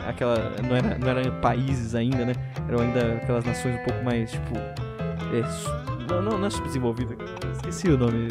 [0.06, 2.32] aquela não era não eram países ainda, né?
[2.68, 7.14] Eram ainda aquelas nações um pouco mais tipo é, não, não, não é subdesenvolvida,
[7.52, 8.28] esqueci o nome.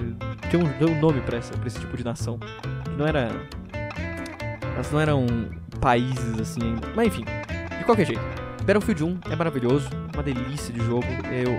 [0.49, 2.39] Tem um, tem um nome pra, essa, pra esse tipo de nação.
[2.97, 3.29] Não era.
[4.73, 5.25] Elas não eram
[5.79, 6.88] países assim ainda.
[6.95, 7.23] Mas enfim,
[7.77, 8.21] de qualquer jeito.
[8.68, 11.07] Battlefield 1 é maravilhoso, uma delícia de jogo.
[11.32, 11.53] Eu,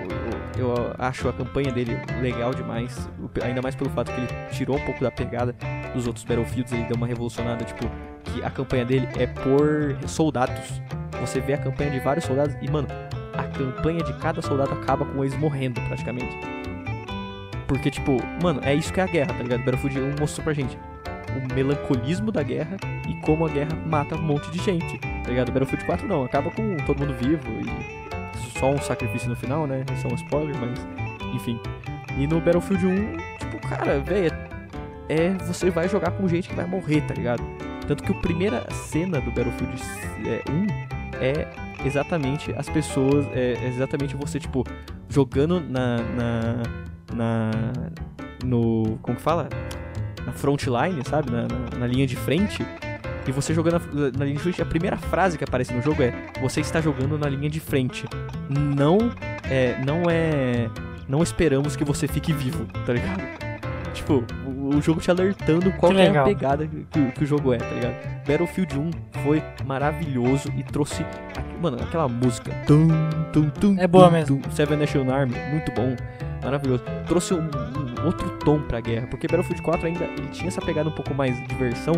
[0.61, 3.09] eu, eu acho a campanha dele legal demais.
[3.43, 5.55] Ainda mais pelo fato que ele tirou um pouco da pegada
[5.91, 6.71] dos outros Battlefields.
[6.71, 7.89] Ele deu uma revolucionada, tipo,
[8.25, 10.79] que a campanha dele é por soldados.
[11.19, 12.87] Você vê a campanha de vários soldados e, mano,
[13.33, 16.37] a campanha de cada soldado acaba com eles morrendo, praticamente.
[17.67, 19.63] Porque, tipo, mano, é isso que é a guerra, tá ligado?
[19.63, 20.77] Battlefield 1 mostrou pra gente
[21.35, 24.99] o melancolismo da guerra e como a guerra mata um monte de gente,
[25.29, 25.51] tá ligado?
[25.51, 29.85] Battlefield 4 não, acaba com todo mundo vivo e só um sacrifício no final, né?
[29.93, 30.79] Isso é um spoiler, mas
[31.35, 31.59] enfim.
[32.17, 34.35] E no Battlefield 1, tipo, cara, velho,
[35.07, 37.43] é você vai jogar com gente que vai morrer, tá ligado?
[37.87, 39.79] Tanto que a primeira cena do Battlefield
[40.25, 41.47] é, 1 é
[41.85, 44.65] exatamente as pessoas, é exatamente você, tipo,
[45.07, 45.97] jogando na.
[45.97, 46.63] na.
[47.13, 47.51] na
[48.43, 48.97] no.
[49.03, 49.47] como que fala?
[50.25, 51.31] Na frontline, sabe?
[51.31, 52.65] Na, na, na linha de frente.
[53.29, 56.01] E você jogando na, na linha de frente, a primeira frase que aparece no jogo
[56.01, 56.11] é:
[56.41, 58.05] Você está jogando na linha de frente.
[58.49, 58.97] Não
[59.49, 59.79] é.
[59.85, 60.67] Não é.
[61.07, 63.21] Não esperamos que você fique vivo, tá ligado?
[63.93, 67.51] Tipo, o, o jogo te alertando qual é a pegada que, que- que o jogo
[67.53, 67.95] é, tá ligado?
[68.25, 68.91] Battlefield 1
[69.23, 71.05] foi maravilhoso e trouxe.
[71.61, 72.51] Mano, aquela música.
[72.67, 72.87] Tum,
[73.33, 74.37] tum, tum, É boa tum, mesmo.
[74.41, 75.95] tum, Seven Nation Army, muito bom.
[76.43, 76.83] Maravilhoso.
[77.07, 79.07] Trouxe um, um outro tom pra guerra.
[79.07, 81.93] Porque Battlefield 4 ainda ele tinha essa pegada um pouco mais de diversão.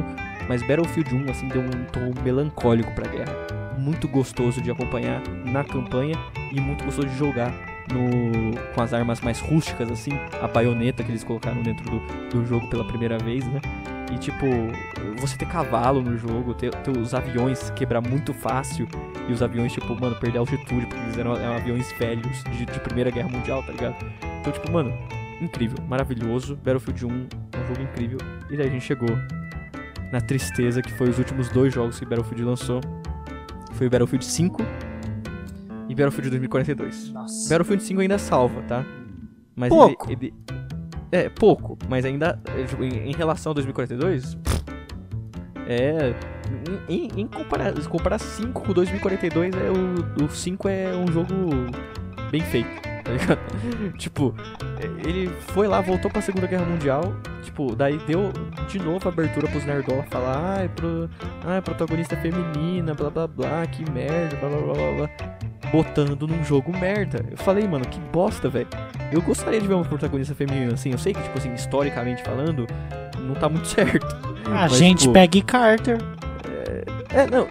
[0.48, 3.34] Mas Battlefield 1, assim, deu um tom melancólico pra guerra.
[3.78, 6.16] Muito gostoso de acompanhar na campanha
[6.52, 7.52] e muito gostoso de jogar
[7.92, 10.12] no, com as armas mais rústicas, assim.
[10.42, 13.62] A baioneta que eles colocaram dentro do, do jogo pela primeira vez, né?
[14.14, 14.46] E tipo,
[15.20, 18.88] você ter cavalo no jogo, ter, ter os aviões quebrar muito fácil.
[19.28, 22.80] E os aviões, tipo, mano, perder altitude, porque eles eram, eram aviões velhos de, de
[22.82, 23.96] Primeira Guerra Mundial, tá ligado?
[24.42, 24.92] Então, tipo, mano,
[25.42, 26.56] incrível, maravilhoso.
[26.58, 27.10] Battlefield 1
[27.54, 28.18] é um jogo incrível.
[28.50, 29.10] E daí a gente chegou
[30.12, 32.82] na tristeza que foi os últimos dois jogos que Battlefield lançou.
[33.74, 34.62] Foi o Battlefield 5
[35.90, 37.12] e Battlefield 2042.
[37.14, 37.50] Nossa.
[37.50, 38.86] Battlefield 5 ainda salva, tá?
[39.56, 40.12] Mas Pouco.
[40.12, 40.34] Ele, ele-
[41.12, 42.40] é, pouco, mas ainda
[42.80, 44.38] em, relação a 2042,
[45.68, 46.14] é
[46.88, 51.34] em, em, em comparar, comparar 5 com 2042, é o, o 5 é um jogo
[52.32, 52.70] bem feito,
[53.04, 53.40] tá ligado?
[53.98, 54.34] tipo,
[54.80, 57.14] é, ele foi lá, voltou pra Segunda Guerra Mundial,
[57.44, 58.32] tipo, daí deu
[58.68, 61.10] de novo abertura pros nerdola falar, ai, pro,
[61.46, 65.10] ai, protagonista feminina, blá blá blá, que merda, blá blá blá blá
[65.72, 67.26] botando num jogo merda.
[67.32, 68.68] Eu falei, mano, que bosta, velho.
[69.12, 70.92] Eu gostaria de ver uma protagonista feminina assim.
[70.92, 72.68] Eu sei que, tipo assim, historicamente falando,
[73.20, 74.06] não tá muito certo.
[74.46, 75.98] A Mas, gente tipo, Peggy Carter.
[77.14, 77.48] É, não.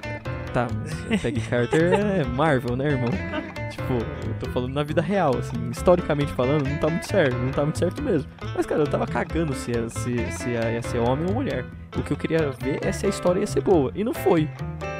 [0.52, 0.66] Tá,
[1.09, 3.11] mas Peggy Carter é Marvel, né, irmão?
[3.81, 3.94] Tipo,
[4.28, 7.62] eu tô falando na vida real, assim, historicamente falando, não tá muito certo, não tá
[7.62, 8.31] muito certo mesmo.
[8.55, 11.65] Mas, cara, eu tava cagando se ia, se, se ia ser homem ou mulher.
[11.97, 13.90] O que eu queria ver é se a história ia ser boa.
[13.94, 14.48] E não foi,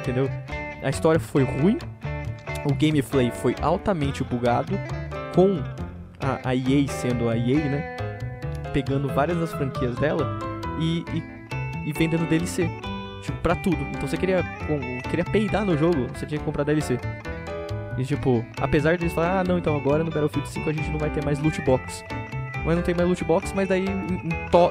[0.01, 0.29] entendeu?
[0.83, 1.77] a história foi ruim,
[2.65, 4.73] o gameplay foi altamente bugado,
[5.35, 5.61] com
[6.19, 7.97] a, a EA sendo a EA, né?
[8.73, 10.39] Pegando várias das franquias dela
[10.79, 12.69] e, e, e vendendo DLC.
[13.21, 13.77] Tipo, pra tudo.
[13.91, 14.43] Então você queria,
[15.09, 16.97] queria peidar no jogo, você tinha que comprar DLC.
[17.97, 20.89] E tipo, apesar de eles falarem, ah não, então agora no Battlefield 5 a gente
[20.89, 22.03] não vai ter mais loot box.
[22.65, 23.85] Mas não tem mais loot box, mas daí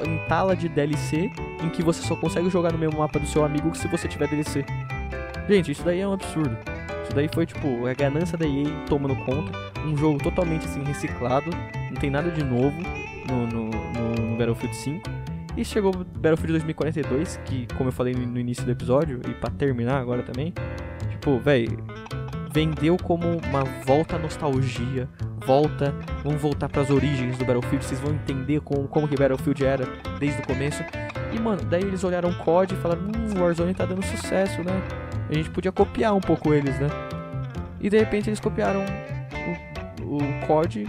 [0.07, 1.29] entala de DLC
[1.61, 4.27] em que você só consegue jogar no mesmo mapa do seu amigo se você tiver
[4.27, 4.65] DLC.
[5.47, 6.57] Gente, isso daí é um absurdo.
[7.03, 9.51] Isso daí foi tipo a ganância da EA tomando conta.
[9.85, 11.49] Um jogo totalmente assim reciclado,
[11.89, 12.77] não tem nada de novo
[13.27, 15.09] no, no, no, no Battlefield 5.
[15.57, 19.99] E chegou Battlefield 2042, que como eu falei no início do episódio, e para terminar
[19.99, 20.53] agora também,
[21.09, 21.83] tipo, velho,
[22.53, 25.07] vendeu como uma volta à nostalgia,
[25.45, 29.65] volta, vamos voltar para as origens do Battlefield, vocês vão entender como, como que Battlefield
[29.65, 29.85] era
[30.19, 30.83] desde o começo.
[31.31, 34.81] E mano, daí eles olharam o COD e falaram, hum, Warzone tá dando sucesso, né?
[35.29, 36.89] A gente podia copiar um pouco eles, né?
[37.79, 38.83] E de repente eles copiaram
[40.01, 40.85] o, o COD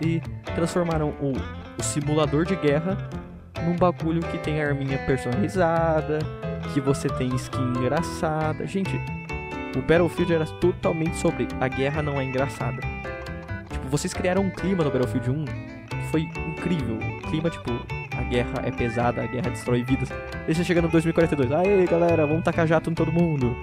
[0.00, 0.22] e
[0.54, 1.32] transformaram o,
[1.78, 2.96] o simulador de guerra
[3.64, 6.20] num bagulho que tem arminha personalizada,
[6.72, 8.66] que você tem skin engraçada.
[8.66, 8.90] Gente,
[9.76, 12.80] o Battlefield era totalmente sobre a guerra não é engraçada.
[13.70, 16.96] Tipo, vocês criaram um clima no Battlefield 1 que foi incrível.
[16.96, 17.70] O clima, tipo,
[18.16, 20.10] a guerra é pesada, a guerra destrói vidas.
[20.46, 23.56] E você chega no 2042, aê galera, vamos tacar jato em todo mundo.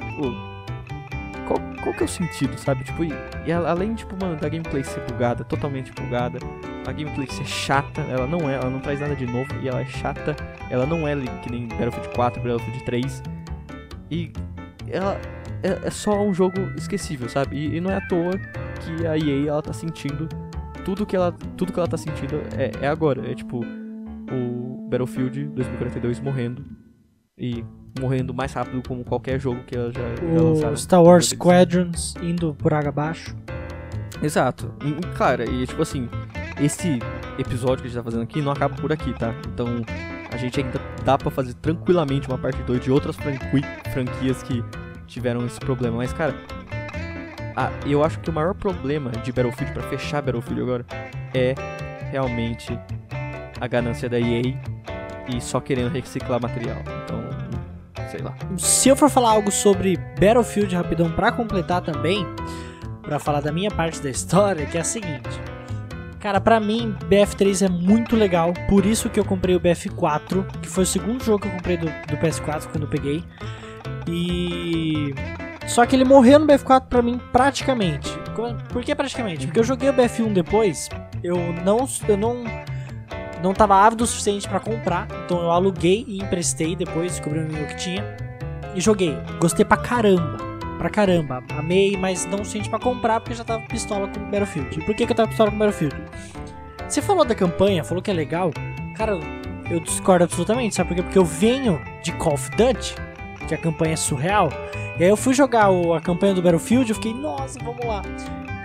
[0.00, 0.56] Tipo,
[1.46, 2.84] qual, qual que é o sentido, sabe?
[2.84, 3.12] Tipo, e,
[3.46, 6.38] e além, tipo, mano, da gameplay ser bugada, totalmente bugada,
[6.86, 9.80] a gameplay ser chata, ela não é, ela não traz nada de novo e ela
[9.80, 10.36] é chata,
[10.70, 13.22] ela não é que nem Battlefield 4, Battlefield 3.
[14.10, 14.32] E
[14.88, 15.20] ela
[15.62, 17.56] é, é só um jogo esquecível, sabe?
[17.56, 18.32] E, e, não é à toa
[18.80, 20.28] que a EA ela tá sentindo
[20.84, 23.28] tudo que ela, tudo que ela tá sentindo é, é agora.
[23.28, 26.64] É tipo o Battlefield 2042 morrendo
[27.36, 27.64] e
[28.00, 30.72] morrendo mais rápido como qualquer jogo que ela já, já lançaram.
[30.72, 33.36] O Star Wars Squadrons indo por água abaixo.
[34.22, 34.72] Exato.
[34.84, 36.08] E, cara, e tipo assim,
[36.60, 36.98] esse
[37.38, 39.34] episódio que a gente tá fazendo aqui não acaba por aqui, tá?
[39.52, 39.66] Então
[40.32, 44.62] a gente ainda dá para fazer tranquilamente uma parte 2 de outras franquias que
[45.06, 45.98] tiveram esse problema.
[45.98, 46.34] Mas, cara,
[47.56, 50.86] a, eu acho que o maior problema de Battlefield, para fechar Battlefield agora,
[51.34, 51.54] é
[52.10, 52.78] realmente
[53.60, 54.42] a ganância da EA
[55.28, 56.78] e só querendo reciclar material.
[57.04, 58.34] Então, sei lá.
[58.58, 62.26] Se eu for falar algo sobre Battlefield rapidão para completar também,
[63.02, 65.40] para falar da minha parte da história, que é a seguinte.
[66.20, 70.68] Cara, para mim, BF3 é muito legal, por isso que eu comprei o BF4, que
[70.68, 73.22] foi o segundo jogo que eu comprei do, do PS4 quando eu peguei.
[74.08, 75.14] E.
[75.66, 78.10] Só que ele morreu no BF4 pra mim praticamente.
[78.72, 79.46] Por que praticamente?
[79.46, 80.88] Porque eu joguei o BF1 depois,
[81.22, 81.86] eu não.
[82.06, 82.44] Eu não.
[83.42, 87.66] Não tava ávido o suficiente para comprar, então eu aluguei e emprestei depois, descobri o
[87.66, 88.16] que tinha.
[88.74, 89.16] E joguei.
[89.38, 90.38] Gostei pra caramba.
[90.78, 91.42] Pra caramba.
[91.50, 94.78] Amei, mas não o suficiente pra comprar porque eu já tava pistola com Battlefield.
[94.78, 95.96] E por que, que eu tava pistola com Battlefield?
[96.88, 98.52] Você falou da campanha, falou que é legal.
[98.96, 99.18] Cara,
[99.70, 101.02] eu discordo absolutamente, sabe por quê?
[101.02, 102.94] Porque eu venho de Call of Duty
[103.46, 104.50] que a campanha é surreal.
[104.98, 108.02] E aí eu fui jogar o, a campanha do Battlefield, eu fiquei, nossa, vamos lá.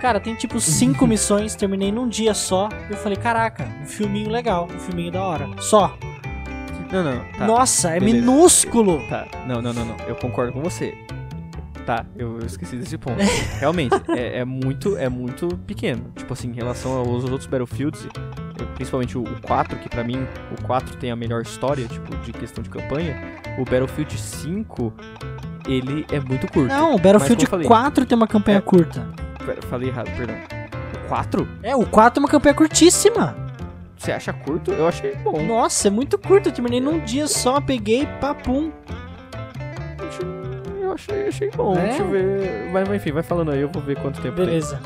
[0.00, 2.68] Cara, tem tipo cinco missões, terminei num dia só.
[2.90, 5.48] Eu falei, caraca, um filminho legal, um filminho da hora.
[5.60, 5.96] Só.
[6.90, 7.24] Não, não.
[7.38, 8.18] Tá, nossa, é beleza.
[8.18, 9.06] minúsculo.
[9.08, 9.96] Tá, não, não, não, não.
[10.06, 10.94] Eu concordo com você.
[11.86, 13.18] Tá, eu, eu esqueci desse ponto.
[13.58, 16.12] Realmente, é, é, muito, é muito pequeno.
[16.16, 18.06] Tipo assim, em relação aos outros Battlefields,
[18.74, 20.26] principalmente o, 4, que para mim
[20.58, 24.92] o 4 tem a melhor história, tipo, de questão de campanha, o Battlefield 5,
[25.66, 26.68] ele é muito curto.
[26.68, 29.06] Não, o Battlefield falei, 4 tem uma campanha é, curta.
[29.68, 30.36] Falei errado, perdão.
[31.04, 31.48] O 4?
[31.62, 33.36] É, o 4 é uma campanha curtíssima.
[33.96, 34.72] Você acha curto?
[34.72, 35.44] Eu achei bom.
[35.44, 36.48] Nossa, é muito curto.
[36.48, 38.72] Eu terminei num dia só, peguei, papum.
[40.80, 41.76] Eu achei, achei bom.
[41.76, 41.86] É?
[41.86, 42.70] Deixa eu ver.
[42.72, 44.80] Mas enfim, vai falando aí, eu vou ver quanto tempo Beleza.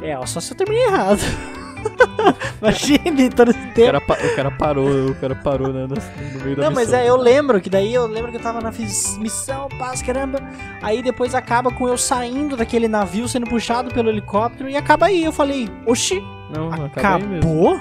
[0.00, 0.10] Tem.
[0.10, 1.20] É, só se eu terminei errado.
[2.60, 3.96] Imagine todo esse tempo.
[3.96, 6.72] O cara, o cara parou, o cara parou né, no, no meio da Não, missão.
[6.72, 10.40] mas é, eu lembro que daí eu lembro que eu tava na missão, paz, caramba.
[10.82, 15.24] Aí depois acaba com eu saindo daquele navio, sendo puxado pelo helicóptero e acaba aí.
[15.24, 16.22] Eu falei, oxi,
[16.54, 17.80] Não, acabou?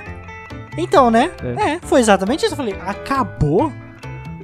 [0.77, 1.31] Então, né?
[1.43, 1.71] É.
[1.71, 1.79] é.
[1.81, 2.53] foi exatamente isso.
[2.53, 3.71] Eu falei, acabou?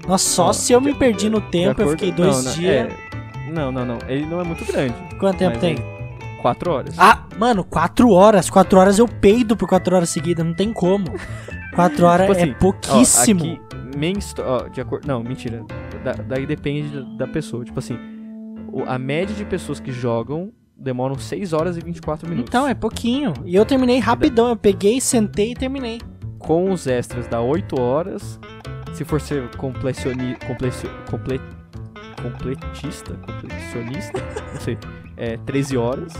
[0.07, 2.91] Nossa, só se eu me perdi no tempo, eu fiquei dois não, dias.
[2.91, 3.51] É...
[3.51, 3.99] Não, não, não.
[4.07, 4.93] Ele não é muito grande.
[5.17, 5.75] Quanto tempo tem?
[5.75, 5.94] É
[6.45, 6.95] 4 horas.
[6.99, 8.51] Ah, mano, 4 horas.
[8.51, 11.05] 4 horas eu peido por 4 horas seguidas, não tem como.
[11.73, 13.43] 4 horas tipo assim, é pouquíssimo.
[13.43, 15.07] Ó, aqui, ó, de acordo.
[15.07, 15.65] Não, mentira.
[16.03, 17.65] Da, daí depende da, da pessoa.
[17.65, 17.97] Tipo assim,
[18.85, 22.47] a média de pessoas que jogam demoram 6 horas e 24 minutos.
[22.47, 23.33] Então, é pouquinho.
[23.43, 24.49] E eu terminei rapidão.
[24.49, 25.99] Eu peguei, sentei e terminei.
[26.37, 28.39] Com os extras dá 8 horas.
[28.93, 31.41] Se for ser complecioni, compleci, comple,
[32.21, 34.21] completista, completionista,
[34.53, 34.77] não sei,
[35.17, 36.13] é 13 horas.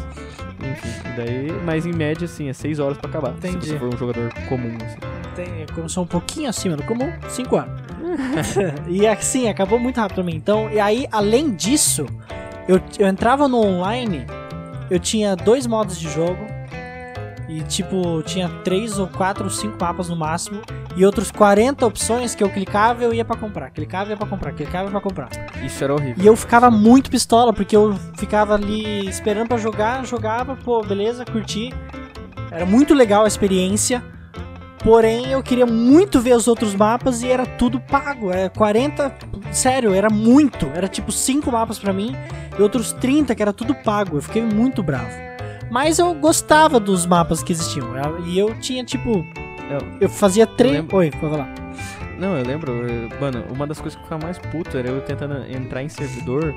[0.60, 3.32] Enfim, daí, mas em média, assim, é 6 horas pra acabar.
[3.32, 3.66] Entendi.
[3.66, 4.98] Se você for um jogador comum, assim.
[5.36, 7.72] Tem, começou um pouquinho acima do comum, 5 horas.
[8.88, 10.36] e assim, acabou muito rápido pra mim.
[10.36, 12.06] Então, e aí, além disso,
[12.68, 14.26] eu, eu entrava no online,
[14.90, 16.46] eu tinha dois modos de jogo.
[17.48, 20.62] E tipo, tinha três ou quatro ou cinco mapas no máximo.
[20.96, 23.70] E outros 40 opções que eu clicava e eu ia pra comprar.
[23.70, 25.30] Clicava e ia pra comprar, clicava e ia pra comprar.
[25.64, 26.24] Isso era horrível.
[26.24, 31.26] E eu ficava muito pistola, porque eu ficava ali esperando pra jogar, jogava, pô, beleza,
[31.26, 31.74] curti.
[32.50, 34.02] Era muito legal a experiência.
[34.84, 38.32] Porém, eu queria muito ver os outros mapas e era tudo pago.
[38.32, 39.12] É 40,
[39.52, 40.68] sério, era muito.
[40.74, 42.16] Era tipo 5 mapas pra mim
[42.58, 44.18] e outros 30 que era tudo pago.
[44.18, 45.10] Eu fiquei muito bravo.
[45.72, 47.88] Mas eu gostava dos mapas que existiam.
[48.28, 49.26] E eu tinha tipo,
[49.70, 50.74] Eu- eu fazia três.
[50.76, 51.54] lembro- Oi, pode falar.
[52.20, 55.02] Não, eu lembro, eh, mano, uma das coisas que eu ficava mais puto era eu
[55.02, 56.54] tentando entrar em servidor.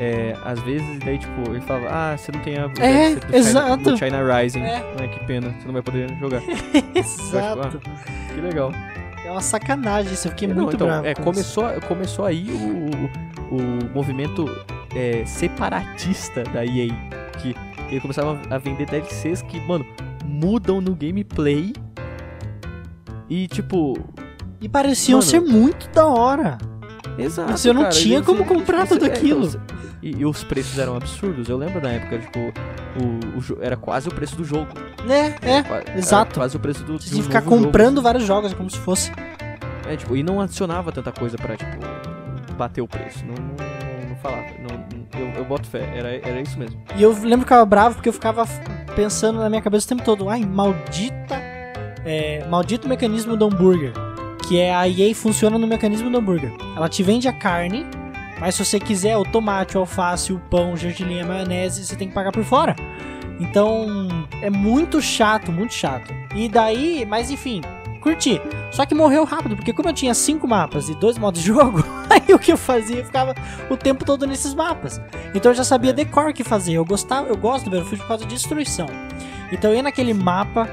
[0.00, 3.36] É, às vezes, daí, tipo, ele falava, ah, você não tem a É, do China,
[3.36, 3.82] exato.
[3.90, 4.60] do China Rising.
[4.62, 4.76] É.
[5.02, 6.40] Ah, que pena, você não vai poder jogar.
[6.46, 7.80] ah, Exato.
[8.34, 8.72] Que legal.
[9.24, 10.28] É uma sacanagem isso.
[10.28, 11.06] Eu fiquei Não, muito então, bravo.
[11.06, 14.46] é, com começou, começou aí o, o movimento
[14.94, 16.88] é, separatista da EA.
[17.38, 17.54] Que
[17.90, 19.84] ele começava a vender DLCs que, mano,
[20.24, 21.72] mudam no gameplay.
[23.28, 23.98] E, tipo.
[24.60, 26.58] E pareciam Mano, ser muito da hora.
[27.18, 27.50] Exato.
[27.50, 29.46] Mas eu não cara, tinha como você- comprar você- tudo é, aquilo.
[29.46, 29.60] então,
[30.02, 31.48] e, e os preços eram absurdos.
[31.48, 34.68] Eu lembro na época, tipo, o, o era quase o preço do jogo.
[35.08, 35.62] É, é.
[35.62, 36.34] Qua- era exato.
[36.38, 37.00] quase o preço do.
[37.00, 39.10] Você tinha que ficar novo jogo, comprando vários jogos, como se fosse.
[39.12, 39.20] assim.
[39.92, 41.76] É, tipo, e não adicionava tanta coisa pra, tipo,
[42.56, 43.24] bater o preço.
[43.24, 44.44] Não, não, não falava.
[44.60, 45.92] Não, eu, eu boto fé.
[45.96, 46.80] Era, era isso mesmo.
[46.96, 48.44] E eu lembro que eu ficava bravo porque eu ficava
[48.94, 51.47] pensando na minha cabeça o tempo todo, ai, maldita.
[52.04, 53.92] É, maldito mecanismo do hambúrguer.
[54.46, 56.52] Que é a EA funciona no mecanismo do hambúrguer.
[56.76, 57.84] Ela te vende a carne,
[58.40, 61.96] mas se você quiser o tomate, o alface, o pão, o gergelim, a maionese, você
[61.96, 62.74] tem que pagar por fora.
[63.40, 64.08] Então
[64.42, 66.12] é muito chato, muito chato.
[66.34, 67.60] E daí, mas enfim,
[68.00, 68.40] curti.
[68.70, 71.84] Só que morreu rápido, porque como eu tinha cinco mapas e dois modos de jogo,
[72.08, 72.98] aí o que eu fazia?
[72.98, 73.34] Eu ficava
[73.70, 75.00] o tempo todo nesses mapas.
[75.34, 76.74] Então eu já sabia decor o que fazer.
[76.74, 78.86] Eu gostava, eu gosto do Battlefield por causa de destruição.
[79.52, 80.68] Então eu ia naquele mapa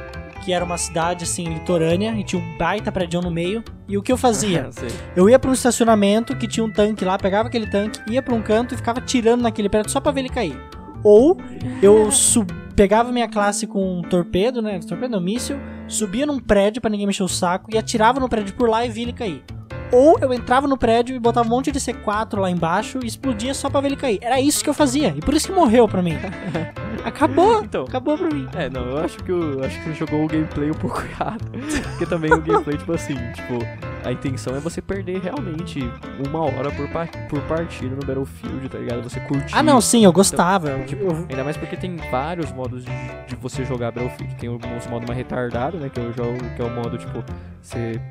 [0.45, 3.63] que era uma cidade assim litorânea e tinha um baita prédio no meio.
[3.87, 4.69] E o que eu fazia?
[5.15, 8.33] Eu ia pra um estacionamento que tinha um tanque lá, pegava aquele tanque, ia pra
[8.35, 10.55] um canto e ficava tirando naquele prédio só pra ver ele cair.
[11.03, 11.37] Ou
[11.81, 14.79] eu sub- pegava minha classe com um torpedo, né?
[14.79, 15.57] Torpedo não, míssil,
[15.87, 18.89] subia num prédio pra ninguém mexer o saco e atirava no prédio por lá e
[18.89, 19.43] via ele cair.
[19.91, 23.53] Ou eu entrava no prédio e botava um monte de C4 lá embaixo e explodia
[23.53, 24.19] só pra ver ele cair.
[24.21, 25.13] Era isso que eu fazia.
[25.15, 26.15] E por isso que morreu pra mim.
[27.05, 27.63] Acabou.
[27.63, 27.83] Então.
[27.83, 28.47] Acabou pra mim.
[28.55, 31.45] É, não, eu acho que eu acho que você jogou o gameplay um pouco errado.
[31.91, 33.59] Porque também o gameplay, tipo assim, tipo,
[34.03, 35.79] a intenção é você perder realmente
[36.27, 39.03] uma hora por, pa- por partida no Battlefield, tá ligado?
[39.03, 39.53] Você curtir.
[39.55, 40.69] Ah, não, sim, eu gostava.
[40.69, 42.91] Eu- Tipo, eu- Ainda mais porque tem vários modos de,
[43.27, 44.35] de você jogar Battlefield.
[44.35, 45.89] Tem o modo mais retardado, né?
[45.93, 47.23] Que o, jogo, que é o modo, tipo,
[47.61, 48.01] você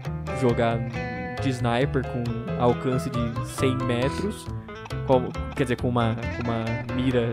[0.40, 0.78] jogar
[1.42, 2.24] de sniper com
[2.62, 4.46] alcance de 100 metros.
[5.06, 7.28] com- quer dizer, com uma, com uma mira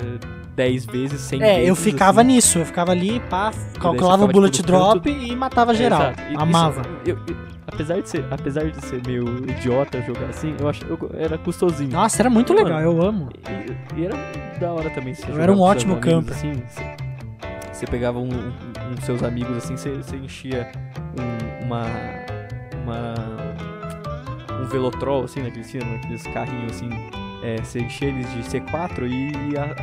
[0.56, 1.70] 10 vezes, 100 É, vezes.
[1.70, 2.32] eu ficava assim.
[2.34, 6.02] nisso, eu ficava ali, pá, calculava o bullet tipo, drop e matava geral.
[6.02, 6.22] Exato.
[6.32, 6.82] E- Amava.
[6.82, 7.38] isso- eu- eu-
[7.68, 11.92] apesar, de ser, apesar de ser meio idiota jogar assim, eu acho eu, era custosinho.
[11.92, 13.30] Nossa, era muito Mano, legal, eu amo.
[13.96, 14.16] E, e era
[14.60, 15.14] da hora também.
[15.14, 16.34] Você Eu era um ótimo camper.
[16.36, 16.96] Assim, você,
[17.72, 18.54] você pegava um, um,
[18.92, 20.70] um dos seus amigos assim, você, você enchia
[21.18, 21.86] um, uma.
[22.84, 23.41] uma.
[24.62, 26.90] Um velotrol, assim, naquele cinema, aqueles carrinhos assim.
[27.44, 27.56] É,
[28.06, 29.32] eles de C4 e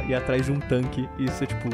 [0.09, 1.69] ia, atrás de um tanque e você, tipo,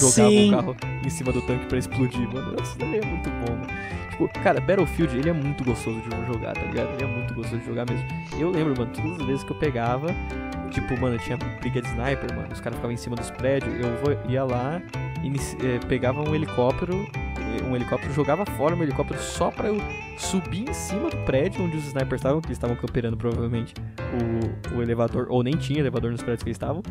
[0.00, 2.56] jogava o carro em cima do tanque pra explodir, mano.
[2.62, 3.66] Isso daí é muito bom, mano.
[4.10, 6.88] Tipo, cara, Battlefield, ele é muito gostoso de jogar, tá ligado?
[6.94, 8.06] Ele é muito gostoso de jogar mesmo.
[8.40, 10.06] Eu lembro, mano, todas as vezes que eu pegava,
[10.70, 14.30] tipo, mano, tinha briga de sniper, mano, os caras ficavam em cima dos prédios, eu
[14.30, 14.80] ia lá,
[15.22, 17.06] inici- eh, pegava um helicóptero,
[17.64, 19.76] um helicóptero, jogava fora um helicóptero só pra eu
[20.18, 23.74] subir em cima do prédio onde os snipers estavam, que eles estavam camperando provavelmente
[24.72, 26.82] o, o elevador, ou nem tinha elevador nos prédios que eles estavam,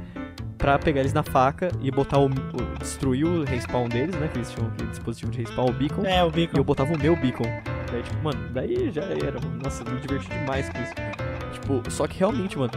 [0.58, 4.38] pra pegar eles na faca e botar o, o- destruir o respawn deles, né, que
[4.38, 6.58] eles tinham aquele dispositivo de respawn, o beacon, É, o e Beacon.
[6.58, 7.44] eu botava o meu beacon.
[7.92, 9.60] Daí, tipo, mano, daí já era, mano.
[9.64, 10.94] Nossa, me diverti demais com isso.
[11.54, 12.72] Tipo, só que realmente, mano,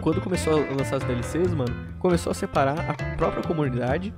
[0.00, 4.14] quando começou a lançar as DLCs, mano, começou a separar a própria comunidade,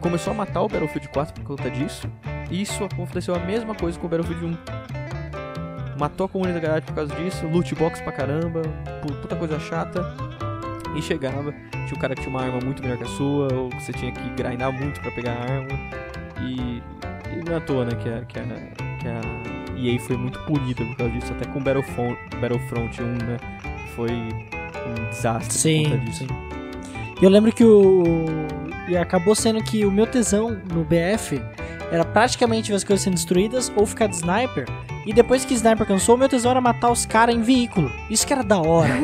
[0.00, 2.08] começou a matar o Battlefield 4 por conta disso.
[2.50, 5.98] E isso aconteceu a mesma coisa com o Battlefield 1.
[5.98, 8.62] Matou a comunidade por causa disso, loot box pra caramba,
[9.02, 10.02] pu- puta coisa chata.
[10.96, 13.68] E chegava, tinha um cara que tinha uma arma muito melhor que a sua, ou
[13.68, 15.68] que você tinha que grindar muito pra pegar a arma.
[16.42, 16.82] E,
[17.32, 18.42] e não é à toa, né, que a, que, a,
[18.98, 23.36] que a EA foi muito punida por causa disso, até com Battlefront, Battlefront 1, né,
[23.94, 26.18] foi um desastre por Sim, conta disso.
[26.26, 26.28] sim.
[27.22, 28.14] Eu lembro que o.
[28.90, 31.40] E acabou sendo que o meu tesão no BF
[31.92, 34.66] era praticamente ver as coisas sendo destruídas ou ficar de sniper.
[35.06, 37.90] E depois que sniper cansou, o meu tesão era matar os caras em veículo.
[38.10, 38.90] Isso que era da hora.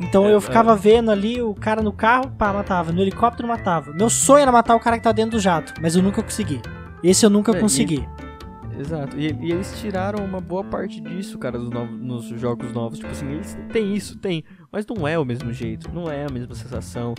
[0.00, 2.90] Então eu ficava vendo ali o cara no carro, pá, matava.
[2.90, 3.92] No helicóptero, matava.
[3.92, 6.60] Meu sonho era matar o cara que tá dentro do jato, mas eu nunca consegui.
[7.02, 8.08] Esse eu nunca É, e- consegui.
[8.78, 9.16] Exato.
[9.18, 12.98] E, e eles tiraram uma boa parte disso, cara, dos novos- nos jogos novos.
[12.98, 14.42] Tipo assim, eles têm isso, tem.
[14.72, 15.90] Mas não é o mesmo jeito.
[15.92, 17.14] Não é a mesma sensação.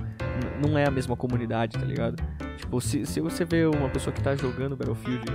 [0.66, 2.16] Não é a mesma comunidade, tá ligado?
[2.58, 5.26] Tipo, se, se você vê uma pessoa que tá jogando Battlefield,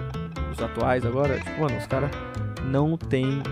[0.51, 2.10] os atuais agora, tipo, mano, os caras
[2.64, 3.43] não tem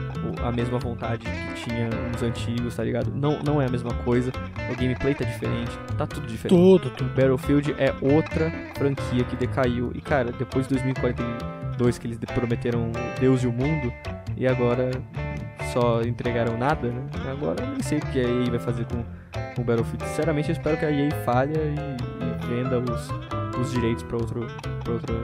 [0.43, 3.13] a mesma vontade que tinha os antigos, tá ligado?
[3.15, 4.33] Não, não é a mesma coisa.
[4.73, 5.71] O gameplay tá diferente.
[5.99, 6.59] Tá tudo diferente.
[6.59, 7.11] Tudo, tudo.
[7.11, 9.93] Battlefield é outra franquia que decaiu.
[9.95, 13.93] E cara, depois de 2042 que eles prometeram Deus e o mundo,
[14.37, 14.91] e agora
[15.75, 17.03] só entregaram nada, né?
[17.31, 19.05] Agora eu nem sei o que a EA vai fazer com
[19.55, 20.05] com o Battlefield.
[20.09, 21.75] Sinceramente, eu espero que a EA falha e,
[22.25, 23.09] e venda os,
[23.61, 24.47] os direitos pra, outro,
[24.83, 25.15] pra, outra,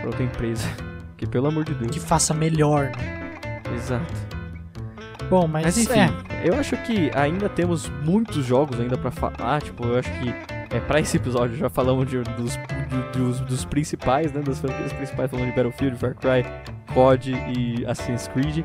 [0.00, 0.66] pra outra empresa.
[1.16, 1.90] Que pelo amor de Deus.
[1.92, 3.30] Que faça melhor, né?
[3.74, 4.12] Exato.
[5.30, 6.10] Bom, mas, Mas enfim, é.
[6.48, 9.62] eu acho que ainda temos muitos jogos ainda pra falar.
[9.62, 10.28] Tipo, eu acho que
[10.74, 14.42] é, pra esse episódio já falamos de- dos, de- dos, dos principais, né?
[14.42, 16.44] Das franquias principais, falando de Battlefield, Far Cry,
[16.92, 18.64] COD e Assassin's Creed.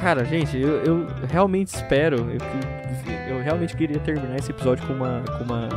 [0.00, 2.16] Cara, gente, eu, eu realmente espero.
[2.30, 5.68] Eu, eu realmente queria terminar esse episódio com uma, com uma,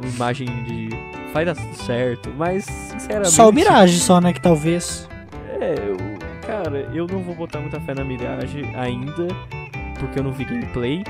[0.00, 0.88] uma imagem de.
[1.32, 3.32] Vai dar tudo certo, mas sinceramente.
[3.32, 4.32] Só o Mirage, só, né?
[4.32, 5.08] Que talvez.
[5.60, 5.96] É, eu,
[6.46, 9.28] cara, eu não vou botar muita fé na Mirage ainda,
[9.98, 11.04] porque eu não vi gameplay.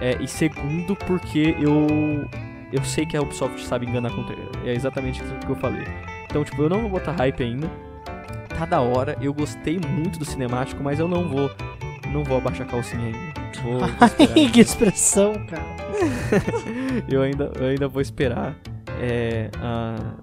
[0.00, 1.86] É, e segundo, porque eu
[2.72, 4.34] eu sei que a Ubisoft sabe enganar contra
[4.64, 5.84] É exatamente isso que eu falei.
[6.24, 7.70] Então, tipo, eu não vou botar hype ainda.
[8.62, 11.50] Tá da hora, eu gostei muito do cinemático, mas eu não vou
[12.12, 13.18] não vou abaixar a calcinha ainda.
[13.60, 14.34] Vou, vou esperar.
[14.52, 15.64] que expressão, cara.
[17.10, 18.54] eu ainda eu ainda vou esperar
[19.00, 20.14] é, a-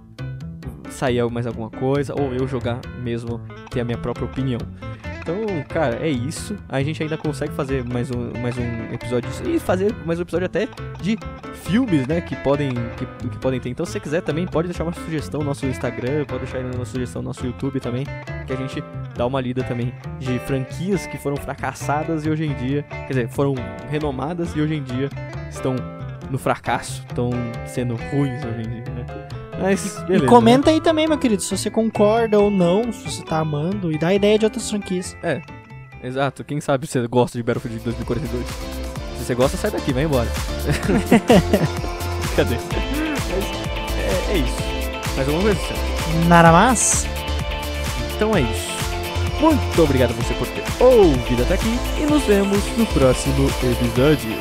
[0.89, 3.41] sair mais alguma coisa ou eu jogar mesmo
[3.71, 4.59] ter a minha própria opinião.
[5.29, 6.55] Então, cara, é isso.
[6.67, 9.43] A gente ainda consegue fazer mais um, mais um episódio disso.
[9.47, 10.67] e fazer mais um episódio até
[10.99, 11.19] de
[11.53, 13.69] filmes, né, que podem que, que podem ter.
[13.69, 16.85] Então, se você quiser também pode deixar uma sugestão no nosso Instagram, pode deixar uma
[16.85, 18.05] sugestão no nosso YouTube também,
[18.47, 18.83] que a gente
[19.15, 23.29] dá uma lida também de franquias que foram fracassadas e hoje em dia, quer dizer,
[23.29, 23.53] foram
[23.87, 25.09] renomadas e hoje em dia
[25.47, 25.75] estão
[26.31, 27.29] no fracasso, estão
[27.67, 29.38] sendo ruins hoje em dia, né?
[29.61, 33.23] Mas, beleza, e comenta aí também, meu querido, se você concorda ou não, se você
[33.23, 35.15] tá amando, e dá ideia de outras franquias.
[35.21, 35.41] né?
[36.03, 38.45] Exato, quem sabe você gosta de Battlefield 2042.
[39.17, 40.29] Se você gosta, sai daqui, vai embora.
[42.35, 42.55] Cadê?
[42.55, 45.15] Mas é, é isso.
[45.15, 45.59] Mais alguma coisa?
[46.27, 47.05] Nada mais?
[48.15, 48.69] Então é isso.
[49.41, 54.31] Muito obrigado a você por ter ouvido até aqui e nos vemos no próximo episódio.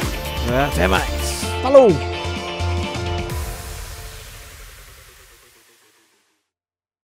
[0.68, 1.44] Até mais!
[1.62, 1.88] Falou!